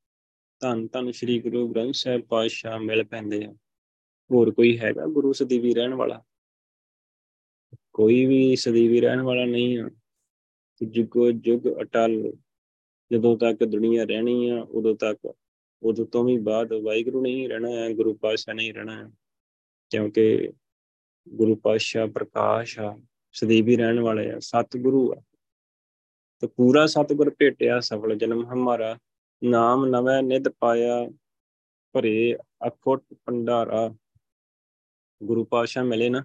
ਧੰਨ 0.61 0.89
ਧੰਨ 0.93 1.13
ਸ੍ਰੀ 1.13 1.41
ਗੁਰੂ 1.41 1.69
ਗ੍ਰੰਥ 1.69 1.95
ਸਾਹਿਬ 1.95 2.23
ਪਾਤਸ਼ਾਹ 2.23 2.79
ਮਿਲ 2.79 3.05
ਪੈਂਦੇ 3.05 3.45
ਆ। 3.45 3.55
ਹੋਰ 4.33 4.51
ਕੋਈ 4.51 4.79
ਹੈਗਾ 4.79 5.07
ਗੁਰੂ 5.07 5.33
ਸਦੀਵੀ 5.33 5.75
ਰਹਿਣ 5.75 5.95
ਵਾਲਾ? 5.95 6.23
ਕੋਈ 7.93 8.27
ਵੀ 8.27 8.57
ਸਦੀਵੀ 8.57 9.01
ਰਹਿਣ 9.01 9.21
ਵਾਲਾ 9.21 9.45
ਨਹੀਂ 9.45 9.79
ਆ। 9.79 9.91
ਜੁਗੋ 10.87 11.31
ਜੁਗ 11.31 11.61
ਅਟਲ। 11.81 12.33
ਜਦੋਂ 13.13 13.39
ਤੱਕ 13.39 13.65
ਦੁਨੀਆ 13.65 14.05
ਰਹਿਣੀ 14.05 14.49
ਆ, 14.49 14.63
ਉਦੋਂ 14.63 14.97
ਤੱਕ। 14.97 15.35
ਉਦੋਂ 15.83 16.07
ਤੋਂ 16.07 16.25
ਵੀ 16.25 16.39
ਬਾਅਦ 16.39 16.73
ਵਾਹਿਗੁਰੂ 16.73 17.23
ਨਹੀਂ 17.23 17.49
ਰਹਿਣਾ 17.49 17.71
ਹੈ 17.71 17.95
ਗੁਰੂ 17.95 18.15
ਪਾਤਸ਼ਾਹ 18.15 18.55
ਨਹੀਂ 18.55 18.75
ਰਹਿਣਾ 18.75 19.05
ਹੈ 19.05 19.11
ਕਿਉਂਕਿ 19.91 20.53
ਗੁਰੂ 21.29 21.57
ਪਾਤਸ਼ਾਹ 21.57 22.07
ਪ੍ਰਕਾਸ਼ 22.07 22.79
ਆ, 22.79 22.99
ਸਦੀਵੀ 23.33 23.77
ਰਹਿਣ 23.77 24.01
ਵਾਲੇ 24.01 24.33
ਆ, 24.33 24.39
ਸਤਿਗੁਰੂ 24.39 25.13
ਆ। 25.13 25.23
ਤੇ 26.41 26.47
ਪੂਰਾ 26.47 26.87
ਸਤਿਗੁਰ 26.87 27.35
ਭੇਟਿਆ, 27.39 27.81
ਸਫਲ 27.81 28.15
ਜਨਮ 28.15 28.53
ਹਮਾਰਾ। 28.53 28.99
ਨਾਮ 29.45 29.87
ਨਵੇਂ 29.87 30.23
ਨਿਧ 30.23 30.49
ਪਾਇਆ, 30.49 31.11
ਭਰੇ 31.93 32.37
ਅਖੋਟ 32.69 33.05
ਭੰਡਾਰਾ। 33.25 33.95
ਗੁਰੂ 35.21 35.45
ਪਾਤਸ਼ਾਹ 35.45 35.85
ਮਿਲੇ 35.85 36.09
ਨਾ 36.11 36.25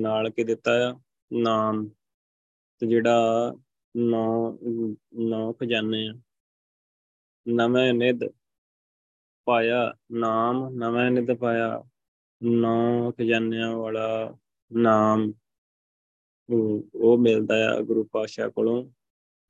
ਨਾਲ 0.00 0.30
ਕੇ 0.30 0.44
ਦਿੱਤਾ 0.44 0.72
ਆ 0.88 0.94
ਨਾਮ, 1.30 1.88
ਤੇ 2.82 2.86
ਜਿਹੜਾ 2.86 3.54
ਨੌ 3.94 4.58
ਨੌ 5.28 5.52
ਖਜ਼ਾਨੇ 5.52 6.06
ਆ। 6.08 6.14
ਨਵੇਂ 7.46 7.92
ਨਿਧ 7.94 8.24
ਪਾਇਆ, 9.46 9.92
ਨਾਮ 10.12 10.68
ਨਵੇਂ 10.74 11.10
ਨਿਧ 11.10 11.32
ਪਾਇਆ, 11.38 11.82
ਨੌ 12.42 13.10
ਖਜ਼ਾਨਿਆਂ 13.12 13.70
ਵਾਲਾ 13.76 14.36
ਨਾਮ, 14.70 15.32
ਉਹ 16.48 17.18
ਮਿਲਦਾ 17.18 17.54
ਆ 17.68 17.80
ਗੁਰੂ 17.80 18.04
ਪਾਤਸ਼ਾਹ 18.12 18.50
ਕੋਲੋਂ। 18.50 18.82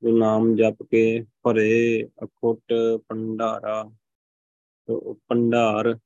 ਉਹ 0.03 0.17
ਨਾਮ 0.17 0.55
ਜਪ 0.55 0.83
ਕੇ 0.83 1.25
ਭਰੇ, 1.43 2.07
ਅਖੁੱਟ, 2.23 2.73
ਭੰਡਾਰਾ 3.07 3.83
ਭੰਡਾਰ 5.27 5.97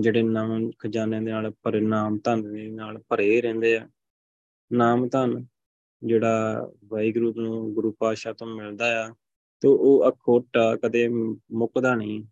ਜਿਹੜੇ 0.00 0.22
ਨਾਮ 0.22 0.70
ਖਜ਼ਾਨੇ 0.78 1.20
ਦੇ 1.20 1.30
ਨਾਲ 1.30 1.52
ਭਰੇ, 1.62 1.80
ਨਾਮ 1.80 2.18
ਧਨ 2.24 2.52
ਦੇ 2.52 2.70
ਨਾਲ 2.70 2.98
ਭਰੇ 3.08 3.40
ਰਹਿੰਦੇ 3.40 3.76
ਆ। 3.76 3.88
ਨਾਮ 4.72 5.08
ਧਨ 5.08 5.46
ਜਿਹੜਾ 6.04 6.66
ਵਾਹਿਗੁਰੂ 6.84 7.34
ਨੂੰ 7.36 7.74
ਗੁਰੂ 7.74 7.92
ਪਾਤਸ਼ਾਹ 7.92 8.34
ਤੋਂ 8.34 8.46
ਮਿਲਦਾ 8.46 9.06
ਆ 9.06 9.08
ਤੇ 9.60 9.68
ਉਹ 9.68 10.10
ਅਖੋਟ 10.10 10.48
ਕਦੇ 10.84 11.08
ਮੁੱਕਦਾ 11.52 11.94
ਨਹੀਂ। 11.94 12.24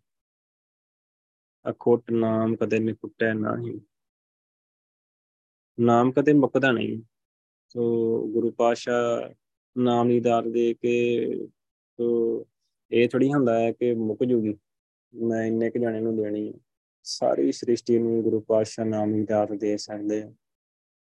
ਅਖੋਟ 1.71 2.11
ਨਾਮ 2.11 2.55
ਕਦੇ 2.55 2.79
ਨਹੀਂ 2.79 2.95
ਟੁੱਟਿਆ 2.95 3.33
ਨਹੀਂ। 3.33 3.79
ਨਾਮ 5.79 6.11
ਕਦੇ 6.11 6.33
ਮੁੱਕਦਾ 6.33 6.71
ਨਹੀਂ। 6.71 7.01
ਸੋ 7.69 7.81
ਗੁਰੂ 8.27 8.51
ਪਾਤਸ਼ਾਹ 8.51 9.33
ਨਾਮ 9.77 10.07
ਦੀ 10.07 10.19
ਦਾਤ 10.19 10.47
ਦੇ 10.47 10.73
ਕੇ 10.73 11.27
ਸੋ 11.97 12.47
ਇਹ 12.91 13.09
ਥੋੜੀ 13.09 13.33
ਹੁੰਦਾ 13.33 13.59
ਹੈ 13.59 13.71
ਕਿ 13.71 13.93
ਮੁੱਕ 13.93 14.23
ਜੂਗੀ। 14.23 14.57
ਮੈਂ 15.23 15.45
ਇੰਨੇ 15.45 15.69
ਕੁ 15.69 15.79
ਜਾਣੇ 15.79 15.99
ਨੂੰ 15.99 16.17
ਦੇਣੀ 16.17 16.47
ਹੈ 16.47 16.53
ਸਾਰੀ 17.03 17.51
ਸ੍ਰਿਸ਼ਟੀ 17.51 17.97
ਨੂੰ 17.97 18.23
ਗੁਰੂ 18.23 18.41
ਪਾਤਸ਼ਾਹ 18.41 18.85
ਨਾਮ 18.85 19.13
ਦੀ 19.13 19.25
ਦਾਤ 19.25 19.51
ਦੇ 19.51 19.77
ਸਕਦੇ 19.77 20.23
ਆ। 20.23 20.33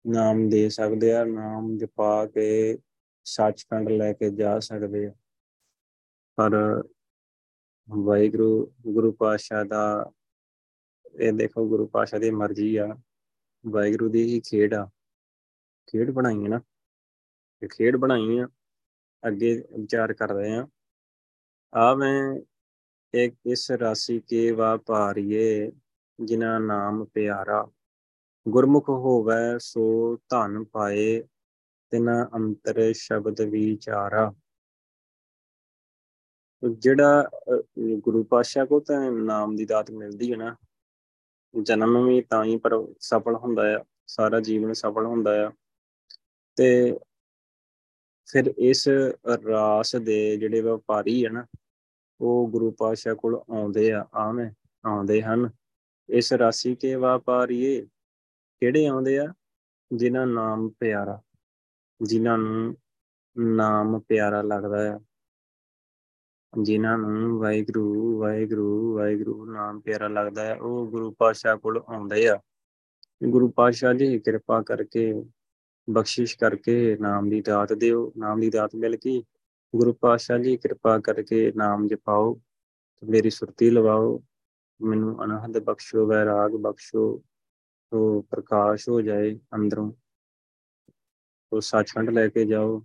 ਨਾਮ 0.07 0.49
ਦੇ 0.49 0.68
ਸਕਦੇ 0.68 1.12
ਆ, 1.12 1.25
ਨਾਮ 1.25 1.79
ਜਪਾ 1.79 2.27
ਕੇ 2.27 2.79
ਸੱਚਖੰਡ 3.25 3.88
ਲੈ 3.88 4.12
ਕੇ 4.12 4.31
ਜਾ 4.31 4.59
ਸਕਦੇ 4.59 5.07
ਆ। 5.07 5.14
ਪਰ 6.37 6.83
ਵਾਹਿਗੁਰੂ, 7.90 8.73
ਗੁਰੂ 8.87 9.12
ਪਾਤਸ਼ਾਹ 9.12 9.64
ਦਾ, 9.64 10.12
ਇਹ 11.21 11.33
ਦੇਖੋ 11.33 11.68
ਗੁਰੂ 11.68 11.87
ਪਾਤਸ਼ਾਹ 11.87 12.21
ਦੀ 12.21 12.31
ਮਰਜ਼ੀ 12.31 12.77
ਆ। 12.77 12.97
ਵਾਹਿਗੁਰੂ 13.66 14.09
ਦੀ 14.09 14.25
ਹੀ 14.25 14.40
ਖੇਡ 14.40 14.75
ਆ। 14.75 14.90
ਖੇਡ 15.87 16.11
ਬਣਾਈ 16.11 16.45
ਹੈ 16.45 16.49
ਨਾ। 16.49 16.61
ਇਹ 17.62 17.68
ਖੇਡ 17.68 17.97
ਬਣਾਈ 17.97 18.38
ਆ। 18.38 18.49
ਅੱਗੇ 19.27 19.64
ਵਿਚਾਰ 19.79 20.12
ਕਰ 20.12 20.29
ਰਹੇ 20.29 20.57
ਆ। 20.57 20.68
ਆ 21.75 21.95
ਮੈਂ 21.95 22.40
ਇੱਕ 23.14 23.35
ਇਸ 23.46 23.70
ਰਾਸੀ 23.70 24.18
ਕੇ 24.20 24.51
ਵਾਪਾਰੀਏ 24.53 25.70
ਜਿਨਾ 26.18 26.59
ਨਾਮ 26.59 27.05
ਪਿਆਰਾ। 27.05 27.66
ਗੁਰਮੁਖ 28.46 28.88
ਹੋਵੇ 28.88 29.59
ਸੋ 29.61 30.16
ਧਨ 30.31 30.62
ਪਾਏ, 30.64 31.22
ਤਿਨਾ 31.92 32.29
ਅੰਤਰ 32.35 32.92
ਸ਼ਬਦ 32.96 33.40
ਵਿਚਾਰਾ। 33.51 34.33
ਜਿਹੜਾ 36.62 37.29
ਗੁਰੂ 38.03 38.22
ਪਾਤਸ਼ਾਹ 38.25 38.66
ਕੋ 38.66 38.81
ਤਾਂ 38.81 39.11
ਨਾਮ 39.12 39.55
ਦੀ 39.57 39.64
ਦਾਤ 39.64 39.90
ਮਿਲਦੀ 39.90 40.31
ਹੈ 40.33 40.37
ਨਾ, 40.37 40.55
ਜਨਮ 41.55 42.05
ਵੀ 42.07 42.20
ਤਾਂ 42.22 42.44
ਹੀ 42.44 42.57
ਪਰ 42.57 42.83
ਸਫਲ 43.01 43.37
ਹੁੰਦਾ 43.37 43.62
ਆ, 43.77 43.85
ਸਾਰਾ 44.07 44.40
ਜੀਵਨ 44.40 44.72
ਸਫਲ 44.72 45.07
ਹੁੰਦਾ 45.07 45.33
ਆ। 45.46 45.51
ਤੇ 46.57 46.98
ਫਿਰ 48.29 48.53
ਇਸ 48.59 48.88
ਰਾਸ 49.46 49.96
ਦੇ 49.96 50.37
ਜਿਹੜੇ 50.37 50.61
ਵਪਾਰੀ 50.61 51.25
ਆ 51.25 51.31
ਨਾ 51.31 51.46
ਉਹ 52.20 52.48
ਗੁਰੂ 52.48 52.70
ਪਾਤਸ਼ਾਹ 52.70 53.14
ਕੋਲ 53.14 53.35
ਆਉਂਦੇ 53.51 53.92
ਆ, 53.92 54.07
ਆਵੇਂ 54.14 54.51
ਆਉਂਦੇ 54.85 55.22
ਹਨ। 55.22 55.51
ਇਸ 56.09 56.33
ਰਾਸੀ 56.33 56.75
ਕੇ 56.75 56.94
ਵਪਾਰੀਏ, 56.94 57.87
ਕਿਹੜੇ 58.61 58.87
ਆਉਂਦੇ 58.87 59.18
ਆ? 59.18 59.35
ਜਿਨ੍ਹਾਂ 59.94 60.27
ਨਾਮ 60.27 60.68
ਪਿਆਰਾ, 60.68 61.22
ਜਿਨ੍ਹਾਂ 62.03 62.38
ਨੂੰ 62.38 62.77
ਨਾਮ 63.38 64.01
ਪਿਆਰਾ 64.01 64.42
ਲੱਗਦਾ 64.42 64.96
ਆ। 64.96 65.01
ਜਿਨ੍ਹਾਂ 66.62 66.98
ਨੂੰ 66.98 67.38
ਵਾਹਿਗੁਰੂ 67.38 68.18
ਵਾਹਿਗੁਰੂ 68.20 68.96
ਵਾਹਿਗੁਰੂ 68.96 69.44
ਨਾਮ 69.44 69.81
ਪਿਆਰਾ 69.81 70.09
ਲੱਗਦਾ 70.09 70.44
ਹੈ 70.44 70.55
ਉਹ 70.55 70.87
ਗੁਰੂ 70.87 71.11
ਪਾਤਸ਼ਾਹ 71.18 71.57
ਕੋਲ 71.57 71.83
ਆਉਂਦੇ 71.88 72.29
ਆ। 72.29 72.40
ਗੁਰੂ 73.29 73.48
ਪਾਤਸ਼ਾਹ 73.48 73.94
ਜੀ, 73.94 74.18
ਕਿਰਪਾ 74.18 74.62
ਕਰਕੇ 74.62 75.25
ਬਖਸ਼ਿਸ਼ 75.90 76.38
ਕਰਕੇ 76.38 76.96
ਨਾਮ 77.01 77.29
ਦੀ 77.29 77.40
ਦਾਤ 77.40 77.72
ਦਿਓ। 77.72 78.12
ਨਾਮ 78.16 78.40
ਦੀ 78.40 78.51
ਦਾਤ 78.51 78.75
ਮਿਲ 78.75 78.96
ਕੇ 78.96 79.22
ਗੁਰੂ 79.76 79.92
ਪਾਤਸ਼ਾਹ 79.92 80.38
ਜੀ, 80.38 80.56
ਕਿਰਪਾ 80.56 80.98
ਕਰਕੇ 80.98 81.52
ਨਾਮ 81.56 81.87
ਜਪਾਓ, 81.88 82.40
ਮੇਰੀ 83.02 83.30
ਸੁਰਤੀ 83.30 83.70
ਲਵਾਓ, 83.70 84.22
ਮੈਨੂੰ 84.80 85.24
ਅਨਹਦ 85.24 85.58
ਬਖਸ਼ੋ, 85.58 86.06
ਵੈਰਾਗ 86.06 86.50
ਬਖਸ਼ੋ 86.50 87.22
ਉਹ 87.92 88.22
ਪ੍ਰਕਾਸ਼ 88.30 88.88
ਹੋ 88.88 89.00
ਜਾਏ 89.00 89.35
ਅੰਦਰੋਂ। 89.54 89.92
ਉਹ 91.52 91.61
ਸੱਚਖੰਡ 91.61 92.11
ਲੈ 92.11 92.28
ਕੇ 92.28 92.44
ਜਾਓ। 92.44 92.85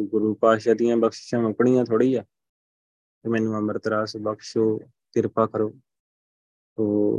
ਗੁਰੂ 0.00 0.34
ਪਾਤਸ਼ਾਹ 0.34 0.74
ਦੀਆਂ 0.74 0.96
ਬਖਸ਼ਿਸ਼ਾਂ 0.96 1.42
ਆਪਣੀਆਂ 1.44 1.84
ਥੋੜੀ 1.84 2.14
ਆ 2.14 2.22
ਕਿ 2.22 3.28
ਮੈਨੂੰ 3.28 3.56
ਅੰਮ੍ਰਿਤ 3.56 3.86
ਰਸ 3.86 4.16
ਬਖਸ਼ੋ, 4.16 4.78
ਕਿਰਪਾ 5.12 5.46
ਕਰੋ। 5.46 5.70
ਤੋ 6.76 7.18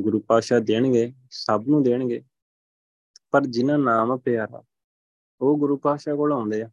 ਗੁਰੂ 0.00 0.20
ਪਾਸ਼ਾ 0.20 0.58
ਦੇਣਗੇ, 0.58 1.12
ਸਭ 1.30 1.64
ਨੂੰ 1.68 1.82
ਦੇਣਗੇ, 1.82 2.22
ਪਰ 3.30 3.46
ਜਿਨ੍ਹਾਂ 3.46 3.78
ਨਾਮ 3.78 4.16
ਪਿਆਰਾ, 4.18 4.62
ਉਹ 5.40 5.58
ਗੁਰੂ 5.58 5.76
ਪਾਸ਼ਾ 5.76 6.14
ਕੋਲ 6.14 6.32
ਆਉਂਦੇ 6.32 6.62
ਆ। 6.62 6.70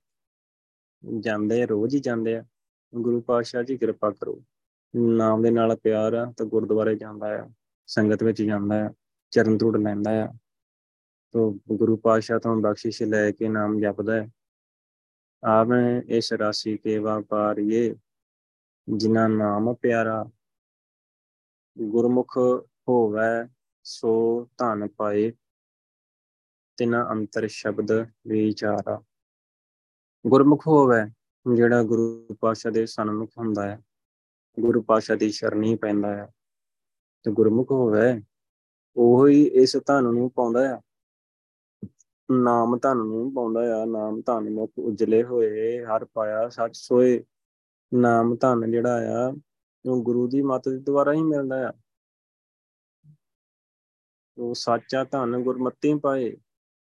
ਜਾਂਦੇ 1.20 1.64
ਆ, 1.64 1.66
ਰੋਜ਼ 1.66 1.96
ਹੀ 1.96 2.00
ਜਾਂਦੇ 2.00 2.36
ਆ। 2.36 2.46
ਗੁਰੂ 2.96 3.22
ਪਾਸ਼ਾ 3.22 3.64
ਜੀ 3.64 3.78
ਕਿਰਪਾ 3.78 4.12
ਕਰੋ। 4.12 4.44
ਨਾਮ 4.96 5.42
ਦੇ 5.42 5.52
ਨਾਲ 5.52 5.76
ਪਿਆਰ 5.76 6.14
ਆ 6.14 6.34
ਤਾਂ 6.38 6.46
ਗੁਰਦੁਆਰੇ 6.46 6.96
ਜਾਂਦਾ 6.96 7.42
ਆ, 7.42 7.50
ਸੰਗਤ 7.88 8.24
ਵਿੱਚ 8.24 8.44
ਜਾਂਦਾ 8.44 8.88
ਆ, 8.88 8.90
ਚਰਨ 9.32 9.58
ਧੂੜ 9.58 9.78
ਲੈਂਦਾ 9.78 10.24
ਆ। 10.24 10.34
ਤੋ 11.32 11.60
ਗੁਰੂ 11.72 11.98
ਪਾਸ਼ਾ 11.98 12.40
ਤੋਂ 12.40 12.56
ਬਖਸ਼ਿਸ਼ 12.56 13.04
ਲੈ 13.04 13.32
ਕੇ 13.32 13.48
ਨਾਮ 13.48 13.80
ਜਪਦਾ 13.80 14.16
ਹੈ 14.16 14.30
ਆਵੇਂ 15.46 16.02
ਇਸ 16.08 16.34
ਰਾਸ਼ੀ 16.34 16.78
ਕੇ 16.78 16.98
ਵਾਪਾਰੀਏ 16.98 17.96
ਜਿਨ੍ਹਾਂ 18.98 19.30
ਨਾਮ 19.30 19.74
ਪਿਆਰਾ। 19.74 20.26
ਗੁਰਮੁਖ 21.80 22.38
ਹੋਵੇ, 22.88 23.50
ਸੋ 23.84 24.46
ਧਨ 24.58 24.88
ਪਾਏ, 24.88 25.32
ਤਿਨਾ 26.78 27.08
ਅੰਤਰ 27.12 27.48
ਸ਼ਬਦ 27.48 27.92
ਵਿਚਾਰਾ। 28.28 29.04
ਗੁਰਮੁਖ 30.28 30.68
ਹੋਵੇ, 30.68 30.98
ਜਿਹੜਾ 31.56 31.84
ਗੁਰੂ 31.84 32.36
ਪਾਸ਼ਾ 32.40 32.70
ਦੇ 32.70 32.86
ਸਨਮੁਖ 32.86 33.30
ਹੁੰਦਾ 33.38 33.64
ਹੈ, 33.64 33.80
ਗੁਰੂ 34.60 34.82
ਪਾਸ਼ਾ 34.82 35.16
ਦੀ 35.16 35.32
ਸ਼ਰਣੀ 35.32 35.76
ਪੈਂਦਾ 35.76 36.16
ਹੈ, 36.16 36.34
ਤੇ 37.24 37.32
ਗੁਰਮੁਖ 37.32 37.72
ਹੋਵੇ, 37.72 38.22
ਉਹ 38.96 39.28
ਹੀ 39.28 39.44
ਇਸ 39.44 39.78
ਧਨ 39.78 40.04
ਨੂੰ 40.04 40.32
ਪਾਉਂਦਾ 40.32 40.76
ਆ 40.76 40.82
ਨਾਮ 42.32 42.78
ਧਨ 42.78 42.98
ਨੂੰ 42.98 43.34
ਪਾਉਂਦਾ 43.34 43.82
ਆ 43.82 43.86
ਨਾਮ 43.86 44.22
ਧਨ 44.22 44.50
ਮੁਖ 44.50 44.72
ਉਜਲੇ 44.80 45.24
ਹੋਏ, 45.24 45.86
ਹਰ 45.86 46.06
ਪਾਇਆ 46.06 46.50
ਸੱਚ 46.50 46.78
ਸੋਏ। 46.78 47.24
ਨਾਮ 47.94 48.36
ਧਨ 48.36 48.72
ਜਿਹੜਾ 48.72 49.26
ਆ, 49.26 49.34
ਉਹ 49.86 50.04
ਗੁਰੂ 50.04 50.28
ਦੀ 50.28 50.42
ਮੱਤ 50.42 50.70
ਦੇ 50.70 50.78
ਦੁਆਰਾ 50.78 51.14
ਹੀ 51.14 51.22
ਮਿਲਦਾ 51.22 51.70
ਆ। 51.70 51.74
ਉਹ 54.38 54.54
ਸੱਚਾ 54.54 55.04
ਧਨ 55.04 55.44
ਗੁਰਮਤੀ 55.44 56.00
ਪਾਏ, 56.00 56.38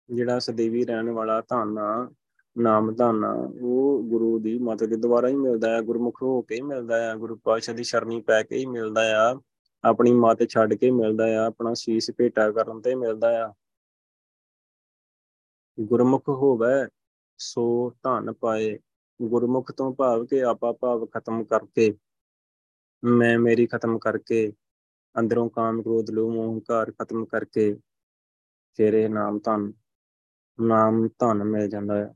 ਜਿਹੜਾ 0.10 0.39
ਸਦੀਵੀ 0.39 0.86
ਰਹਿਣ 0.86 1.10
ਵਾਲਾ 1.10 1.41
ਧਨ 1.41 1.78
ਆ 1.78 2.12
ਨਾਮ 2.57 2.93
ਧਨ, 2.95 3.23
ਉਹ 3.61 4.03
ਗੁਰੂ 4.09 4.37
ਦੀ 4.39 4.57
ਮੱਤ 4.59 4.83
ਦੇ 4.83 4.95
ਦੁਆਰਾ 4.95 5.27
ਹੀ 5.27 5.35
ਮਿਲਦਾ 5.35 5.69
ਹੈ 5.75 5.81
ਗੁਰਮੁਖ 5.81 6.21
ਹੋ 6.23 6.41
ਕੇ 6.41 6.55
ਹੀ 6.55 6.62
ਮਿਲਦਾ 6.62 6.97
ਹੈ 7.01 7.15
ਗੁਰੂ 7.15 7.35
ਪਾਤਸ਼ਾਹ 7.35 7.75
ਦੀ 7.75 7.83
ਸ਼ਰਣੀ 7.83 8.19
ਪੈ 8.21 8.41
ਕੇ 8.43 8.58
ਹੀ 8.58 8.65
ਮਿਲਦਾ 8.65 9.01
ਆ, 9.17 9.39
ਆਪਣੀ 9.83 10.13
ਮੱਤ 10.13 10.43
ਛੱਡ 10.49 10.73
ਕੇ 10.73 10.91
ਮਿਲਦਾ 10.91 11.25
ਆ, 11.37 11.45
ਆਪਣਾ 11.45 11.73
ਸੀਸ 11.73 12.12
ਭੇਟਾ 12.17 12.49
ਕਰਨ 12.51 12.81
ਤੇ 12.81 12.95
ਮਿਲਦਾ 12.95 13.29
ਆ। 13.45 13.53
ਗੁਰਮੁਖ 15.77 16.29
ਹੋਵੇ, 16.29 16.87
ਸੋ 17.39 17.93
ਧਨ 18.03 18.33
ਪਾਏ, 18.33 18.77
ਗੁਰਮੁਖ 19.19 19.71
ਤੋਂ 19.71 19.93
ਭਾਵ 19.95 20.25
ਕੇ 20.25 20.41
ਆਪਾ 20.43 20.71
ਭਾਵ 20.71 21.05
ਖਤਮ 21.05 21.43
ਕਰਕੇ, 21.43 21.93
ਮੈਂ 23.03 23.37
ਮੇਰੀ 23.39 23.67
ਖਤਮ 23.67 23.97
ਕਰਕੇ, 23.99 24.51
ਅੰਦਰੋਂ 25.15 25.49
ਕਾਮ 25.49 25.81
ਕ੍ਰੋਧ, 25.81 26.10
ਲੋਭ 26.10 26.31
ਮੋਹ 26.31 26.53
ਹੰਕਾਰ 26.55 26.91
ਖਤਮ 26.91 27.25
ਕਰਕੇ 27.25 27.73
ਫਿਰ 28.79 28.93
ਇਹ 28.93 29.10
ਨਾਮ 29.10 29.39
ਧਨ 29.39 29.71
ਨਾਮ 30.60 31.08
ਧਨ 31.19 31.43
ਮਿਲ 31.43 31.69
ਜਾਂਦਾ 31.69 31.95
ਹੈ 31.95 32.13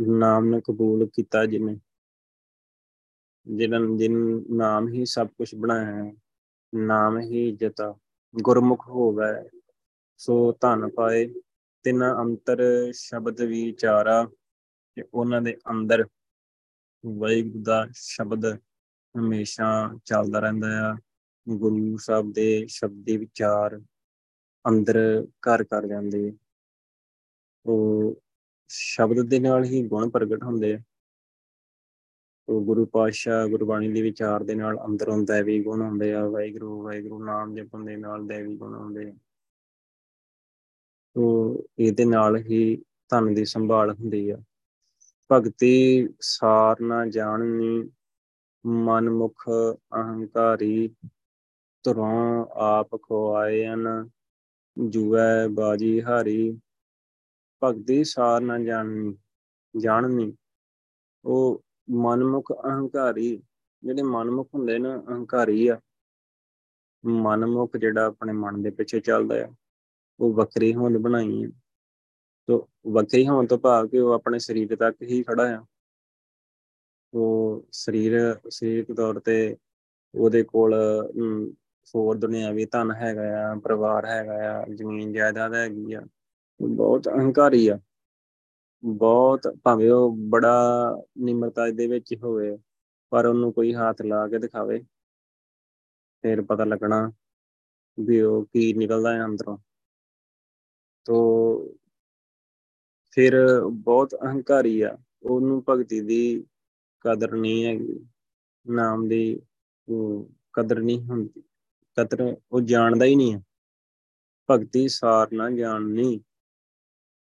ਨਾਮ 0.00 0.44
ਨੂੰ 0.44 0.62
ਕਬੂਲ 0.62 1.08
ਕੀਤਾ 1.14 1.46
ਜਿਵੇਂ। 1.46 1.76
ਜਿਹਨਾਂ 3.46 3.80
ਜਿਨ 3.80 4.44
ਨਾਮ 4.50 4.88
ਹੀ 4.88 5.04
ਸਭ 5.04 5.28
ਕੁਝ 5.28 5.54
ਬਣਾਇਆ 5.54 6.04
ਹੈ, 6.04 6.12
ਨਾਮ 6.74 7.20
ਹੀ 7.20 7.48
ਇੱਜ਼ਤ 7.48 7.96
ਗੁਰਮੁਖ 8.42 8.88
ਹੋਵੇ 8.88 9.48
ਸੋ 10.16 10.52
ਧਨ 10.52 10.90
ਪਾਏ, 10.90 11.34
ਤਿੰਨ 11.82 12.04
ਅੰਤਰ 12.20 12.62
ਸ਼ਬਦ 12.92 13.40
ਵਿਚਾਰਾ 13.40 14.24
ਕਿ 14.94 15.04
ਉਹਨਾਂ 15.14 15.42
ਦੇ 15.42 15.56
ਅੰਦਰ 15.70 16.04
ਵਾਹਿਗੁਰੂ 17.06 17.62
ਦਾ 17.62 17.86
ਸ਼ਬਦ 17.92 18.46
ਹਮੇਸ਼ਾ 19.14 19.90
ਚੱਲਦਾ 20.04 20.38
ਰਹਿੰਦਾ 20.38 20.92
ਆ। 20.92 20.96
ਗੁਰੂ 21.48 21.96
ਸਾਹਿਬ 21.96 22.32
ਦੇ 22.32 22.66
ਸ਼ਬਦੀ 22.66 23.16
ਵਿਚਾਰ 23.16 23.80
ਅੰਦਰ 24.68 25.26
ਘਰ 25.30 25.64
ਕਰ 25.64 25.86
ਜਾਂਦੇ। 25.86 26.32
ਉਹ 27.66 28.22
ਸ਼ਬਦ 28.68 29.28
ਦੇ 29.28 29.38
ਨਾਲ 29.38 29.64
ਹੀ 29.64 29.88
ਗੁਣ 29.88 30.10
ਪ੍ਰਗਟ 30.10 30.42
ਹੁੰਦੇ 30.42 30.74
ਆ। 30.74 30.78
ਉਹ 32.48 32.64
ਗੁਰੂ 32.64 32.86
ਪਾਤਸ਼ਾਹ 32.86 33.48
ਗੁਰਬਾਣੀ 33.48 33.92
ਦੇ 33.92 34.02
ਵਿਚਾਰ 34.02 34.42
ਦੇ 34.42 34.54
ਨਾਲ 34.54 34.78
ਅੰਦਰੋਂ 34.86 35.18
ਦੇਵੀ 35.18 35.62
ਗੁਣ 35.62 35.82
ਹੁੰਦੇ 35.82 36.14
ਆ, 36.14 36.28
ਵਾਹਿਗੁਰੂ 36.28 36.82
ਵਾਹਿਗੁਰੂ 36.82 37.24
ਨਾਮ 37.24 37.54
ਜਪਣ 37.54 37.84
ਦੇ 37.84 37.96
ਨਾਲ 37.96 38.26
ਦੇਵੀ 38.26 38.56
ਗੁਣ 38.56 38.74
ਹੁੰਦੇ 38.74 39.10
ਆ। 39.10 39.14
ਤੋ 41.14 41.64
ਇਹਦੇ 41.78 42.04
ਨਾਲ 42.04 42.36
ਹੀ 42.36 42.84
ਧਨ 43.08 43.34
ਦੀ 43.34 43.44
ਸੰਭਾਲ 43.44 43.90
ਹੁੰਦੀ 43.90 44.30
ਆ। 44.30 44.38
ਭਗਤੀ, 45.32 46.08
ਸਾਰ 46.20 46.80
ਨਾ 46.80 47.06
ਜਾਣਨੀ, 47.06 47.90
ਮਨਮੁਖ 48.66 49.48
ਅਹੰਕਾਰੀ 49.94 50.94
ਤੁਰੋਂ 51.82 52.46
ਆਪ 52.52 53.02
ਖੋਆਇਨ 53.02 54.08
ਜੂਐ 54.88 55.48
ਬਾਜੀ 55.48 56.02
ਹਾਰੀ। 56.02 56.60
ਭਗਤੀ 57.62 58.02
ਸਾਰ 58.04 58.40
ਨਾ 58.40 58.58
ਜਾਣਨੀ 58.58 59.14
ਜਾਣਨੀ। 59.74 60.32
ਉਹ 61.24 61.62
ਮਨਮੁਖ 62.02 62.52
ਅਹੰਕਾਰੀ, 62.52 63.36
ਜਿਹੜੇ 63.82 64.02
ਮਨਮੁਖ 64.02 64.48
ਹੁੰਦੇ 64.54 64.78
ਨਾ, 64.78 64.96
ਅਹੰਕਾਰੀ 64.98 65.66
ਆ। 65.68 65.78
ਮਨਮੁਖ 67.04 67.76
ਜਿਹੜਾ 67.76 68.04
ਆਪਣੇ 68.06 68.32
ਮਨ 68.32 68.62
ਦੇ 68.62 68.70
ਪਿੱਛੇ 68.70 69.00
ਚੱਲਦਾ 69.00 69.42
ਆ, 69.44 69.48
ਉਹ 70.20 70.32
ਵੱਖਰੀ 70.34 70.74
ਹੋਂਦ 70.74 70.96
ਬਣਾਈ 70.98 71.44
ਹੈ 71.44 71.48
ਤੋ 72.48 72.66
ਵੱਖਰੀ 72.92 73.26
ਹੋਣ 73.28 73.46
ਤੋਂ 73.46 73.58
ਭਾਵ 73.58 73.88
ਕਿ 73.88 73.98
ਉਹ 73.98 74.12
ਆਪਣੇ 74.12 74.38
ਸਰੀਰ 74.38 74.76
ਤੱਕ 74.76 75.02
ਹੀ 75.02 75.22
ਖੜਾ 75.22 75.44
ਆ। 75.56 75.64
ਉਹ 77.12 77.64
ਸਰੀਰ, 77.72 78.14
ਸਰੀਰਕ 78.50 78.92
ਤੌਰ 78.96 79.20
ਤੇ 79.20 79.56
ਉਹਦੇ 80.14 80.42
ਕੋਲ 80.42 80.74
ਹੋਰ 81.94 82.16
ਦੁਨਿਆਵੀ 82.18 82.64
ਧਨ 82.72 82.90
ਹੈਗਾ 82.92 83.22
ਆ, 83.42 83.54
ਪਰਿਵਾਰ 83.64 84.06
ਹੈਗਾ 84.06 84.34
ਆ, 84.52 84.64
ਜ਼ਮੀਨ, 84.74 85.12
ਜਾਇਦਾਦ 85.12 85.54
ਹੈਗੀ 85.54 85.92
ਆ। 85.94 86.00
ਬਹੁਤ 86.62 87.08
ਅਹੰਕਾਰੀ 87.08 87.68
ਆ। 87.68 87.78
ਬਹੁਤ 88.84 89.40
ਭਾਵੇਂ 89.62 89.90
ਉਹ 89.90 90.16
ਬੜਾ 90.16 90.96
ਨਿਮਰਤਾ 91.18 91.70
ਦੇ 91.70 91.86
ਵਿੱਚ 91.86 92.14
ਹੋਵੇ, 92.22 92.58
ਪਰ 93.10 93.26
ਉਹਨੂੰ 93.26 93.52
ਕੋਈ 93.52 93.74
ਹੱਥ 93.74 94.02
ਲਾ 94.02 94.28
ਕੇ 94.28 94.38
ਦਿਖਾਵੇ, 94.38 94.84
ਫਿਰ 96.22 96.42
ਪਤਾ 96.42 96.64
ਲੱਗਣਾ 96.64 97.12
ਵੀ 98.00 98.20
ਉਹ 98.20 98.44
ਕੀ 98.44 98.72
ਨਿਕਲਦਾ 98.72 99.14
ਹੈ 99.14 99.24
ਅੰਦਰੋਂ। 99.24 99.58
ਤੋ 101.04 101.16
ਫਿਰ 103.10 103.60
ਬਹੁਤ 103.72 104.14
ਅਹੰਕਾਰੀ 104.14 104.80
ਆ। 104.80 104.98
ਉਹਨੂੰ 105.22 105.64
ਭਗਤੀ 105.68 106.00
ਦੀ 106.00 106.44
ਕਦਰ 107.00 107.32
ਨਹੀਂ 107.32 107.64
ਹੈਗੀ। 107.64 108.06
ਨਾਮ 108.68 109.08
ਦੀ 109.08 109.42
ਉਹ 109.88 110.30
ਕਦਰ 110.52 110.80
ਨਹੀਂ 110.80 111.04
ਹੁੰਦੀ। 111.04 111.42
ਕਦਰ 111.98 112.36
ਉਹ 112.52 112.60
ਜਾਣਦਾ 112.60 113.04
ਹੀ 113.04 113.14
ਨਹੀਂ 113.14 113.34
ਹੈ 113.34 113.42
ਭਗਤੀ 114.50 114.88
ਸਾਰ 114.88 115.28
ਨਾ 115.32 115.50
ਜਾਣਨੀ। 115.50 116.20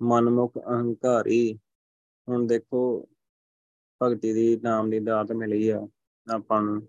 ਮਨਮੁਖ 0.01 0.57
ਅਹੰਕਾਰੀ। 0.57 1.59
ਹੁਣ 2.27 2.47
ਦੇਖੋ, 2.47 3.07
ਭਗਤੀ 4.01 4.33
ਦੀ, 4.33 4.59
ਨਾਮ 4.63 4.89
ਦੀ 4.89 4.99
ਦਾਤ 4.99 5.31
ਮਿਲੀ 5.31 5.69
ਆ। 5.69 5.87
ਆਪਾਂ 6.27 6.61
ਨੂੰ, 6.61 6.81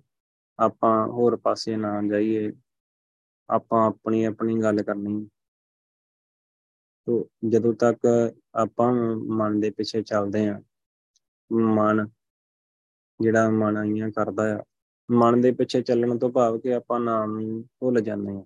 ਆਪਾਂ 0.59 1.07
ਹੋਰ 1.07 1.37
ਪਾਸੇ 1.37 1.77
ਨਾ 1.77 2.01
ਜਾਈਏ। 2.11 2.53
ਆਪਾਂ 3.49 3.87
ਆਪਣੀ 3.87 4.25
ਆਪਣੀ 4.25 4.63
ਗੱਲ 4.63 4.83
ਕਰਨੀ। 4.83 5.29
ਤੋ 7.07 7.29
ਜਦੋਂ 7.49 7.73
ਤੱਕ 7.75 8.07
ਆਪਾਂ 8.55 8.93
ਮਨ 9.29 9.61
ਦੇ 9.61 9.71
ਪਿੱਛੇ 9.71 10.03
ਚੱਲਦੇ 10.03 10.49
ਆ, 10.49 10.61
ਮਨ 11.53 12.07
ਜਿਹੜਾ 13.21 13.51
ਮਨ 13.51 13.77
ਆਈਆਂ 13.77 14.11
ਕਰਦਾ 14.11 14.57
ਆ, 14.57 14.63
ਮਨ 15.11 15.41
ਦੇ 15.41 15.53
ਪਿੱਛੇ 15.53 15.83
ਚੱਲਣ 15.83 16.19
ਤੋਂ 16.19 16.31
ਭਾਵ 16.31 16.59
ਕਿ 16.59 16.75
ਆਪਾਂ 16.75 17.01
ਨਾਮ 17.01 17.63
ਭੁੱਲ 17.81 18.01
ਜਾਂਦੇ 18.01 18.37
ਆ। 18.37 18.45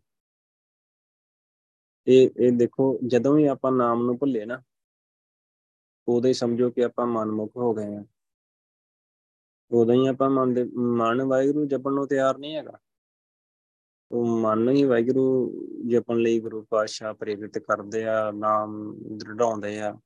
ਇਹ 2.07 2.31
ਇਹ 2.37 2.53
ਦੇਖੋ, 2.53 2.99
ਜਦੋਂ 3.07 3.35
ਵੀ 3.35 3.47
ਆਪਾਂ 3.47 3.73
ਨਾਮ 3.73 4.03
ਨੂੰ 4.03 4.19
ਭੁੱਲੇ 4.19 4.45
ਨਾ, 4.45 4.63
ਉਦੋਂ 6.09 6.29
ਹੀ 6.29 6.35
ਸਮਝੋ 6.35 6.71
ਕਿ 6.71 6.85
ਆਪਾਂ 6.85 7.07
ਮਨਮੁਖ 7.07 7.57
ਹੋ 7.57 7.75
ਗਏ 7.75 7.97
ਆ 7.97 8.05
ਉਦੋਂ 9.71 9.95
ਹੀ 9.95 10.07
ਆਪਾਂ 10.07 10.31
ਮਨ 10.31 10.55
ਦੇ, 10.55 10.65
ਮਨ 10.75 11.23
ਵਾਹਿਗੁਰੂ 11.23 11.65
ਜਪਣ 11.65 11.93
ਨੂੰ 11.93 12.09
ਤਿਆਰ 12.09 12.39
ਨਹੀਂ 12.39 12.57
ਹੈਗਾ। 12.57 12.79
ਉਹ 14.11 14.27
ਮਨ 14.27 14.71
ਹੀ 14.71 14.85
ਵਾਹਿਗੁਰੂ 14.85 15.53
ਜਪਣ 15.87 16.17
ਲਈ 16.17 16.41
ਗੁਰੂ 16.41 16.67
ਪਾਤਸ਼ਾਹ 16.71 17.15
ਪ੍ਰੇਰਿਤ 17.15 17.59
ਕਰਦੇ 17.59 18.05
ਆ, 18.05 18.31
ਨਾਮ 18.31 18.95
ਦ੍ਰਿੜਾਉਂਦੇ 19.17 19.81
ਆ 19.81 19.99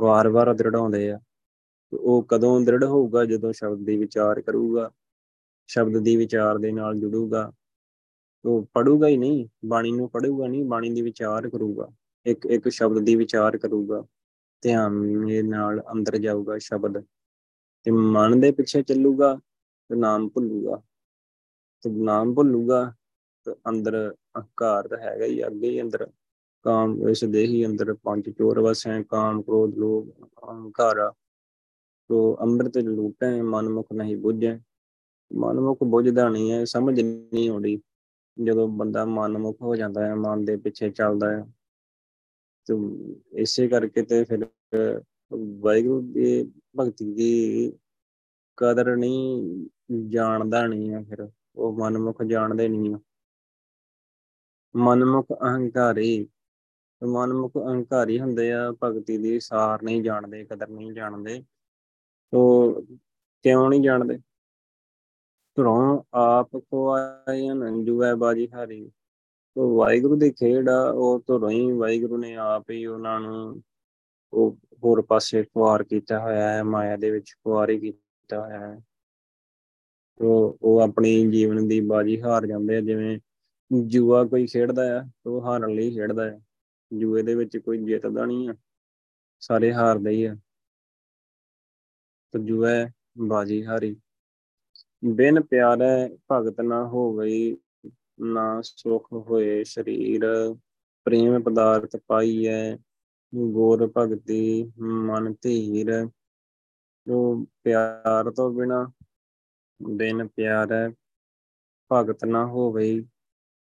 ਵਾਰ-ਵਾਰ 0.00 0.54
ਦ੍ਰਿੜਾਉਂਦੇ 0.54 1.10
ਆ। 1.10 1.20
ਉਹ 1.92 2.26
ਕਦੋਂ 2.28 2.60
ਦ੍ਰਿੜ 2.60 2.84
ਹੋਊਗਾ? 2.84 3.24
ਜਦੋਂ 3.24 3.52
ਸ਼ਬਦ 3.52 3.78
ਦੀ 3.78 3.96
ਵਿਚਾਰ 3.96 4.40
ਕਰੂਗਾ, 4.40 4.90
ਸ਼ਬਦ 5.66 5.98
ਦੀ 5.98 6.16
ਵਿਚਾਰ 6.16 6.58
ਦੇ 6.58 6.72
ਨਾਲ 6.72 6.98
ਜੁੜੂਗਾ। 6.98 7.52
ਉਹ 8.44 8.66
ਪੜੂਗਾ 8.74 9.08
ਹੀ 9.08 9.16
ਨਹੀਂ, 9.16 9.48
ਬਾਣੀ 9.64 9.92
ਨੂੰ 9.92 10.10
ਪੜੂਗਾ 10.10 10.46
ਨਹੀਂ, 10.46 10.64
ਬਾਣੀ 10.64 10.90
ਦੀ 10.90 11.02
ਵਿਚਾਰ 11.02 11.48
ਕਰੂਗਾ। 11.48 11.88
ਇੱਕ 12.26 12.46
ਇੱਕ 12.46 12.68
ਸ਼ਬਦ 12.68 12.98
ਦੀ 12.98 13.16
ਵਿਚਾਰ 13.16 13.58
ਕਰੂਗਾ, 13.58 14.04
ਧਿਆਨ 14.62 15.26
ਦੇ 15.26 15.42
ਨਾਲ 15.42 15.82
ਅੰਦਰ 15.92 16.16
ਜਾਊਗਾ 16.16 16.58
ਸ਼ਬਦ। 16.58 17.04
ਤੇ 17.84 17.90
ਮਨ 17.90 18.40
ਦੇ 18.40 18.50
ਪਿੱਛੇ 18.50 18.82
ਚੱਲੂਗਾ 18.82 19.38
ਤੇ 19.88 19.94
ਨਾਮ 19.94 20.28
ਭੁੱਲੂਗਾ। 20.28 20.82
ਤੇ 21.82 21.90
ਨਾਮ 21.90 22.34
ਭੁੱਲੂਗਾ 22.34 22.92
ਤੇ 23.44 23.52
ਅੰਦਰ 23.68 24.14
ਅਹੰਕਾਰ 24.36 24.88
ਤਾਂ 24.88 24.98
ਹੈਗਾ 24.98 25.24
ਹੀ 25.24 25.46
ਅੱਗੇ 25.46 25.70
ਹੀ 25.70 25.82
ਅੰਦਰ। 25.82 26.10
ਕਾਮ 26.62 27.08
ਇਸ 27.08 27.24
ਦੇਹੀ 27.24 27.66
ਅੰਦਰ 27.66 27.94
ਪੰਜ 27.94 28.30
ਚੋਰ 28.30 28.60
ਵਸੈ, 28.60 29.02
ਕਾਮ, 29.02 29.42
ਕ੍ਰੋਧ, 29.42 29.78
ਲੋਭ, 29.78 30.10
ਅਹੰਕਾਰ। 30.24 31.12
ਤੋ 32.08 32.36
ਅੰਮ੍ਰਿਤ 32.40 32.78
ਲੂਟੈ, 32.78 33.42
ਮਨਮੁਖ 33.42 33.92
ਨਹੀਂ 33.92 34.16
ਬੁੱਝੈ। 34.16 34.58
ਮਨਮੁਖ 35.34 35.78
ਬੁੱਝਦਾ 35.84 36.28
ਨਹੀਂ 36.28 36.52
ਹੈ, 36.52 36.64
ਸਮਝ 36.64 37.00
ਨਹੀਂ 37.00 37.50
ਆਉਂਦੀ। 37.50 37.82
ਜਦੋਂ 38.36 38.68
ਬੰਦਾ 38.68 39.04
ਮਨਮੁਖ 39.04 39.60
ਹੋ 39.62 39.74
ਜਾਂਦਾ 39.76 40.06
ਹੈ, 40.06 40.14
ਮਨ 40.14 40.44
ਦੇ 40.44 40.56
ਪਿੱਛੇ 40.56 40.90
ਚੱਲਦਾ 40.90 41.30
ਹੈ, 41.30 41.44
ਤੇ 42.66 42.74
ਇਸੇ 43.42 43.68
ਕਰਕੇ 43.68 44.02
ਤੇ 44.02 44.22
ਫਿਰ 44.24 44.46
ਵਾਹਿਗੁਰੂ 45.32 46.00
ਦੀ 46.12 46.42
ਭਗਤੀ 46.78 47.12
ਦੀ 47.14 47.72
ਕਦਰ 48.58 48.94
ਨਹੀਂ, 48.96 49.68
ਜਾਣਦਾ 50.08 50.66
ਨਹੀਂ 50.66 50.90
ਹੈ 50.92 51.02
ਫਿਰ, 51.02 51.28
ਉਹ 51.56 51.76
ਮਨਮੁਖ 51.78 52.22
ਜਾਣਦੇ 52.22 52.68
ਨਹੀਂ 52.68 52.94
ਮਨਮੁਖ 54.74 55.32
ਅਹੰਕਾਰੀ 55.32 56.28
ਮਨਮੁਖ 57.02 57.56
ਅਹੰਕਾਰੀ 57.58 58.18
ਹੁੰਦੇ 58.20 58.50
ਆ, 58.52 58.70
ਭਗਤੀ 58.84 59.16
ਦੀ 59.18 59.38
ਸਾਰ 59.40 59.82
ਨਹੀਂ 59.82 60.02
ਜਾਣਦੇ, 60.02 60.44
ਕਦਰ 60.44 60.68
ਨਹੀਂ 60.68 60.92
ਜਾਣਦੇ 60.92 61.42
ਤੋ 62.32 62.84
ਕਿਉਂ 63.44 63.68
ਨਹੀਂ 63.70 63.80
ਜਾਣਦੇ? 63.82 64.18
ਧਰੋਂ 65.54 66.02
ਆਪ 66.14 66.56
ਕੋ 66.56 66.94
ਆਇਨ 66.94 67.56
ਨੰਜੂਐ 67.56 68.14
ਬਾਜੀ 68.14 68.48
ਹਾਰੀ। 68.54 68.90
ਤੋ 69.54 69.76
ਵਾਹਿਗੁਰੂ 69.76 70.16
ਦੀ 70.16 70.30
ਖੇਡ 70.30 70.68
ਆ, 70.68 70.90
ਉਹ 70.90 71.18
ਧਰੋਂ 71.18 71.50
ਹੀ 71.50 71.72
ਵਾਹਿਗੁਰੂ 71.72 72.16
ਨੇ 72.16 72.36
ਆਪ 72.36 72.70
ਹੀ 72.70 72.86
ਉਹਨਾਂ 72.86 73.20
ਨੂੰ 73.20 73.62
ਉਹ 74.32 74.58
ਹੋਰ 74.84 75.02
ਪਾਸੇ 75.02 75.42
ਖੁਆਰ 75.42 75.82
ਕੀਤਾ 75.82 76.18
ਹੋਇਆ 76.18 76.50
ਹੈ, 76.50 76.62
ਮਾਇਆ 76.62 76.96
ਦੇ 76.96 77.10
ਵਿੱਚ 77.10 77.32
ਖੁਆਰੀ 77.44 77.78
ਕੀਤਾ 77.78 78.40
ਹੋਇਆ 78.40 78.58
ਹੈ। 78.58 78.80
ਤੋ 80.18 80.58
ਉਹ 80.62 80.80
ਆਪਣੀ 80.80 81.30
ਜੀਵਨ 81.30 81.68
ਦੀ 81.68 81.80
ਬਾਜੀ 81.80 82.22
ਹਾਰ 82.22 82.46
ਜਾਂਦੇ 82.46 82.76
ਆ, 82.76 82.80
ਜਿਵੇਂ 82.80 83.18
ਜੂਆ 83.86 84.24
ਕੋਈ 84.24 84.46
ਖੇਡਦਾ 84.46 85.00
ਆ, 85.00 85.04
ਉਹ 85.26 85.42
ਹਾਰਨ 85.42 85.74
ਲਈ 85.74 85.90
ਖੇਡਦਾ 85.90 86.30
ਹੈ 86.30 86.40
ਜੂਏ 86.98 87.22
ਦੇ 87.22 87.34
ਵਿੱਚ 87.34 87.56
ਕੋਈ 87.56 87.78
ਜਿੱਤਦਾ 87.78 88.26
ਨਹੀਂ 88.26 88.48
ਆ, 88.48 88.54
ਸਾਰੇ 89.40 89.72
ਹਾਰਦੇ 89.72 90.10
ਹੀ 90.10 90.24
ਆ। 90.24 90.36
ਤੇ 92.32 92.38
ਜੂਆ 92.38 92.68
ਬਾਜੀ 93.18 93.66
ਹਾਰੀ। 93.66 93.96
ਬਿਨ 95.04 95.40
ਪਿਆਰੇ 95.40 96.18
ਭਗਤ 96.32 96.60
ਨਾ 96.60 96.84
ਹੋ 96.88 97.12
ਗਈ 97.16 97.56
ਨਾ 98.20 98.60
ਸੁਖ 98.62 99.12
ਹੋਏ 99.12 99.64
ਸਰੀਰ। 99.64 100.22
ਪ੍ਰੇਮ 101.06 101.42
ਪਦਾਰਥ 101.42 101.96
ਪਾਈਐ, 102.06 102.76
ਗੋਰ 103.34 103.92
ਭਗਤੀ 103.96 104.72
ਮਨ 104.78 105.34
ਧੀਰ। 105.42 106.08
ਜੋ 107.06 107.46
ਪਿਆਰ 107.64 108.30
ਤੋਂ 108.30 108.50
ਬਿਨਾ 108.50 108.90
ਬਿਨ 109.80 110.26
ਪਿਆਰ 110.28 110.92
ਭਗਤ 111.90 112.24
ਨਾ 112.24 112.46
ਹੋਵੇ 112.46 113.00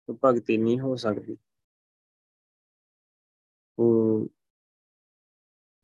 ਤਾਂ 0.09 0.14
ਭਗਤੀ 0.24 0.57
ਨਹੀਂ 0.57 0.81
ਹੋ 0.81 0.97
ਸਕਦੀ। 0.97 1.37
ਉਹ 3.79 4.29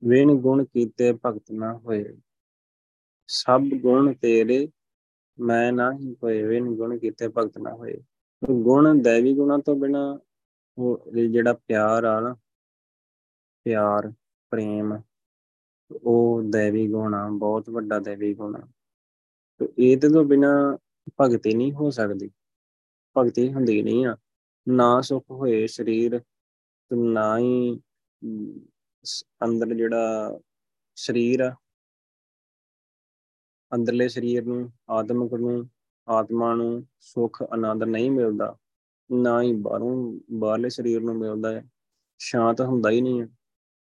ਵੇਣ 0.02 0.34
ਗੁਣ 0.34 0.64
ਕੀਤੇ 0.64 1.12
ਭਗਤ 1.26 1.50
ਨਾ 1.52 1.72
ਹੋਏ। 1.78 2.04
ਸਭ 3.28 3.60
ਗੁਣ 3.82 4.12
ਤੇਰੇ 4.14 4.68
ਮੈਂ 5.40 5.72
ਨਾ 5.72 5.92
ਹੀ 5.92 6.16
ਹੋਏ 6.22 6.42
ਵੇਣ 6.42 6.74
ਗੁਣ 6.74 6.98
ਕੀਤੇ 6.98 7.28
ਭਗਤ 7.28 7.58
ਨਾ 7.58 7.72
ਹੋਏ। 7.72 7.98
ਗੁਣ 8.50 9.02
ਦੇਵੀ 9.02 9.34
ਗੁਣਾ 9.34 9.58
ਤੋਂ 9.58 9.76
ਬਿਨਾ 9.76 10.18
ਉਹ 10.78 11.12
ਜਿਹੜਾ 11.30 11.52
ਪਿਆਰ 11.52 12.04
ਆ 12.04 12.20
ਨਾ, 12.20 12.36
ਪਿਆਰ, 13.64 14.12
ਪ੍ਰੇਮ, 14.50 15.00
ਉਹ 16.02 16.42
ਦੇਵੀ 16.42 16.88
ਗੁਣ 16.88 17.14
ਆ, 17.14 17.28
ਬਹੁਤ 17.32 17.70
ਵੱਡਾ 17.70 17.98
ਦੇਵੀ 17.98 18.34
ਗੁਣ 18.34 18.56
ਆ। 18.56 18.66
ਤੇ 19.58 19.68
ਇਹਦੇ 19.78 20.08
ਤੋਂ 20.08 20.24
ਬਿਨਾ 20.24 20.78
ਭਗਤੀ 21.20 21.54
ਨਹੀਂ 21.54 21.72
ਹੋ 21.72 21.90
ਸਕਦੀ। 21.90 22.30
ਭਗਤੀ 23.16 23.52
ਹੁੰਦੀ 23.52 23.82
ਨਹੀਂ 23.82 24.06
ਆ। 24.06 24.16
ਨਾ 24.68 25.00
ਸੁਖ 25.00 25.24
ਹੋਏ 25.30 25.66
ਸਰੀਰ 25.66 26.18
ਤੇ 26.90 26.96
ਨਾ 26.96 27.38
ਹੀ 27.38 27.80
ਅੰਦਰ 29.44 29.74
ਜਿਹੜਾ 29.74 30.38
ਸਰੀਰ 30.96 31.40
ਆ 31.40 31.54
ਅੰਦਰਲੇ 33.72 34.08
ਸਰੀਰ 34.08 34.44
ਨੂੰ, 34.44 34.70
ਆਤਮਿਕ 34.90 35.34
ਨੂੰ, 35.34 35.68
ਆਤਮਾ 36.08 36.54
ਨੂੰ 36.54 36.84
ਸੁੱਖ, 37.00 37.42
ਆਨੰਦ 37.42 37.84
ਨਹੀਂ 37.84 38.10
ਮਿਲਦਾ, 38.10 38.56
ਨਾ 39.10 39.40
ਹੀ 39.42 39.52
ਬਾਹਰੋਂ, 39.52 40.20
ਬਾਹਰਲੇ 40.32 40.68
ਸਰੀਰ 40.68 41.00
ਨੂੰ 41.00 41.14
ਮਿਲਦਾ 41.16 41.52
ਹੈ। 41.52 41.64
ਸ਼ਾਂਤ 42.20 42.60
ਹੁੰਦਾ 42.60 42.90
ਹੀ 42.90 43.00
ਨਹੀਂ 43.00 43.20
ਹੈ, 43.20 43.26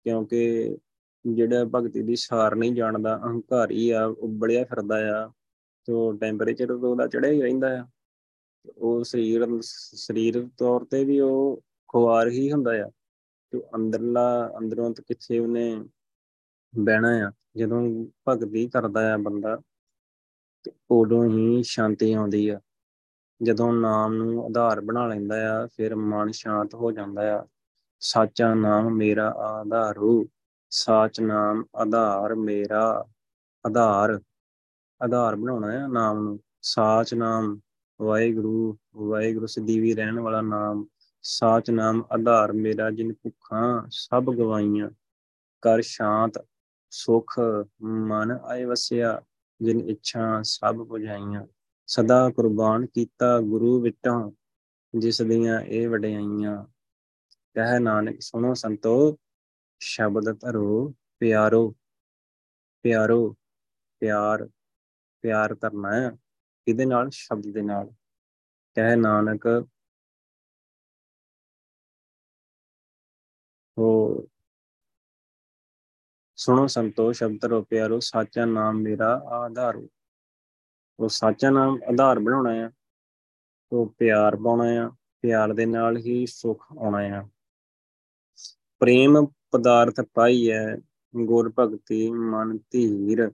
ਕਿਉਂਕਿ 0.05 0.77
ਜਿਹੜਾ 1.25 1.65
ਭਗਤੀ 1.65 2.01
ਦੀ 2.01 2.15
ਸਾਰ 2.15 2.55
ਨਹੀਂ 2.55 2.73
ਜਾਣਦਾ, 2.75 3.15
ਅਹੰਕਾਰੀ 3.17 3.89
ਆ 3.89 4.05
ਉਬੜਿਆ 4.05 4.63
ਫਿਰਦਾ 4.63 4.95
ਆ, 5.11 5.27
ਤੇ 5.87 5.93
ਟੈਂਪਰੇਚਰ 6.19 6.71
ਉਹਦਾ 6.71 7.07
ਚੜਿਆ 7.07 7.31
ਹੀ 7.31 7.41
ਰਹਿੰਦਾ 7.41 7.79
ਆ। 7.79 7.85
ਉਹ 8.77 9.03
ਸਰੀਰ 9.03 9.45
ਸਰੀਰ 9.61 10.47
ਤੌਰ 10.57 10.85
ਤੇ 10.85 11.03
ਵੀ 11.05 11.19
ਉਹ 11.19 11.61
ਖੁਆਰ 11.89 12.29
ਹੀ 12.29 12.51
ਹੁੰਦਾ 12.51 12.71
ਆ, 12.83 12.89
ਤੇ 13.53 13.61
ਅੰਦਰਲਾ, 13.75 14.51
ਅੰਦਰੋਂ 14.57 14.89
ਤੇ 14.91 15.03
ਕਿੱਥੇ 15.07 15.39
ਉਹਨੇ 15.39 15.75
ਬਹਿਣਾ 16.73 17.09
ਆ, 17.27 17.31
ਜਦੋਂ 17.57 17.81
ਭਗਤੀ 18.29 18.67
ਕਰਦਾ 18.69 19.13
ਆ 19.13 19.17
ਬੰਦਾ 19.17 19.59
ਤੇ 20.63 20.71
ਉਦੋਂ 20.91 21.29
ਹੀ 21.29 21.63
ਸ਼ਾਂਤੀ 21.63 22.13
ਆਉਂਦੀ 22.13 22.49
ਆ। 22.49 22.59
ਜਦੋਂ 23.43 23.73
ਨਾਮ 23.73 24.13
ਨੂੰ 24.13 24.45
ਆਧਾਰ 24.45 24.81
ਬਣਾ 24.81 25.07
ਲੈਂਦਾ 25.07 25.63
ਆ, 25.63 25.67
ਫਿਰ 25.67 25.95
ਮਨ 25.95 26.31
ਸ਼ਾਂਤ 26.31 26.75
ਹੋ 26.75 26.91
ਜਾਂਦਾ 26.91 27.39
ਆ। 27.39 27.47
ਸਾਚਾ 27.99 28.53
ਨਾਮ 28.53 28.89
ਮੇਰਾ 28.89 29.29
ਆਧਾਰੂ, 29.29 30.29
ਸਾਚ 30.69 31.19
ਨਾਮ 31.19 31.65
ਆਧਾਰ 31.75 32.35
ਮੇਰਾ 32.35 33.05
ਆਧਾਰ। 33.65 34.21
ਆਧਾਰ 35.03 35.35
ਬਣਾਉਣਾ 35.35 35.71
ਹੈ 35.71 35.87
ਨਾਮ 35.87 36.19
ਨੂੰ। 36.19 36.39
ਸਾਚ 36.61 37.13
ਨਾਮ 37.13 37.59
ਵਾਹਿਗੁਰੂ 38.01 38.77
ਵਾਹਿਗੁਰੂ 38.95 39.45
ਸਿੱਧੀ 39.45 39.79
ਵੀ 39.79 39.93
ਰਹਿਣ 39.93 40.19
ਵਾਲਾ 40.19 40.41
ਨਾਮ। 40.41 40.85
ਸਾਚ 41.21 41.69
ਨਾਮ 41.69 42.03
ਆਧਾਰ 42.11 42.51
ਮੇਰਾ 42.51 42.91
ਜਿਨ 42.91 43.13
ਭੁੱਖਾਂ 43.13 43.87
ਸਭ 43.89 44.23
ਗਵਾਈਆਂ। 44.23 44.89
ਕਰ 45.61 45.81
ਸ਼ਾਂਤ, 45.81 46.45
ਸੁਖ, 46.89 47.39
ਮਨ 47.81 48.31
ਆਏ 48.31 48.65
ਵਸਿਆ। 48.65 49.21
ਜਿਨ 49.63 49.79
ਇੱਛਾ 49.89 50.41
ਸਭ 50.43 50.75
부ਝਾਈਆਂ 50.81 51.47
ਸਦਾ 51.87 52.29
ਕੁਰਬਾਨ 52.29 52.85
ਕੀਤਾ 52.85 53.39
ਗੁਰੂ 53.39 53.81
ਵਿਟਾਂ 53.81 54.31
ਜਿਸ 54.97 55.21
ਦੀਆਂ 55.21 55.61
ਇਹ 55.61 55.89
ਵਡਿਆਈਆਂ। 55.89 56.65
ਕਹਿ 57.53 57.79
ਨਾਨਕ, 57.79 58.21
ਸੁਣੋ 58.21 58.53
ਸੰਤੋ, 58.53 59.17
ਸ਼ਬਦ 59.79 60.39
ਧਰੋ 60.39 60.93
ਪਿਆਰੋ। 61.19 61.75
ਪਿਆਰੋ, 62.83 63.35
ਪਿਆਰ 63.99 64.49
ਪਿਆਰ 65.21 65.55
ਕਰਨਾ 65.55 65.93
ਹੈ 65.93 66.11
ਇਹਦੇ 66.67 66.85
ਨਾਲ? 66.85 67.09
ਸ਼ਬਦ 67.09 67.43
ਦੇ 67.53 67.61
ਨਾਲ। 67.61 67.91
ਕਹਿ 68.75 68.95
ਨਾਨਕ 68.95 69.67
ਉਹ 73.77 74.27
ਸੁਣੋ 76.43 76.67
ਸੰਤੋ 76.67 77.11
ਸ਼ਬਦ 77.11 77.39
ਧਰੋ 77.41 77.61
ਪਿਆਰੋ, 77.61 77.99
ਸਾਚਾ 77.99 78.45
ਨਾਮ 78.45 78.75
ਮੇਰਾ 78.75 79.13
ਆਧਾਰ। 79.25 79.75
ਉਹ 80.99 81.09
ਸਾਚਾ 81.09 81.49
ਨਾਮ 81.49 81.77
ਆਧਾਰ 81.83 82.19
ਬਣਾਉਣਾ 82.19 82.49
ਆ, 82.49 82.71
ਉਹ 83.71 83.93
ਪਿਆਰ 83.97 84.35
ਪਾਉਣਾ 84.35 84.63
ਆ, 84.63 84.89
ਪਿਆਰ 85.21 85.53
ਦੇ 85.53 85.65
ਨਾਲ 85.65 85.97
ਹੀ 85.97 86.25
ਸੁੱਖ 86.25 86.65
ਆਉਣਾ 86.77 86.97
ਆ। 86.97 87.29
ਪ੍ਰੇਮ 88.79 89.25
ਪਦਾਰਥ 89.51 90.01
ਪਾਈ 90.13 90.51
ਹੈ 90.51 90.77
ਗੁਰ 91.15 91.53
ਭਗਤੀ, 91.59 92.09
ਮਨ 92.11 92.57
ਧੀਰ। 92.71 93.29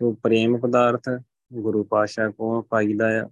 ਤੋਂ 0.00 0.14
ਪ੍ਰੇਮ 0.14 0.58
ਪਦਾਰਥ 0.58 1.08
ਗੁਰੂ 1.52 1.84
ਪਾਸ਼ਾ 1.84 2.30
ਕੋ 2.30 2.62
ਪਾਈਦਾ 2.62 3.22
ਆ 3.22 3.30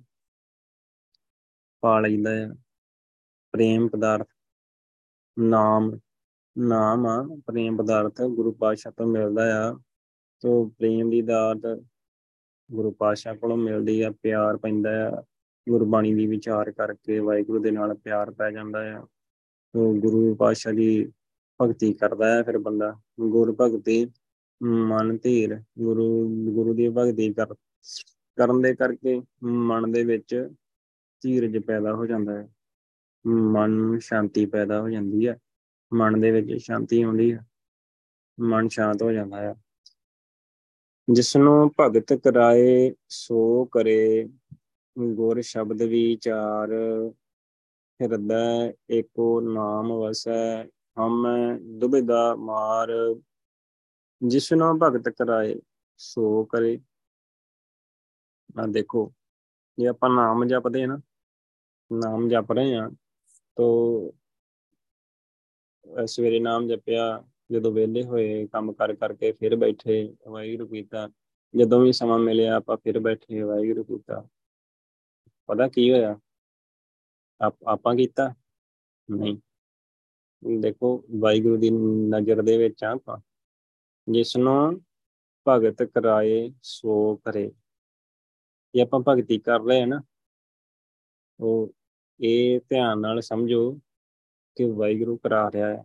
ਪਾ 1.81 2.01
ਲਈਦਾ 2.01 2.31
ਆ। 2.31 2.55
ਪ੍ਰੇਮ 3.53 3.89
ਪਦਾਰਥ, 3.89 4.29
ਨਾਮ 5.39 5.99
ਨਾਮ 6.59 7.07
ਆ, 7.07 7.41
ਪ੍ਰੇਮ 7.47 7.77
ਪਦਾਰਥ 7.77 8.23
ਗੁਰੂ 8.23 8.53
ਪਾਸ਼ਾ 8.53 8.91
ਤੋਂ 8.91 9.07
ਮਿਲਦਾ 9.07 9.71
ਆ। 9.71 9.79
ਤੋਂ 10.41 10.71
ਪ੍ਰੇਮ 10.71 11.11
ਦੀ 11.11 11.23
ਦਾਤ 11.23 11.83
ਗੁਰੂ 12.73 12.91
ਪਾਸ਼ਾ 12.91 13.35
ਕੋਲੋਂ 13.35 13.57
ਮਿਲਦੀ 13.57 14.03
ਆ, 14.03 14.11
ਪਿਆਰ 14.23 14.57
ਪੈਂਦਾ 14.57 15.09
ਆ। 15.09 15.25
ਗੁਰਬਾਣੀ 15.69 16.15
ਦੀ 16.15 16.27
ਵਿਚਾਰ 16.27 16.73
ਕਰਕੇ 16.73 17.19
ਵਾਹਿਗੁਰੂ 17.19 17.63
ਦੇ 17.63 17.71
ਨਾਲ 17.71 17.95
ਪਿਆਰ 17.95 18.31
ਪੈ 18.31 18.51
ਜਾਂਦਾ 18.51 18.79
ਆ। 18.99 19.07
ਤੋਂ 19.73 19.95
ਗੁਰੂ 19.95 20.35
ਪਾਸ਼ਾ 20.35 20.71
ਦੀ 20.71 21.13
ਭਗਤੀ 21.63 21.93
ਕਰਦਾ 21.93 22.35
ਹੈ 22.35 22.43
ਫਿਰ 22.43 22.59
ਬੰਦਾ। 22.59 23.01
ਗੁਰ 23.21 23.57
ਭਗਤੀ, 23.61 24.11
ਮਨ 24.63 25.19
ਧੀਰ, 25.19 25.63
ਗੁਰੂ 25.79 26.29
ਗੁਰੂ 26.55 26.75
ਦੀ 26.75 26.89
ਭਗਤੀ 26.89 27.33
ਕਰ, 27.33 27.55
ਕਰਨ 28.37 28.63
ਦੇ 28.63 28.75
ਕਰਕੇ 28.75 29.23
ਮਨ 29.43 29.93
ਦੇ 29.93 30.05
ਵਿੱਚ 30.05 30.49
ਧੀਰਜ 31.21 31.59
ਪੈਦਾ 31.59 31.95
ਹੋ 31.95 32.07
ਜਾਂਦਾ 32.07 32.39
ਹੈ 32.39 32.49
ਮਨ 33.27 33.71
ਨੂੰ 33.71 34.01
ਸ਼ਾਂਤੀ 34.01 34.47
ਪੈਦਾ 34.47 34.81
ਹੋ 34.81 34.91
ਜਾਂਦੀ 34.91 35.29
ਹੈ 35.29 35.39
ਮਨ 35.95 36.20
ਦੇ 36.20 36.30
ਵਿੱਚ 36.30 36.62
ਸ਼ਾਂਤੀ 36.62 37.03
ਆਉਂਦੀ 37.03 37.32
ਹੈ 37.32 37.47
ਮਨ 38.40 38.68
ਸ਼ਾਂਤ 38.68 39.03
ਹੋ 39.03 39.12
ਜਾਂਦਾ 39.12 39.40
ਹੈ 39.40 39.55
ਜਿਸ 41.09 41.36
ਨੂੰ 41.36 41.70
ਭਗਤ 41.80 42.12
ਕਰਾਏ, 42.12 42.95
ਸੋ 43.09 43.64
ਕਰੇ, 43.64 44.28
ਗੁਰ 44.99 45.40
ਸ਼ਬਦ 45.40 45.82
ਵਿਚਾਰ, 45.82 46.72
ਹਿਰਦੈ 48.01 48.72
ਏਕੋ 48.90 49.40
ਨਾਮ 49.40 49.93
ਵਸੈ, 49.93 50.64
ਹਮ 50.99 51.26
ਦੁਬਿਦਾ 51.78 52.34
ਮਾਰ। 52.34 52.88
ਜਿਸ 54.22 54.53
ਨੂੰ 54.53 54.78
ਭਗਤ 54.78 55.09
ਕਰਾਏ, 55.09 55.61
ਸੋ 55.97 56.45
ਕਰੇ। 56.45 56.80
ਆ 58.59 58.66
ਦੇਖੋ, 58.66 59.12
ਜੇ 59.78 59.86
ਆਪਾਂ 59.86 60.11
ਨਾਮ 60.11 60.45
ਜਪਦੇ 60.45 60.86
ਨਾ, 60.86 61.01
ਨਾਮ 61.93 62.28
ਜਪ 62.28 62.53
ਰਹੇ 62.53 62.74
ਆ, 62.74 62.90
ਤੋ 63.57 64.14
ਸਵੇਰੇ 66.07 66.41
ਨਾਮ 66.41 66.68
ਜਪਿਆ, 66.68 67.24
ਜਦੋਂ 67.53 67.72
ਵਿਹਲੇ 67.72 68.03
ਹੋਏ 68.03 68.47
ਕੰਮ 68.47 68.72
ਕਰ 68.72 68.95
ਕਰਕੇ 68.95 69.33
ਫਿਰ 69.33 69.57
ਬੈਠੇ, 69.57 70.16
ਵਾਹਿਗੁਰੂ 70.28 70.66
ਕੀਤਾ। 70.66 71.09
ਜਦੋਂ 71.57 71.80
ਵੀ 71.80 71.93
ਸਮਾਂ 71.93 72.18
ਮਿਲਿਆ 72.18 72.57
ਆਪਾਂ 72.57 72.76
ਫਿਰ 72.76 72.99
ਬੈਠੇ, 72.99 73.43
ਵਾਹਿਗੁਰੂ 73.43 73.85
ਕੀਤਾ। 73.85 74.28
ਪਤਾ 75.47 75.68
ਕੀ 75.68 75.91
ਹੋਇਆ? 75.91 76.20
ਆਪ, 77.41 77.57
ਆਪਾਂ 77.66 77.97
ਕੀਤਾ? 77.97 78.35
ਨਹੀਂ। 79.11 79.39
ਦੇਖੋ, 80.61 81.05
ਵਾਹਿਗੁਰੂ 81.20 81.57
ਦੀ 81.57 81.70
ਨਜ਼ਰ 82.09 82.43
ਦੇ 82.43 82.59
ਵਿੱਚ 82.59 82.85
ਆ 82.85 82.91
ਆਪਾਂ। 82.91 83.18
ਜਿਸ 84.09 84.37
ਨੂੰ 84.37 84.80
ਭਗਤ 85.49 85.83
ਕਰਾਏ, 85.83 86.53
ਸੋ 86.62 87.16
ਕਰੇ। 87.16 87.53
ਜੇ 88.74 88.80
ਆਪਾਂ 88.80 89.01
ਭਗਤੀ 89.09 89.39
ਕਰ 89.39 89.61
ਰਹੇ 89.61 89.80
ਹਾਂ 89.80 89.87
ਨਾ, 89.87 90.03
ਉਹ 91.41 91.74
ਇਹ 92.20 92.61
ਧਿਆਨ 92.68 93.01
ਨਾਲ 93.01 93.20
ਸਮਝੋ 93.20 93.80
ਕਿ 94.55 94.65
ਵਾਹਿਗੁਰੂ 94.65 95.17
ਕਰਾ 95.17 95.51
ਰਿਹਾ 95.55 95.69
ਹੈ 95.69 95.83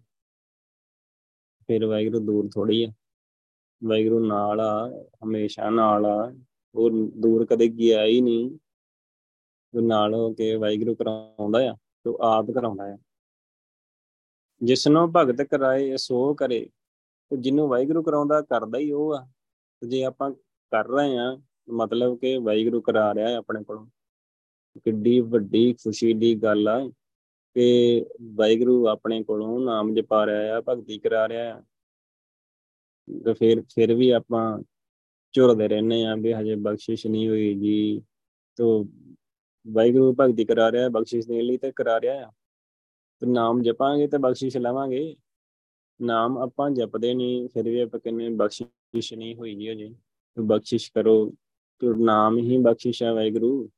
ਫਿਰ 1.68 1.86
ਵਾਹਿਗੁਰੂ 1.86 2.20
ਦੂਰ 2.20 2.50
ਥੋੜੀ 2.54 2.84
ਆ। 2.84 2.88
ਵਾਹਿਗੁਰੂ 3.84 4.26
ਨਾਲ 4.26 4.60
ਆ, 4.60 5.06
ਹਮੇਸ਼ਾ 5.24 5.70
ਨਾਲ 5.70 6.06
ਆ। 6.06 6.36
ਉਹ 6.76 6.90
ਦੂਰ 7.18 7.46
ਕਦੇ 7.46 7.68
ਗਿਆ 7.68 8.06
ਹੀ 8.06 8.22
ਨਹੀਂ। 8.22 8.52
ਉਹ 9.74 9.82
ਨਾਲ 9.82 10.14
ਹੋ 10.14 10.34
ਕੇ 10.34 10.56
ਵਾਹਿਗੁਰੂ 10.56 10.96
ਕਰਾਉਂਦਾ 10.96 11.60
ਆ, 11.72 11.74
ਤੇ 11.74 12.18
ਆਪ 12.22 12.52
ਕਰਾਉਂਦਾ 12.52 12.94
ਆ। 12.94 12.98
ਜਿਸ 14.64 14.88
ਨੂੰ 14.88 15.12
ਭਗਤ 15.16 15.42
ਕਰਾਏ, 15.42 15.98
ਸੋ 15.98 16.34
ਕਰੇ। 16.34 16.70
ਤੇ 17.30 17.38
ਜਿਹਨੂੰ 17.38 17.68
ਵਾਹਿਗੁਰੂ 17.68 18.04
ਕਰਾਉਂਦਾ, 18.04 18.42
ਕਰਦਾ 18.42 18.78
ਹੀ 18.78 18.92
ਉਹ 18.92 19.16
ਆ। 19.16 19.28
ਤੇ 19.80 19.88
ਜੇ 19.88 20.04
ਆਪਾਂ 20.04 20.32
ਕਰ 20.72 20.88
ਰਹੇ 20.88 21.18
ਆ, 21.18 21.42
ਮਤਲਬ 21.70 22.20
ਕਿ 22.20 22.38
ਵਾਹਿਗੁਰੂ 22.38 22.82
ਕਰਾ 22.82 23.14
ਰਿਹਾ 23.14 23.30
ਹੈ 23.30 23.36
ਆਪਣੇ 23.36 23.64
ਕੋਲੋਂ। 23.64 23.88
ਕਿੱਡੀ 24.84 25.20
ਵੱਡੀ 25.20 25.74
ਖੁਸ਼ੀ 25.74 26.14
ਦੀ 26.14 26.36
ਗੱਲ 26.36 26.68
ਆ। 26.68 26.92
ਕਿ 27.58 28.06
ਵਾਹਿਗੁਰੂ 28.22 28.88
ਆਪਣੇ 28.88 29.24
ਕੋਲੋਂ 29.24 29.60
ਨਾਮ 29.60 29.94
ਜਪਾ 29.94 30.26
ਰਿਹਾ 30.26 30.58
ਆ, 30.58 30.62
ਭਗਤੀ 30.62 31.00
ਕਰਾ 31.00 31.28
ਰਿਹਾ 31.28 31.58
ਆ। 31.58 31.62
ਤੇ 33.26 33.34
ਫਿਰ 33.34 33.62
ਫਿਰ 33.62 33.96
ਵੀ 33.96 34.10
ਆਪਾਂ 34.10 34.64
ਝੁਰਦੇ 35.32 35.68
ਰਹਿੰਦੇ 35.68 36.06
ਆ 36.06 36.16
ਵੀ 36.16 36.34
ਹਜੇ 36.34 36.56
ਬਖਸ਼ਿਸ਼ 36.56 37.08
ਨਹੀਂ 37.08 37.30
ਹੋਈ 37.30 37.56
ਜੀ। 37.56 38.02
ਤੋ 38.56 38.86
ਵਾਹਿਗੁਰੂ 39.68 40.16
ਭਗਤੀ 40.20 40.46
ਕਰਾ 40.46 40.72
ਰਿਹਾ 40.72 40.90
ਬਖਸ਼ਿਸ਼ 40.90 41.28
ਦੇਣ 41.28 41.44
ਲਈ 41.44 41.58
ਤੇ 41.58 41.72
ਕਰਾ 41.72 42.02
ਰਿਹਾ 42.02 42.28
ਆ। 42.28 42.32
ਤੇ 43.20 43.28
ਨਾਮ 43.28 43.62
ਜਪਾਂਗੇ 43.62 44.08
ਤੇ 44.08 44.18
ਬਖਸ਼ਿਸ਼ 44.18 44.58
ਲਵਾਂਗੇ। 44.58 45.16
ਨਾਮ 46.02 46.38
ਆਪਾਂ 46.38 46.72
ਜਪਦੇ 46.72 47.14
ਨਹੀਂ, 47.14 47.50
ਫਿਰ 47.50 47.64
ਵੀ 47.64 47.80
ਆਪਾਂ 47.80 48.00
ਕਹਿੰਦੇ 48.00 48.30
ਬਖਸ਼ਿਸ਼ 48.30 49.14
ਨਹੀਂ 49.14 49.36
ਹੋਈ 49.36 49.56
ਜੀ 49.56 49.72
ਹਜੇ। 49.72 49.96
ਬਖਸ਼ਿਸ਼ 50.40 50.92
ਕਰੋ, 50.92 51.32
ਤੇ 51.80 51.88
ਨਾਮ 51.98 52.38
ਹੀ 52.38 52.58
ਬਖਸ਼ਿਸ਼ 52.58 53.04
ਹੈ 53.04 53.14
ਵਾਹਿਗੁਰੂ। 53.14 53.70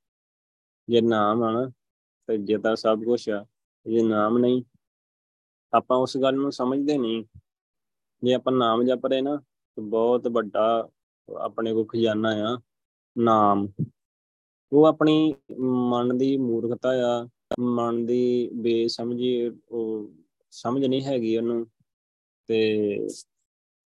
ਜੇ 0.89 1.01
ਨਾਮ 1.01 1.43
ਆ 1.43 1.51
ਨਾ, 1.51 1.71
ਤੇ 2.27 2.37
ਜੇ 2.37 2.57
ਤਾਂ 2.57 2.75
ਸਭ 2.75 3.03
ਕੁਝ 3.03 3.29
ਆ। 3.29 3.45
ਜੇ 3.89 4.03
ਨਾਮ 4.03 4.37
ਨਹੀਂ, 4.37 4.63
ਆਪਾਂ 5.73 5.97
ਉਸ 5.97 6.17
ਗੱਲ 6.17 6.35
ਨੂੰ 6.35 6.51
ਸਮਝਦੇ 6.51 6.97
ਨਹੀਂ। 6.97 7.23
ਜੇ 8.23 8.33
ਆਪਾਂ 8.33 8.53
ਨਾਮ 8.53 8.83
ਜਪ 8.83 9.05
ਰਹੇ 9.05 9.21
ਨਾ, 9.21 9.35
ਤੇ 9.77 9.81
ਬਹੁਤ 9.81 10.27
ਵੱਡਾ 10.27 10.89
ਆਪਣੇ 11.29 11.73
ਕੋ 11.73 11.83
ਖਜ਼ਾਨਾ 11.83 12.29
ਆ, 12.29 12.57
ਨਾਮ। 13.17 13.67
ਉਹ 14.71 14.85
ਆਪਣੀ 14.85 15.33
ਮਨ 15.59 16.17
ਦੀ 16.17 16.37
ਮੂਰਖਤਾ 16.37 16.89
ਆ, 16.89 17.27
ਮਨ 17.59 18.05
ਦੀ 18.05 18.49
ਬੇਸਮਝੀ, 18.53 19.51
ਉਹ 19.71 20.09
ਸਮਝ 20.51 20.85
ਨਹੀਂ 20.85 21.01
ਹੈਗੀ 21.01 21.37
ਉਹਨੂੰ। 21.37 21.67
ਤੇ 22.47 23.07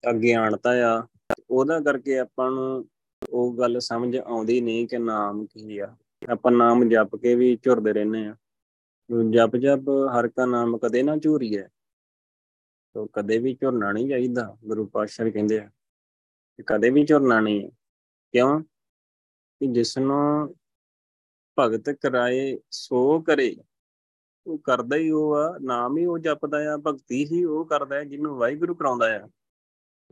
ਅਗਿਆਨਤਾ 0.04 0.70
ਆ, 0.88 1.06
ਉਹਦਾ 1.50 1.80
ਕਰਕੇ 1.80 2.18
ਆਪਾਂ 2.18 2.50
ਨੂੰ 2.50 2.88
ਉਹ 3.30 3.54
ਗੱਲ 3.54 3.80
ਸਮਝ 3.80 4.16
ਆਉਂਦੀ 4.16 4.60
ਨਹੀਂ 4.60 4.86
ਕਿ 4.88 4.98
ਨਾਮ 4.98 5.46
ਕੀ 5.46 5.78
ਆ। 5.78 5.96
ਆਪਾਂ 6.32 6.52
ਨਾਮ 6.52 6.88
ਜਪ 6.88 7.16
ਕੇ 7.16 7.34
ਵੀ 7.34 7.58
ਝੁਰਦੇ 7.62 7.92
ਰਹਿੰਦੇ 7.92 8.26
ਆ। 8.26 8.34
ਜਪ 9.30 9.56
ਜਪ 9.56 9.88
ਹਰ 9.88 10.28
ਕਾ 10.28 10.46
ਨਾਮ 10.46 10.78
ਕਦੇ 10.78 11.02
ਨਾ 11.02 11.16
ਝੂਰੀਏ 11.16 11.62
ਤੋ 12.94 13.06
ਕਦੇ 13.06 13.38
ਵੀ 13.38 13.54
ਝੁਰਨਾ 13.54 13.92
ਨਹੀਂ 13.92 14.08
ਚਾਹੀਦਾ, 14.08 14.56
ਗੁਰੂ 14.64 14.86
ਪਾਤਸ਼ਾਹ 14.86 15.30
ਕਹਿੰਦੇ 15.30 15.58
ਆ 15.58 15.70
ਕਿ 16.56 16.62
ਕਦੇ 16.66 16.90
ਵੀ 16.90 17.04
ਝੁਰਨਾ 17.04 17.40
ਨਹੀਂ। 17.40 17.70
ਕਿਉਂ? 18.32 18.60
ਕਿ 19.60 19.66
ਜਿਸ 19.72 19.98
ਨੂੰ 19.98 20.54
ਭਗਤ 21.58 21.90
ਕਰਾਏ, 21.90 22.58
ਸੋ 22.70 23.20
ਕਰੇ। 23.20 23.56
ਉਹ 24.46 24.58
ਕਰਦਾ 24.58 24.96
ਹੀ 24.96 25.10
ਉਹ 25.10 25.34
ਆ, 25.34 25.58
ਨਾਮ 25.62 25.98
ਹੀ 25.98 26.06
ਉਹ 26.06 26.18
ਜਪਦਾ 26.18 26.74
ਆ, 26.74 26.76
ਭਗਤੀ 26.76 27.24
ਹੀ 27.24 27.44
ਉਹ 27.44 27.64
ਕਰਦਾ 27.64 27.96
ਹੈ 27.96 28.04
ਜਿਹਨੂੰ 28.04 28.36
ਵਾਹਿਗੁਰੂ 28.36 28.74
ਕਰਾਉਂਦਾ 28.74 29.24
ਆ। 29.24 29.28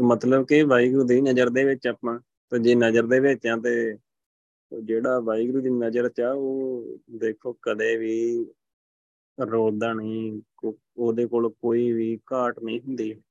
ਮਤਲਬ 0.03 0.47
ਕਿ 0.47 0.63
ਵਾਹਿਗੁਰੂ 0.63 1.05
ਦੀ 1.05 1.21
ਨਜ਼ਰ 1.21 1.51
ਦੇ 1.51 1.65
ਵਿੱਚ 1.65 1.87
ਆਪਾਂ, 1.87 2.21
ਤੇ 2.51 2.59
ਜੇ 2.59 2.75
ਨਜ਼ਰ 2.75 3.07
ਦੇ 3.07 3.21
ਵਿੱਚ 3.21 3.47
ਆ 3.47 3.57
ਤੇ 3.57 3.99
ਜਿਹੜਾ 4.83 5.21
ਵਾਹਿਗੁਰੂ 5.21 5.63
ਦੀ 5.63 5.71
ਨਜ਼ਰ 5.71 6.09
ਚ 6.09 6.21
ਆ, 6.21 6.33
ਉਹ 6.33 6.85
ਦੇਖੋ 7.11 7.53
ਕਦੇ 7.63 7.97
ਵੀ 7.97 8.47
ਰੋਦਾ 9.41 9.93
ਨਹੀਂ 9.93 10.43
ਉਹਦੇ 10.97 11.27
ਕੋਲ 11.27 11.49
ਕੋਈ 11.51 11.93
ਵੀ 11.93 12.19
ਘਾਟ 12.33 12.59
ਨਹੀਂ 12.59 12.81
ਹੁੰਦੀ। 12.81 13.23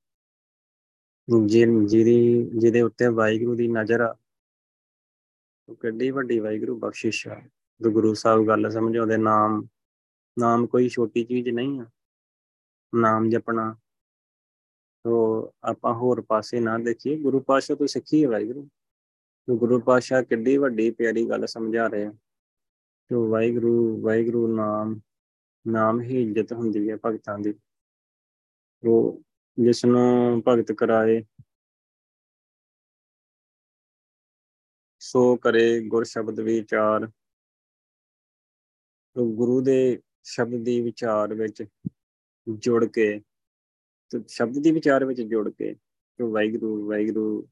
ਜਿਹੜੀ 1.46 2.50
ਜਿਹਦੇ 2.56 2.82
ਉੱਤੇ 2.82 3.08
ਵਾਹਿਗੁਰੂ 3.08 3.56
ਦੀ 3.56 3.68
ਨਜ਼ਰ 3.68 4.02
ਆ, 4.02 4.16
ਉਹ 5.70 5.76
ਕਿੱਡੀ 5.76 6.12
ਵੱਡੀ 6.12 6.40
ਵਾਹਿਗੁਰੂ 6.40 6.78
ਬਖਸ਼ਿਸ਼ 6.80 7.28
ਆ। 7.28 7.42
ਗੁਰੂ 7.82 8.14
ਸਾਹਿਬ 8.14 8.48
ਗੱਲ 8.48 8.70
ਸਮਝਾਉਂਦੇ 8.72 9.18
ਨਾਮ 9.18 9.68
ਨਾਮ 10.40 10.66
ਕੋਈ 10.68 10.90
ਛੋਟੀ 10.90 11.24
ਚੀਜ਼ 11.24 11.50
ਨਹੀਂ 11.50 11.80
ਆ। 11.80 11.86
ਨਾਮ 12.96 13.30
ਜਪਣਾ, 13.30 13.76
ਤੋ 15.04 15.52
ਆਪਾਂ 15.64 15.94
ਹੋਰ 15.94 16.22
ਪਾਸੇ 16.22 16.60
ਨਾ 16.60 16.78
ਦੇਖੀਏ। 16.78 17.18
ਗੁਰੂ 17.18 17.40
ਪਾਸ਼ਾ 17.40 17.76
ਤੋਂ 17.76 17.88
ਸਿੱਖੀ 17.88 18.24
ਹੈ 18.24 18.30
ਵਾਹਿਗੁਰੂ। 18.30 18.68
ਗੁਰੂ 19.50 19.80
ਪਾਸ਼ਾ 19.80 20.22
ਕਿੱਡੀ 20.22 20.58
ਵੱਡੀ 20.58 20.92
ਪਿਆਰੀ 20.92 21.30
ਗੱਲ 21.30 21.48
ਸਮਝਾ 21.48 21.88
ਰਹੇ 21.88 22.06
ਆ। 22.06 22.14
ਜੋ 23.12 23.28
ਵਾਹਿਗੁਰੂ 23.30 24.02
ਵਾਹਿਗੁਰੂ 24.02 24.48
ਨਾਮ 24.56 25.00
ਨਾਮ 25.66 26.02
ਹੀ 26.02 26.22
ਇੱਜ਼ਤ 26.22 26.54
ਹੁੰਦੀ 26.54 26.90
ਹੈ 26.90 26.98
ਭਗਤਾਂ 27.06 27.38
ਦੀ। 27.40 27.54
ਉਹ 28.84 29.22
ਜਿਸ 29.58 29.86
ਨੂੰ 29.86 30.42
ਭਗਤ 30.48 30.72
ਕਰਾਏ, 30.72 31.24
ਸੋ 35.02 35.36
ਕਰੇ 35.36 35.88
ਗੁਰ 35.88 36.04
ਸ਼ਬਦ 36.04 36.40
ਵਿਚਾਰ। 36.40 37.08
ਗੁਰੂ 39.16 39.60
ਦੇ 39.62 40.02
ਸ਼ਬਦ 40.24 40.64
ਦੀ 40.64 40.80
ਵਿਚਾਰ 40.82 41.34
ਵਿੱਚ 41.34 41.64
ਜੁੜ 42.48 42.86
ਕੇ, 42.86 43.22
ਤੇ 44.12 44.20
ਸ਼ਬਦ 44.28 44.62
ਦੀ 44.64 44.72
ਵਿਚਾਰ 44.72 45.06
ਵਿੱਚ 45.06 45.22
ਜੁੜ 45.22 45.50
ਕੇ 45.50 45.74
ਕਿ 45.74 46.24
ਵਾਹਿਗੁਰੂ 46.24 46.88
ਵਾਹਿਗੁਰੂ 46.90 47.48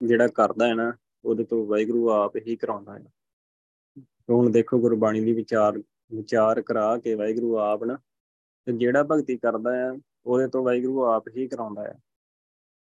ਜਿਹੜਾ 0.00 0.28
ਕਰਦਾ 0.28 0.66
ਹੈ 0.68 0.74
ਨਾ, 0.74 0.92
ਉਹਦੇ 1.24 1.44
ਤੋਂ 1.44 1.66
ਵਾਹਿਗੁਰੂ 1.66 2.10
ਆਪ 2.10 2.36
ਹੀ 2.36 2.56
ਕਰਾਉਂਦਾ 2.56 2.98
ਹੈ। 2.98 3.04
ਹੁਣ 4.30 4.50
ਦੇਖੋ 4.50 4.78
ਗੁਰਬਾਣੀ 4.80 5.20
ਦੀ 5.20 5.32
ਵਿਚਾਰ 5.32 5.82
ਵਿਚਾਰ 6.12 6.62
ਕਰਾ 6.62 6.98
ਕੇ 6.98 7.14
ਵਾਹਿਗੁਰੂ 7.14 7.58
ਆਪ 7.58 7.84
ਨਾ, 7.84 7.98
ਤੇ 8.66 8.72
ਜਿਹੜਾ 8.72 9.02
ਭਗਤੀ 9.02 9.36
ਕਰਦਾ 9.36 9.74
ਹੈ 9.76 9.90
ਉਹਦੇ 10.26 10.48
ਤੋਂ 10.48 10.64
ਵਾਹਿਗੁਰੂ 10.64 11.04
ਆਪ 11.04 11.28
ਹੀ 11.28 11.48
ਕਰਾਉਂਦਾ 11.48 11.84
ਹੈ 11.84 11.94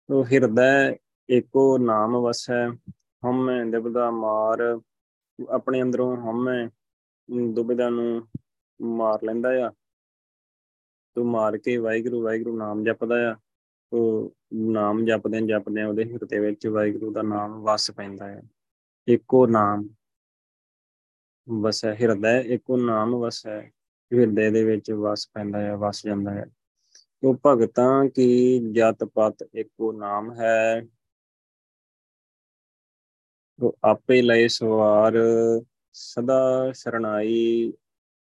ਉਹ 0.10 0.26
ਹਿਰਦਾ 0.26 0.96
ਇੱਕੋ 1.30 1.78
ਨਾਮ 1.78 2.18
ਵਸੈ, 2.18 2.68
ਹਉਮੈ 3.24 3.64
ਦਿਬਦਾ 3.66 4.12
ਮਾਰ, 4.12 4.80
ਆਪਣੇ 5.50 5.82
ਅੰਦਰੋਂ 5.82 6.18
ਹਉਮੈ 6.18 6.70
ਦੁਬਿਧਾ 7.54 7.90
ਨੂੰ 7.90 8.28
ਮਾਰ 8.82 9.20
ਲੈਂਦਾ 9.24 9.50
ਆ। 9.68 9.72
ਤੂੰ 11.16 11.26
ਮਾਰ 11.26 11.58
ਕੇ 11.58 11.78
ਵਾਹਿਗੁਰੂ 11.78 12.22
ਵਾਹਿਗੁਰੂ 12.22 12.58
ਨਾਮ 12.58 12.84
ਜਪਦਾ 12.84 13.16
ਆ। 13.32 13.36
ਉਹ 13.94 14.36
ਨਾਮ 14.54 15.06
ਜਪਦੇ 15.06 15.42
ਜਪਦੇ 15.42 15.84
ਉਹਦੇ 15.84 16.04
ਹਿਰਦੇ 16.04 16.40
ਵਿੱਚ 16.40 16.68
ਵਾਹਿਗੁਰੂ 16.68 17.12
ਦਾ 17.14 17.22
ਨਾਮ 17.22 17.62
ਵਸ 17.64 17.92
ਪੈਂਦਾ 17.92 18.28
ਹੈ 18.28 18.42
ਇੱਕੋ 19.08 19.48
ਨਾਮ। 19.48 19.88
ਵਸੈ 21.50 21.96
ਹਿਰਦਾ 21.96 22.40
ਇੱਕੋ 22.40 22.78
ਨਾਮ 22.78 23.16
ਵਸੈ 23.16 23.62
ਹਿਰਦੇ 24.14 24.52
ਦੇ 24.52 24.64
ਵਿੱਚ 24.64 24.92
ਵਸ 24.92 25.30
ਪੈਂਦਾ 25.34 25.60
ਹੈ, 25.60 25.76
ਵਸ 25.76 26.06
ਜਾਂਦਾ 26.06 26.32
ਹੈ। 26.32 26.46
ਉਹ 27.24 27.38
ਭਗਤਾਂ 27.46 28.10
ਕੀ 28.10 28.60
ਜਤ 28.72 29.04
ਪਤ 29.04 29.50
ਇੱਕੋ 29.54 29.92
ਨਾਮ 29.92 30.34
ਹੈ? 30.34 30.82
ਉਹ 33.64 33.78
ਆਪੇ 33.84 34.22
ਲਏ 34.22 34.48
ਸਵਾਰ, 34.48 35.14
ਸਦਾ 35.94 36.72
ਸ਼ਰਣਾਈ, 36.72 37.74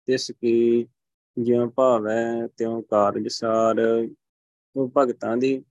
ਤਿਸ 0.05 0.31
ਕੀ 0.31 0.87
ਜਿਉ 1.37 1.69
ਭਾਵੈ 1.69 2.47
ਤਿਉ 2.47 2.81
ਕਾਰਜ 2.81 3.27
ਸਾਰ। 3.27 4.07
ਉਹ 4.75 4.91
ਭਗਤਾਂ 4.97 5.37
ਦੀ 5.37 5.65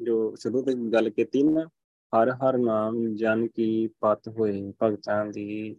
ਜੋ 0.00 0.36
ਸ਼ੁਰੂ 0.36 0.62
ਤੋਂ 0.62 0.72
ਗੱਲ 0.92 1.10
ਕੀਤੀ 1.10 1.42
ਨਾ, 1.42 1.68
ਹਰ 2.12 2.30
ਹਰ 2.30 2.58
ਨਾਮ 2.58 3.14
ਜਨ 3.14 3.46
ਕੀ 3.46 3.88
ਪਤ 4.00 4.28
ਹੋਏ, 4.28 4.72
ਭਗਤਾਂ 4.82 5.26
ਦੀ 5.26 5.76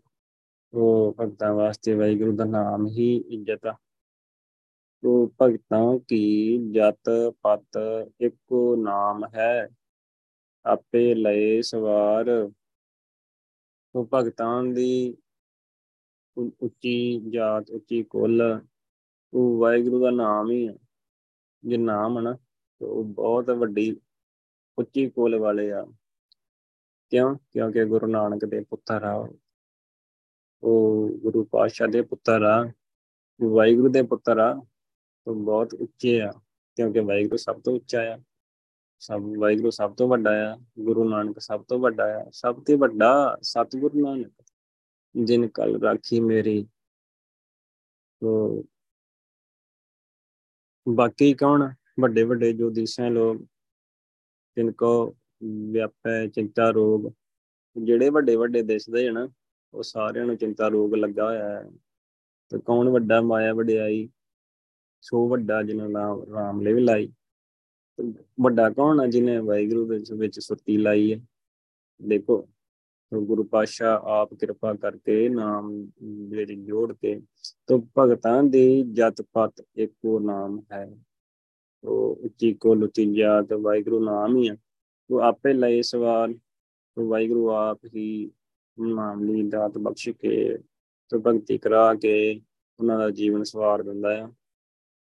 ਉਹ 0.73 1.15
ਭਗਤਾਂ 1.19 1.53
ਵਾਸਤੇ 1.53 1.93
ਵਾਹਿਗੁਰੂ 1.95 2.35
ਦਾ 2.35 2.45
ਨਾਮ 2.45 2.87
ਹੀ 2.87 3.17
ਇੱਜ਼ਤ 3.17 3.65
ਆ। 3.65 3.77
ਉਹ 5.03 5.33
ਭਗਤਾਂ 5.41 5.99
ਕੀ 6.07 6.57
ਜਤ 6.71 7.33
ਪਤ 7.41 7.79
ਇੱਕੋ 8.21 8.75
ਨਾਮ 8.75 9.25
ਹੈ? 9.35 9.69
ਆਪੇ 10.65 11.15
ਲਏ 11.15 11.61
ਸਵਾਰ। 11.61 12.49
ਉਹ 13.95 14.09
ਭਗਤਾਂ 14.13 14.63
ਦੀ 14.63 15.17
ਉੱਚੀ 16.37 17.21
ਜਾਤ, 17.29 17.69
ਉੱਚੀ 17.69 18.03
ਕੁੱਲ, 18.03 18.61
ਉਹ 19.33 19.59
ਵਾਹਿਗੁਰੂ 19.59 20.01
ਦਾ 20.01 20.11
ਨਾਮ 20.11 20.51
ਹੀ 20.51 20.67
ਹੈ 20.67 20.73
ਜੇ 21.65 21.77
ਨਾਮ 21.77 22.17
ਹੈ 22.17 22.23
ਨਾ 22.23 22.37
ਉਹ 22.81 23.03
ਬਹੁਤ 23.03 23.49
ਵੱਡੀ, 23.49 23.97
ਉੱਚੀ 24.77 25.09
ਕੋਲ 25.09 25.39
ਵਾਲੇ 25.39 25.71
ਆ। 25.71 25.85
ਕਿਉਂ? 27.09 27.35
ਕਿਉਂਕਿ 27.35 27.85
ਗੁਰੂ 27.85 28.07
ਨਾਨਕ 28.07 28.45
ਦੇ 28.45 28.63
ਪੁੱਤਰ 28.69 29.03
ਆ 29.03 29.29
ਉਹ 30.63 31.09
ਗੁਰੂ 31.09 31.43
ਪਾਤਸ਼ਾਹ 31.43 31.87
ਦੇ 31.87 32.01
ਪੁੱਤਰ 32.01 32.43
ਆ 32.43 32.71
ਵਾਹਿਗੁਰੂ 33.43 33.89
ਦੇ 33.89 34.01
ਪੁੱਤਰ 34.01 34.37
ਆ, 34.37 34.65
ਉਹ 35.27 35.35
ਬਹੁਤ 35.35 35.73
ਉੱਚੇ 35.73 36.21
ਆ, 36.21 36.31
ਕਿਉਂਕਿ 36.75 36.99
ਵਾਹਿਗੁਰੂ 36.99 37.37
ਸਭ 37.37 37.61
ਤੋਂ 37.61 37.75
ਉੱਚਾ 37.75 38.01
ਆ। 38.13 38.19
ਸਭ, 38.99 39.21
ਵਾਹਿਗੁਰੂ 39.37 39.69
ਸਭ 39.69 39.95
ਤੋਂ 39.95 40.07
ਵੱਡਾ 40.07 40.53
ਆ, 40.53 40.57
ਗੁਰੂ 40.79 41.09
ਨਾਨਕ 41.09 41.39
ਸਭ 41.39 41.63
ਤੋਂ 41.63 41.79
ਵੱਡਾ 41.79 42.21
ਆ, 42.21 42.29
ਸਭ 42.31 42.63
ਤੋਂ 42.63 42.77
ਵੱਡਾ 42.77 43.37
ਸਤਿਗੁਰੂ 43.41 44.07
ਨਾਨਕ, 44.07 44.31
ਜਿਨ 45.23 45.47
ਕਲ 45.47 45.81
ਰਾਖੀ 45.81 46.19
ਮੇਰੀ। 46.19 46.67
ਤੋ 48.21 48.63
ਬਾਕੀ 50.89 51.33
ਕੌਣ? 51.33 51.73
ਵੱਡੇ 51.99 52.23
ਵੱਡੇ 52.23 52.53
ਜੋ 52.53 52.69
ਦਿਸ਼ਾ 52.69 53.09
ਲੋਕ, 53.09 53.41
ਜਿਨ 54.55 54.71
ਕੋ 54.71 55.15
ਵਿਆਪੈ 55.43 56.27
ਚਿੰਤਾ 56.27 56.69
ਰੋਗ, 56.69 57.11
ਜਿਹੜੇ 57.83 58.09
ਵੱਡੇ 58.09 58.35
ਵੱਡੇ 58.35 58.61
ਦਿਸਦੇ 58.61 59.09
ਹਨ 59.09 59.31
ਉਹ 59.73 59.83
ਸਾਰਿਆਂ 59.83 60.25
ਨੂੰ 60.25 60.35
ਚਿੰਤਾ, 60.35 60.67
ਰੋਗ 60.67 60.95
ਲੱਗਾ 60.95 61.25
ਹੋਇਆ 61.25 61.49
ਹੈ। 61.49 61.69
ਤੇ 62.49 62.59
ਕੌਣ 62.59 62.89
ਵੱਡਾ, 62.89 63.21
ਮਾਇਆ 63.21 63.53
ਵਡਿਆਈ? 63.53 64.09
ਸੋ 65.01 65.27
ਵੱਡਾ 65.29 65.63
ਜਿਨ੍ਹਾਂ 65.63 65.89
ਨਾਮ 65.89 66.23
ਰਾਮ 66.33 66.61
ਲੈ 66.61 66.71
ਲਾਈ। 66.71 67.13
ਵੱਡਾ 68.41 68.69
ਕੌਣ 68.69 69.01
ਹੈ 69.01 69.07
ਜਿਨੇ 69.07 69.37
ਵਾਹਿਗੁਰੂ 69.37 69.85
ਦੇ 69.85 70.15
ਵਿੱਚ 70.17 70.39
ਸੁਰਤੀ 70.39 70.77
ਲਾਈ 70.77 71.13
ਹੈ? 71.13 71.19
ਦੇਖੋ 72.01 72.47
ਗੁਰੂ 73.13 73.43
ਪਾਸ਼ਾ 73.43 74.01
ਆਪ 74.03 74.33
ਕਿਰਪਾ 74.33 74.73
ਕਰਕੇ 74.73 75.29
ਨਾਮ 75.29 75.91
ਵਿੱਚ 76.03 76.51
ਜੋੜ 76.51 76.93
ਕੇ 76.93 77.21
ਤੋ 77.67 77.87
ਭਗਤਾਂ 77.97 78.43
ਦੀ 78.43 78.83
ਜਤ 78.93 79.21
ਪਤ 79.21 79.65
ਇੱਕੋ 79.75 80.19
ਨਾਮ 80.19 80.61
ਹੈ। 80.71 80.97
ਉਹ 81.83 82.15
ਉੱਚੀ 82.15 82.53
ਕੋਲ 82.53 82.83
ਉੱਚੀ 82.83 83.15
ਜਾਤ, 83.15 83.53
ਵਾਹਿਗੁਰੂ 83.53 83.99
ਨਾਮ 84.05 84.37
ਹੀ 84.37 84.49
ਹੈ 84.49 84.57
ਉਹ 85.09 85.19
ਆਪੇ 85.19 85.53
ਲਏ 85.53 85.81
ਸਵਾਲ। 85.81 86.35
ਉਹ 86.97 87.07
ਵਾਹਿਗੁਰੂ 87.09 87.49
ਆਪ 87.49 87.79
ਹੀ 87.95 88.31
ਨਾਮ 88.79 89.23
ਲਈ 89.23 89.43
ਦਾਤ 89.49 89.77
ਬਖਸ਼ 89.77 90.09
ਕੇ 90.09 90.57
ਤੇ 91.11 91.17
ਭਗਤੀ 91.17 91.57
ਕਰਾ 91.57 91.93
ਕੇ 91.93 92.41
ਉਹਨਾਂ 92.79 92.97
ਦਾ 92.99 93.09
ਜੀਵਨ 93.09 93.43
ਸਵਾਰ 93.43 93.83
ਦਿੰਦਾ 93.83 94.15
ਹੈ 94.15 94.27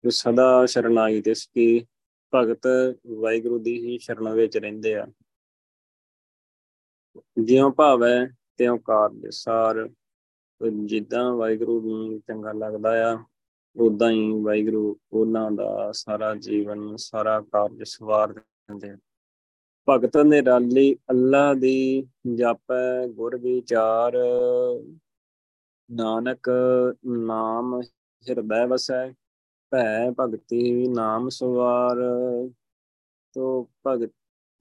ਜੋ 0.03 0.09
ਸਦਾ 0.09 0.66
ਸ਼ਰਨਾਈ 0.66 1.22
ਤਿਸ 1.22 1.45
ਕੀ 1.45 1.86
ਭਗਤ 2.34 2.68
ਵਾਹਿਗੁਰੂ 3.07 3.59
ਦੀ 3.59 3.86
ਹੀ 3.86 3.97
ਸ਼ਰਨ 3.97 4.30
ਵਿੱਚ 4.30 4.57
ਰਹਿੰਦੇ 4.57 4.95
ਆ। 4.95 5.07
ਜਿਉ 7.43 7.72
ਭਾਵੈ 7.72 8.28
ਤਿਉ 8.57 8.78
ਕਾਰਜ 8.78 9.28
ਸਾਰ 9.30 9.89
ਜਿੱਦਾਂ 10.86 11.34
ਵਾਹਿਗੁਰੂ 11.36 11.82
ਨੂੰ 11.82 12.20
ਚੰਗਾ 12.20 12.51
ਲੱਗਦਾ 12.51 13.14
ਆ 13.14 13.26
ਉਦਾਂ 13.76 14.12
ਹੀ 14.12 14.32
ਵਾਹਿਗੁਰੂ 14.41 14.99
ਉਹਨਾਂ 15.12 15.51
ਦਾ 15.51 15.91
ਸਾਰਾ 15.91 16.36
ਜੀਵਨ, 16.36 16.95
ਸਾਰਾ 16.97 17.41
ਕਾਰਜ 17.41 17.84
ਸਵਾਰ 17.84 18.34
ਦਿੰਦੇ 18.34 18.95
ਭਗਤ 19.88 20.17
ਨੇ 20.17 20.41
ਰਾਲੀ 20.45 20.93
ਅੱਲਾ 21.09 21.53
ਦੀ 21.53 22.07
ਜਾਪੈ 22.36 23.07
ਗੁਰ 23.07 23.36
ਵਿਚਾਰ। 23.38 24.13
ਨਾਨਕ 25.89 26.49
ਨਾਮ 27.05 27.82
ਹਿਰਦੈ 28.25 28.65
ਵਸੈ, 28.65 29.13
ਭੈ 29.71 30.11
ਭਗਤੀ 30.19 30.88
ਨਾਮ 30.88 31.29
ਸਵਾਰ। 31.29 31.97
ਤੋ 33.34 33.69
ਭਗਤ 33.88 34.11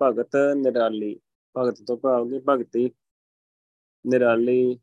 ਭਗਤ 0.01 0.37
ਨਿਰਾਲੀ, 0.57 1.21
ਭਗਤ 1.55 1.83
ਤੋਂ 1.87 1.97
ਭਾਵ 1.97 2.29
ਕਿ 2.29 2.41
ਭਗਤੀ 2.49 2.91
ਨਿਰਾਲੀ 4.05 4.79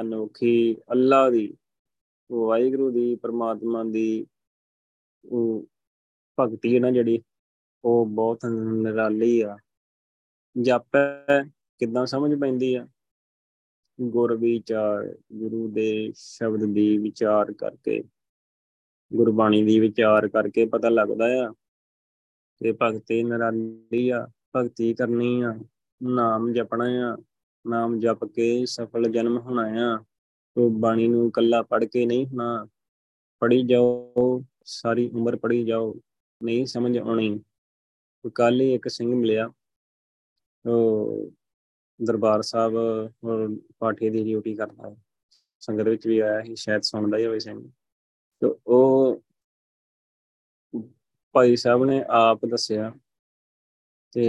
ਅਨੋਖੀ 0.00 0.76
ਅੱਲਾ 0.92 1.30
ਦੀ, 1.30 1.56
ਵਾਹਿਗੁਰੂ 2.30 2.90
ਦੀ, 2.90 3.14
ਪਰਮਾਤਮਾ 3.16 3.84
ਦੀ 3.84 4.26
ਉਹ 5.24 5.64
ਭਗਤੀ 6.38 6.74
ਹੈ 6.74 6.80
ਨਾ 6.80 6.90
ਜਿਹੜੀ, 6.90 7.22
ਉਹ 7.84 8.06
ਬਹੁਤ 8.06 8.46
ਨਿਰਾਲੀ 8.46 9.40
ਆ। 9.40 9.56
ਜਾਪੈ 10.62 11.44
ਕਿਦਾਂ 11.78 12.06
ਸਮਝ 12.06 12.40
ਪੈਂਦੀ 12.40 12.74
ਆ? 12.74 12.88
ਗੁਰ 14.00 14.36
ਵਿਚਾਰ, 14.36 15.16
ਗੁਰੂ 15.32 15.68
ਦੇ 15.68 16.12
ਸ਼ਬਦ 16.16 16.64
ਦੀ 16.64 16.98
ਵਿਚਾਰ 16.98 17.52
ਕਰਕੇ, 17.52 18.04
ਗੁਰਬਾਣੀ 19.14 19.64
ਦੀ 19.64 19.80
ਵਿਚਾਰ 19.80 20.28
ਕਰਕੇ 20.28 20.66
ਪਤਾ 20.66 20.88
ਲੱਗਦਾ 20.88 21.24
ਆ 21.24 21.52
ਕਿ 22.56 22.72
ਭਗਤੀ 22.72 23.22
ਨਿਰਾਲੀ 23.22 24.08
ਆ, 24.08 24.28
ਭਗਤੀ 24.56 24.94
ਕਰਨੀ 24.94 25.42
ਆ, 25.42 25.58
ਨਾਮ 26.02 26.52
ਜਪਣਾ 26.52 26.84
ਆ, 26.84 27.16
ਨਾਮ 27.66 28.00
ਜਪ 28.00 28.24
ਕੇ 28.24 28.66
ਸਫਲ 28.66 29.10
ਜਨਮ 29.10 29.38
ਹੋਣਾ 29.38 29.62
ਆ। 29.62 29.98
ਤੋ 30.54 30.70
ਬਾਣੀ 30.70 31.08
ਨੂੰ 31.08 31.30
ਕੱਲਾ 31.30 31.62
ਪੜ 31.62 31.84
ਕੇ 31.84 32.06
ਨਹੀਂ 32.06 32.26
ਹੋਣਾ। 32.26 32.68
ਪੜੀ 33.40 33.62
ਜਾਓ, 33.62 34.42
ਸਾਰੀ 34.64 35.10
ਉਮਰ 35.14 35.36
ਪੜੀ 35.36 35.64
ਜਾਓ, 35.64 35.94
ਨਹੀਂ 36.42 36.66
ਸਮਝ 36.66 36.98
ਆਉਣੀ। 36.98 37.40
ਕੱਲ 38.34 38.60
ਹੀ 38.60 38.74
ਇੱਕ 38.74 38.88
ਸਿੰਘ 38.88 39.14
ਮਿਲਿਆ। 39.14 39.46
ਉਹ 39.46 39.57
ਦਰਬਾਰ 42.00 42.42
ਸਾਹਿਬ 42.42 42.74
ਪਾਠੀ 43.78 44.10
ਦੀ 44.10 44.22
ਡਿਊਟੀ 44.24 44.54
ਕਰਦਾ 44.54 44.94
ਸੰਗਤ 45.62 45.88
ਵਿੱਚ 45.88 46.06
ਵੀ 46.06 46.18
ਆਇਆ 46.18 46.42
ਸੀ, 46.42 46.54
ਸ਼ਾਇਦ 46.54 46.82
ਸੁਣਦਾ 46.82 47.18
ਹੀ 47.18 47.26
ਹੋਵੇ 47.26 47.38
ਸਿੰਘ 47.40 47.60
ਤੇ 48.42 48.54
ਉਹ 48.66 49.22
ਭਾਈ 51.34 51.56
ਸਾਹਿਬ 51.56 51.84
ਨੇ 51.84 52.02
ਆਪ 52.10 52.44
ਦੱਸਿਆ 52.46 52.92
ਤੇ 54.12 54.26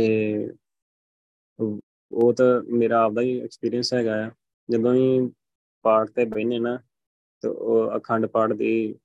ਉਹ 1.60 2.34
ਤਾਂ 2.34 2.46
ਮੇਰਾ 2.78 3.02
ਆਪਦਾ 3.04 3.22
ਹੀ 3.22 3.40
ਐਕਸਪੀਰੀਅੰਸ 3.42 3.94
ਹੈਗਾ 3.94 4.14
ਆ। 4.26 4.30
ਜਦੋਂ 4.70 4.94
ਹੀ 4.94 5.30
ਪਾਠ 5.86 6.10
ਤੇ 6.16 6.26
ਬੈਨੇ 6.26 6.60
ਨਾ, 6.60 6.78
ਤੇ 7.44 7.48
ਉਹ 7.48 7.98
ਅਖੰਡ 7.98 8.26
ਪਾਠ 8.26 8.54
ਦੀ 8.54 8.96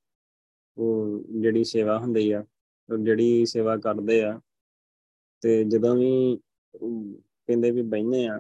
ਉਹ 0.77 1.19
ਜਿਹੜੀ 1.41 1.65
ਸੇਵਾ 1.65 1.99
ਹੁੰਦੀ 1.99 2.31
ਆ 2.33 2.45
ਜਿਹੜੀ 2.89 3.45
ਸੇਵਾ 3.47 3.77
ਕਰਦੇ 3.77 4.23
ਆ, 4.25 4.39
ਤੇ 5.43 5.63
ਜਦੋਂ 5.65 5.95
ਵੀ 5.97 6.39
ਕਹਿੰਦੇ 6.81 7.71
ਵੀ 7.71 7.83
ਬੈਨੇ 7.83 8.27
ਆ। 8.27 8.39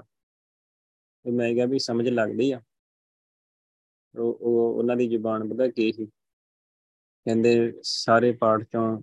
ਤੇ 1.25 1.31
ਮੈਂ 1.31 1.55
ਕਿਹਾ 1.55 1.67
ਵੀ 1.67 1.79
ਸਮਝ 1.79 2.09
ਲੱਗਦੀ 2.09 2.53
ਆ। 2.53 2.61
ਉਹ 4.19 4.75
ਉਹਨਾਂ 4.79 4.97
ਦੀ 4.97 5.09
ਜ਼ੁਬਾਨ 5.09 5.49
ਪਤਾ 5.49 5.69
ਕੀ 5.69 5.93
ਸੀ? 5.93 6.07
ਕਹਿੰਦੇ 6.07 7.73
ਸਾਰੇ 7.83 8.33
ਪਾਠ 8.33 8.63
ਚੋਂ 8.63 9.03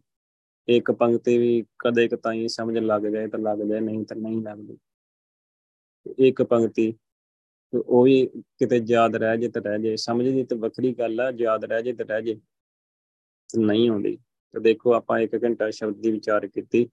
ਇੱਕ 0.67 0.91
ਪੰਕਤੀ 0.91 1.37
ਵੀ 1.37 1.65
ਕਦੇ 1.79 2.07
ਕਤਾਈ 2.07 2.47
ਸਮਝ 2.47 2.77
ਲੱਗ 2.77 3.01
ਜਾਏ 3.01 3.27
ਤਾਂ 3.27 3.39
ਲੱਗ 3.39 3.59
ਜਾਏ, 3.59 3.79
ਨਹੀਂ 3.79 4.05
ਤਾਂ 4.05 4.17
ਨਹੀਂ 4.17 4.41
ਲੱਗਦੀ। 4.41 4.77
ਇੱਕ 6.19 6.43
ਪੰਕਤੀ 6.43 6.93
ਉਹ 7.73 8.03
ਵੀ 8.03 8.25
ਕਿਤੇ 8.27 8.81
ਯਾਦ 8.87 9.15
ਰਹਿ 9.15 9.37
ਜੇ 9.37 9.49
ਤਾਂ 9.49 9.61
ਰਹਿ 9.61 9.79
ਜੇ। 9.79 9.95
ਸਮਝਦੀ 9.97 10.43
ਤੇ 10.43 10.55
ਵੱਖਰੀ 10.55 10.93
ਗੱਲ 10.93 11.19
ਆ, 11.19 11.33
ਯਾਦ 11.37 11.65
ਰਹਿ 11.65 11.83
ਜੇ 11.83 11.93
ਤਾਂ 11.93 12.05
ਰਹਿ 12.05 12.21
ਜੇ। 12.21 12.41
ਨਹੀਂ 13.57 13.89
ਆਉਂਦੀ। 13.89 14.17
ਤੇ 14.51 14.59
ਦੇਖੋ 14.59 14.93
ਆਪਾਂ 14.93 15.19
ਇੱਕ 15.19 15.43
ਘੰਟਾ 15.43 15.69
ਸ਼ਬਦ 15.69 15.95
ਦੀ 15.95 16.11
ਵਿਚਾਰ 16.11 16.47
ਕੀਤੀ। 16.47 16.89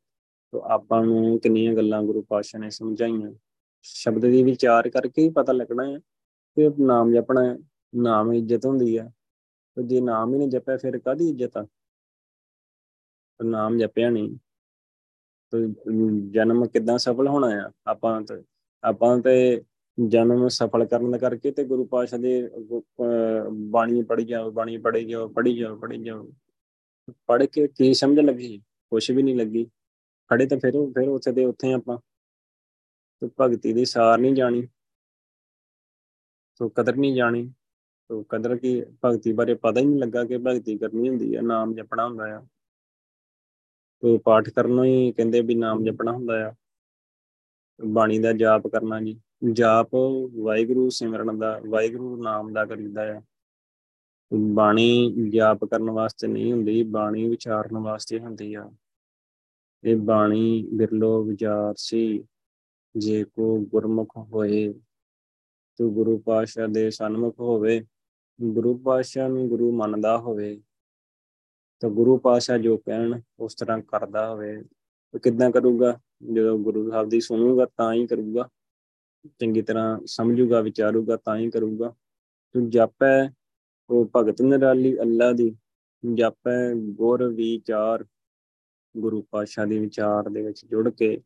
ਤਾਂ 0.53 0.61
ਆਪਾਂ 0.75 1.05
ਨੂੰ 1.05 1.39
ਕਿੰਨੀਆਂ 1.41 1.75
ਗੱਲਾਂ 1.75 2.03
ਗੁਰੂ 2.03 2.23
ਪਾਤਸ਼ਾਹ 2.23 2.61
ਨੇ 2.61 2.71
ਸਮਝਾਈਆਂ। 2.71 3.33
ਸ਼ਬਦ 3.83 4.23
ਦੀ 4.23 4.43
ਵਿਚਾਰ 4.43 4.89
ਕਰਕੇ 4.91 5.23
ਹੀ 5.23 5.31
ਪਤਾ 5.31 5.53
ਲੱਗਣਾ 5.53 5.87
ਹੈ 5.87 5.99
ਕਿ 6.57 6.69
ਨਾਮ 6.81 7.13
ਜਪਣਾ 7.13 7.43
ਨਾਮ 7.95 8.33
ਇੱਜ਼ਤ 8.33 8.67
ਹੁੰਦੀ 8.67 8.97
ਆ 8.97 9.11
ਤੇ 9.77 9.83
ਜੇ 9.83 10.01
ਨਾਮ 10.01 10.33
ਹੀ 10.33 10.39
ਨਹੀਂ 10.39 10.49
ਜਪਿਆ, 10.49 10.77
ਫਿਰ 10.77 10.99
ਕਾਦੀ 10.99 11.29
ਇੱਜ਼ਤ 11.31 11.57
ਆ? 11.57 11.67
ਨਾਮ 13.41 13.79
ਜਪਿਆ 13.79 14.11
ਨਹੀਂ। 14.11 14.37
ਤੇ 15.53 15.67
ਜਨਮ 16.31 16.67
ਕਿਦਾਂ 16.67 16.99
ਸਫਲ 16.99 17.29
ਹੋਣਾ 17.29 17.49
ਆ? 17.67 17.71
ਆਪਾਂ 17.87 18.21
ਤੇ 18.23 18.43
ਆਪਾਂ 18.85 19.19
ਤੇ 19.19 19.63
ਜਨਮ 19.99 20.49
ਸਫਲ 20.49 20.85
ਕਰਨ 20.85 21.11
ਦਾ 21.11 21.19
ਕਰਕੇ 21.19 21.51
ਤੇ 21.51 21.65
ਗੁਰੂ 21.65 21.85
ਪਾਤਸ਼ਾਹ 21.85 22.19
ਦੇ 22.19 22.51
ਬਾਣੀ 23.51 24.03
ਪੜ੍ਹ 24.03 24.23
ਜਾਓ, 24.23 24.51
ਬਾਣੀ 24.51 24.77
ਪੜ੍ਹੀ 24.79 25.05
ਜਾਓ 25.05 25.29
ਪੜ੍ਹੀ 25.29 25.57
ਜਾਓ 25.59 25.77
ਪੜ੍ਹੀ 25.77 26.03
ਜਾਓ। 26.05 26.29
ਪੜ੍ਹ 27.27 27.45
ਕੇ 27.45 27.67
ਕੀ 27.69 27.95
ਸਮਝ 27.95 28.19
ਲੱਗੀ? 28.21 28.59
ਕੁਛ 28.91 29.11
ਵੀ 29.11 29.23
ਨਹੀਂ 29.23 29.37
ਲੱਗੀ। 29.37 29.67
ਖੜੇ 30.31 30.47
ਤਾਂ 30.47 30.59
ਫਿਰ 30.59 30.73
ਫਿਰ 30.73 31.09
ਉੱਥੇ 31.09 31.33
ਦੇ 31.33 31.45
ਉੱਥੇ 31.45 31.73
ਆਪਾਂ। 31.73 31.99
ਤੇ 33.21 33.29
ਭਗਤੀ 33.41 33.73
ਦੀ 33.73 33.85
ਸਾਰ 33.85 34.19
ਨਹੀਂ 34.19 34.35
ਜਾਣੀ। 34.35 34.69
ਤੋ 36.59 36.69
ਕਦਰ 36.69 36.97
ਨਹੀਂ 36.97 37.15
ਜਾਣੀ। 37.15 37.53
ਤੋ 38.09 38.23
ਕਦਰ 38.23 38.57
ਕੀ, 38.57 38.83
ਭਗਤੀ 39.05 39.33
ਬਾਰੇ 39.33 39.55
ਪਤਾ 39.55 39.81
ਹੀ 39.81 39.87
ਨਹੀਂ 39.87 40.01
ਲੱਗਾ 40.01 40.25
ਕਿ 40.25 40.39
ਭਗਤੀ 40.39 40.79
ਕਰਨੀ 40.79 41.09
ਹੁੰਦੀ 41.09 41.37
ਹੈ 41.37 41.41
ਨਾਮ 41.43 41.75
ਜਪਣਾ 41.75 42.07
ਹੁੰਦਾ 42.07 42.39
ਆ। 42.39 42.41
ਤੋ 44.01 44.19
ਪਾਠ 44.19 44.51
ਕਰਨਾ 44.51 44.85
ਹੀ 44.85 45.13
ਕਹਿੰਦੇ 45.13 45.41
ਵੀ 45.41 45.55
ਨਾਮ 45.55 45.85
ਜਪਣਾ 45.85 46.13
ਹੁੰਦਾ 46.13 46.49
ਆ। 46.49 46.53
ਬਾਣੀ 47.87 48.19
ਦਾ 48.19 48.33
ਜਾਪ 48.33 48.67
ਕਰਨਾ 48.67 49.01
ਜੀ। 49.01 49.21
ਜਾਪ 49.53 49.91
ਵਾਹਿਗੁਰੂ 50.43 50.91
ਸਿਮਰਨ 50.91 51.39
ਦਾ, 51.39 51.61
ਵਾਹਿਗੁਰੂ 51.69 52.23
ਨਾਮ 52.23 52.53
ਦਾ 52.53 52.67
ਕਰੀਦਾ 52.67 53.19
ਆ। 53.19 53.23
ਬਾਣੀ 54.35 55.15
ਜਾਪ 55.31 55.65
ਕਰਨ 55.65 55.91
ਵਾਸਤੇ 55.91 56.27
ਨਹੀਂ 56.27 56.53
ਹੁੰਦੀ, 56.53 56.83
ਬਾਣੀ 56.83 57.29
ਵਿਚਾਰਨ 57.29 57.79
ਵਾਸਤੇ 57.79 58.19
ਹੁੰਦੀ 58.19 58.55
ਆ। 58.55 58.71
ਇਹ 59.85 59.97
ਬਾਣੀ 59.97 60.69
ਬਿਰਲੋ 60.73 61.25
ਵਿਚਾਰ 61.25 61.75
ਸੀ, 61.77 62.25
ਜੇ 62.97 63.25
ਕੋ 63.25 63.59
ਗੁਰਮੁਖ 63.61 64.17
ਹੋਏ, 64.17 64.75
ਤੋ 65.77 65.91
ਗੁਰੂ 65.91 66.19
ਪਾਸ਼ਾ 66.19 66.67
ਦੇ 66.67 66.91
ਸਨਮੁਖ 66.91 67.41
ਹੋਵੇ, 67.41 67.87
ਗੁਰੂ 68.43 68.79
ਪਾਸ਼ਾ 68.79 69.29
ਨੂੰ 69.29 69.49
ਗੁਰੂ 69.49 69.73
ਮੰਨਦਾ 69.73 70.19
ਹੋਵੇ, 70.19 70.63
ਤਾਂ 71.81 71.91
ਗੁਰੂ 71.91 72.19
ਪਾਸ਼ਾ 72.19 72.59
ਜੋ 72.59 72.77
ਕਹਿਣ 72.77 73.21
ਉਸ 73.39 73.55
ਤਰ੍ਹਾਂ 73.55 73.83
ਕਰਦਾ 73.83 74.31
ਹੋਵੇ। 74.31 74.65
ਉਹ 75.15 75.19
ਕਿੱਦਾਂ 75.19 75.51
ਕਰੂਗਾ? 75.51 76.01
ਜਦੋਂ 76.33 76.59
ਗੁਰੂ 76.59 76.91
ਸਾਹਿਬ 76.91 77.09
ਦੀ 77.09 77.21
ਸੁਣੂਗਾ 77.21 77.67
ਤਾਂ 77.77 77.95
ਹੀ 77.95 78.07
ਕਰੂਗਾ, 78.07 78.49
ਚੰਗੀ 79.41 79.63
ਤਰ੍ਹਾਂ 79.63 80.01
ਸਮਝੂਗਾ, 80.07 80.61
ਵਿਚਾਰੂਗਾ 80.61 81.17
ਤਾਂ 81.17 81.37
ਹੀ 81.37 81.51
ਕਰੂਗਾ। 81.51 81.95
ਤੂੰ 82.53 82.71
ਜਾਪੈ, 82.71 83.29
ਉਹ 83.91 84.11
ਭਗਤ 84.17 84.43
ਨਿਰਾਲੀ 84.43 85.01
ਅੱਲਾ 85.01 85.33
ਦੀ, 85.33 85.57
ਜਾਪੈ 86.15 86.75
ਗੁਰ 86.75 87.29
ਵਿਚਾਰ। 87.29 88.05
ਗੁਰੂ 88.99 89.23
ਪਾਸ਼ਾ 89.31 89.65
ਦੀ 89.65 89.79
ਵਿਚਾਰ 89.79 90.29
ਦੇ 90.29 90.43
ਵਿੱਚ 90.43 90.67
ਜੁੜ 90.67 90.91
ਕੇ 90.91 91.21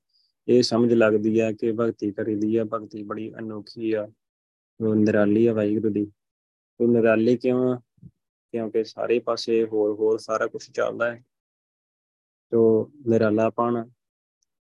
ਇਹ 0.49 0.63
ਸਮਝ 0.63 0.93
ਲੱਗਦੀ 0.93 1.41
ਹੈ 1.41 1.53
ਕਿ 1.53 1.73
ਭਗਤੀ 1.73 2.11
ਕਰੀਦੀ 2.11 2.57
ਆ, 2.57 2.65
ਭਗਤੀ 2.65 3.03
ਬੜੀ 3.03 3.35
ਅਨੋਖੀ 3.39 3.93
ਆ। 3.93 4.09
ਉਹ 4.81 4.95
ਨਿਰਾਲੀ 4.95 5.47
ਆ 5.47 5.55
ਵਾਹਿਗੁਰੂ 5.55 5.93
ਦੀ। 5.93 6.13
ਉਹ 6.81 6.89
ਨਿਰਾਲੀ 6.89 7.37
ਕਿਉਂ 7.37 7.77
ਕਿਉਂਕਿ 8.53 8.85
ਸਾਰੇ 8.85 9.19
ਪਾਸੇ 9.19 9.65
ਹੋਰ 9.65 9.95
ਹੋਰ 9.95 10.19
ਸਾਰਾ 10.19 10.47
ਕੁਝ 10.47 10.71
ਚੱਲਦਾ 10.71 11.11
ਹੈ। 11.11 11.25
ਤੋ 12.51 12.91
ਨਿਰਾਲਾਪਣ 13.07 13.89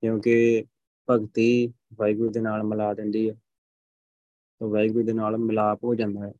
ਕਿਉਂਕਿ 0.01 0.65
ਭਗਤੀ 1.09 1.73
ਵਾਹਿਗੁਰੂ 1.93 2.29
ਦੇ 2.29 2.41
ਨਾਲ 2.41 2.63
ਮਿਲਾ 2.63 2.93
ਦਿੰਦੀ 2.93 3.29
ਹੈ 3.29 3.35
ਤੋ 4.59 4.69
ਵਾਹਿਗੁਰੂ 4.69 5.05
ਦੇ 5.05 5.13
ਨਾਲ 5.13 5.37
ਮਿਲਾਪ 5.37 5.83
ਹੋ 5.83 5.95
ਜਾਂਦਾ 5.95 6.27
ਹੈ। 6.27 6.33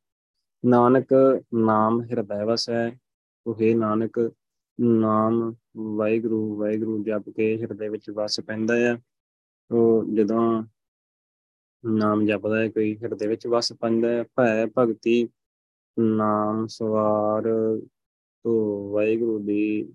ਨਾਨਕ 0.66 1.08
ਨਾਮ 1.54 2.04
ਹਿਰਦੈ 2.04 2.46
ਵਸੈ, 2.46 2.92
ਉਹ 3.48 3.56
ਹੈ 3.56 3.76
ਨਾਨਕ 3.76 4.34
ਨਾਮ 4.82 5.56
ਵਾਹਿਗੁਰੂ 5.78 6.56
ਵਾਹਿਗੁਰੂ 6.56 7.04
ਜਪ 7.04 7.30
ਕੇ 7.30 7.58
ਹਿਰਦੇ 7.62 7.90
ਵਿੱਚ 7.90 8.10
ਵਸ 8.10 8.40
ਪੈਂਦਾ 8.40 8.76
ਹੈ 8.76 9.02
ਉਹ 9.72 10.06
ਜਦੋਂ 10.14 10.64
ਨਾਮ 11.86 12.26
ਜਪਦਾ 12.26 12.60
ਹੈ, 12.60 12.70
ਕੋਈ 12.70 12.98
ਹਿਰਦੇ 12.98 13.28
ਵਿੱਚ 13.28 13.48
ਵਸ 13.48 13.74
ਪੈਂਦਾ 13.74 14.10
ਹੈ, 14.10 14.24
ਭੈ 14.24 14.66
ਭਗਤੀ 14.78 15.30
ਨਾਮ 16.00 16.68
ਸਵਾਰ 16.68 17.44
ਤੋਂ 18.44 18.90
ਵਾਹਿਗੁਰੂ 18.92 19.40
ਦੀ 19.40 19.94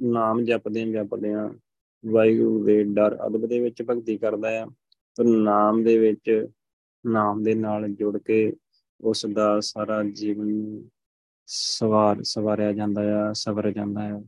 ਨਾਮ 0.00 0.44
ਜਪਦੇ 0.44 0.92
ਜਪਦੇ 0.92 1.32
ਆ 1.34 1.54
ਵਾਹਿਗੁਰੂ 2.06 2.64
ਦੇ 2.64 2.84
ਡਰ 2.84 3.26
ਅਦਬ 3.26 3.46
ਦੇ 3.46 3.60
ਵਿੱਚ 3.60 3.82
ਭਗਤੀ 3.82 4.18
ਕਰਦਾ 4.18 4.62
ਆ। 4.62 4.66
ਤੇ 5.16 5.24
ਨਾਮ 5.24 5.84
ਦੇ 5.84 5.98
ਵਿੱਚ, 5.98 6.46
ਨਾਮ 7.06 7.42
ਦੇ 7.42 7.54
ਨਾਲ 7.54 7.88
ਜੁੜ 7.88 8.18
ਕੇ 8.18 8.52
ਉਸ 9.00 9.26
ਦਾ 9.26 9.60
ਸਾਰਾ 9.60 10.02
ਜੀਵਨ 10.02 10.48
ਸਵਾਰ, 11.52 12.22
ਸਵਾਰਿਆ 12.22 12.72
ਜਾਂਦਾ 12.72 13.02
ਆ, 13.20 13.32
ਸਵਰ 13.32 13.70
ਜਾਂਦਾ 13.72 14.02
ਹੈ 14.02 14.20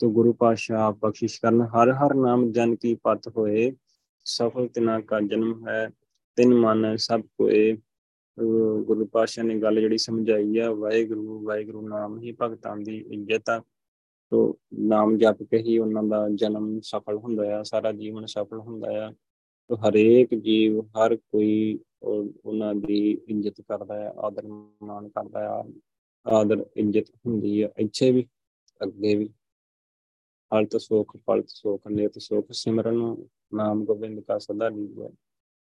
ਤੋ 0.00 0.10
ਗੁਰੂ 0.10 0.32
ਪਾਸ਼ਾ 0.32 0.90
ਬਖਸ਼ਿਸ਼ 1.00 1.40
ਕਰਨ, 1.40 1.60
ਹਰ 1.62 1.90
ਹਰ 1.92 2.14
ਨਾਮ 2.14 2.50
ਜਨ 2.52 2.74
ਕੀ 2.74 2.94
ਪਤ 3.02 3.28
ਹੋਏ, 3.36 3.72
ਸਫਲ 4.26 4.68
ਤਿਨਾ 4.74 4.98
ਕਾ 5.00 5.20
ਜਨਮ 5.20 5.68
ਹੈ, 5.68 5.88
ਤਿਨ 6.38 6.54
ਮਨ 6.54 6.96
ਸਭ 6.98 7.22
ਕੋਏ। 7.38 7.76
ਗੁਰੂ 8.86 9.06
ਪਾਸ਼ਾ 9.12 9.42
ਨੇ 9.42 9.54
ਗੱਲ 9.60 9.80
ਜਿਹੜੀ 9.80 9.98
ਸਮਝਾਈ 9.98 10.58
ਆ, 10.58 10.70
ਵਾਹਿਗੁਰੂ 10.72 11.40
ਵਾਹਿਗੁਰੂ 11.44 11.86
ਨਾਮ 11.88 12.18
ਹੀ 12.20 12.32
ਭਗਤਾਂ 12.40 12.76
ਦੀ 12.76 12.96
ਇੱਜ਼ਤ 13.10 13.50
ਆ। 13.50 13.60
ਤੋ 14.32 14.58
ਨਾਮ 14.88 15.16
ਜਪ 15.18 15.42
ਕੇ 15.42 15.58
ਹੀ 15.58 15.78
ਉਹਨਾਂ 15.78 16.02
ਦਾ 16.02 16.28
ਜਨਮ 16.34 16.78
ਸਫਲ 16.82 17.16
ਹੁੰਦਾ 17.16 17.56
ਆ, 17.58 17.62
ਸਾਰਾ 17.62 17.92
ਜੀਵਨ 17.92 18.26
ਸਫਲ 18.26 18.60
ਹੁੰਦਾ 18.60 19.06
ਆ। 19.06 19.10
ਤੋ 19.70 19.76
ਹਰੇਕ 19.88 20.34
ਜੀਵ, 20.34 20.80
ਹਰ 20.96 21.16
ਕੋਈ 21.16 21.78
ਉਹਨਾਂ 22.02 22.74
ਦੀ 22.76 23.10
ਇੱਜ਼ਤ 23.28 23.60
ਕਰਦਾ 23.60 23.94
ਆ 24.08 24.12
ਆਦਰ 24.26 24.46
ਮਾਣ 24.46 25.08
ਕਰਦਾ 25.08 25.48
ਆ। 25.50 25.62
ਆਦਰ 26.26 26.66
ਇੱਜ਼ਤ 26.76 27.10
ਹੁੰਦੀ 27.26 27.62
ਆ 27.62 27.68
ਇੱਥੇ 27.78 28.10
ਵੀ, 28.12 28.26
ਅੱਗੇ 28.82 29.14
ਵੀ। 29.14 29.28
ਹਲਤ 30.52 30.76
ਸੁਖ 30.76 31.16
ਪਲਤ 31.16 31.48
ਸੁਖ, 31.48 31.86
ਨਿਤ 31.86 32.18
ਸੁਖ, 32.18 32.46
ਸਿਮਰਨ, 32.52 33.26
ਨਾਮ 33.54 33.84
ਗੋਬਿੰਦ 33.84 34.20
ਕਾ 34.20 34.38
ਸਦਾ 34.38 34.68
ਲੀਜੈ 34.68 35.08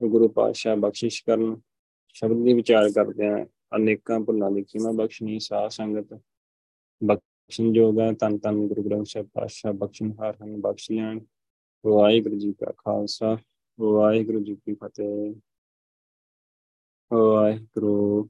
ਗੁਰੂ 0.01 0.27
ਪਾਤਸ਼ਾਹ 0.27 0.75
ਬਖਸ਼ਿਸ਼ 0.75 1.23
ਕਰਨ, 1.25 1.61
ਸ਼ਬਦ 2.13 2.43
ਦੀ 2.43 2.53
ਵਿਚਾਰ 2.53 2.91
ਕਰਦੇ 2.91 3.27
ਆ। 3.27 3.45
ਅਨੇਕਾਂ 3.75 4.19
ਭੁੱਲਾਂ 4.19 4.51
ਦੀ 4.51 4.63
ਖਿਮਾ 4.63 4.91
ਬਖਸ਼ਣੀ, 4.91 5.39
ਸਾਧ 5.39 5.69
ਸੰਗਤ 5.69 6.19
ਬਖਸ਼ਣ 7.03 7.73
ਜੋਗਾ 7.73 8.11
ਤਨ 8.11 8.37
ਤਨ 8.37 8.67
ਗੁਰੂ 8.67 8.83
ਗ੍ਰੰਥ 8.83 9.05
ਸਾਹਿਬ 9.05 9.27
ਪਾਤਸ਼ਾਹ 9.33 9.73
ਬਖਸ਼ਣ, 9.73 10.11
ਹਾਰ 10.19 10.37
ਹਨ 10.43 10.61
ਬਖਸ਼ 10.61 10.91
ਲੈਣ। 10.91 11.19
ਵਾਹਿਗੁਰੂ 11.85 12.35
ਜੀ 12.35 12.53
ਕਾ 12.53 12.71
ਖਾਲਸਾ, 12.77 13.37
ਵਾਹਿਗੁਰੂ 13.79 14.39
ਜੀ 14.39 14.55
ਕੀ 14.55 14.73
ਫਤਿਹ। 14.73 15.33
ਵਾਹਿਗੁਰੂ 17.13 18.29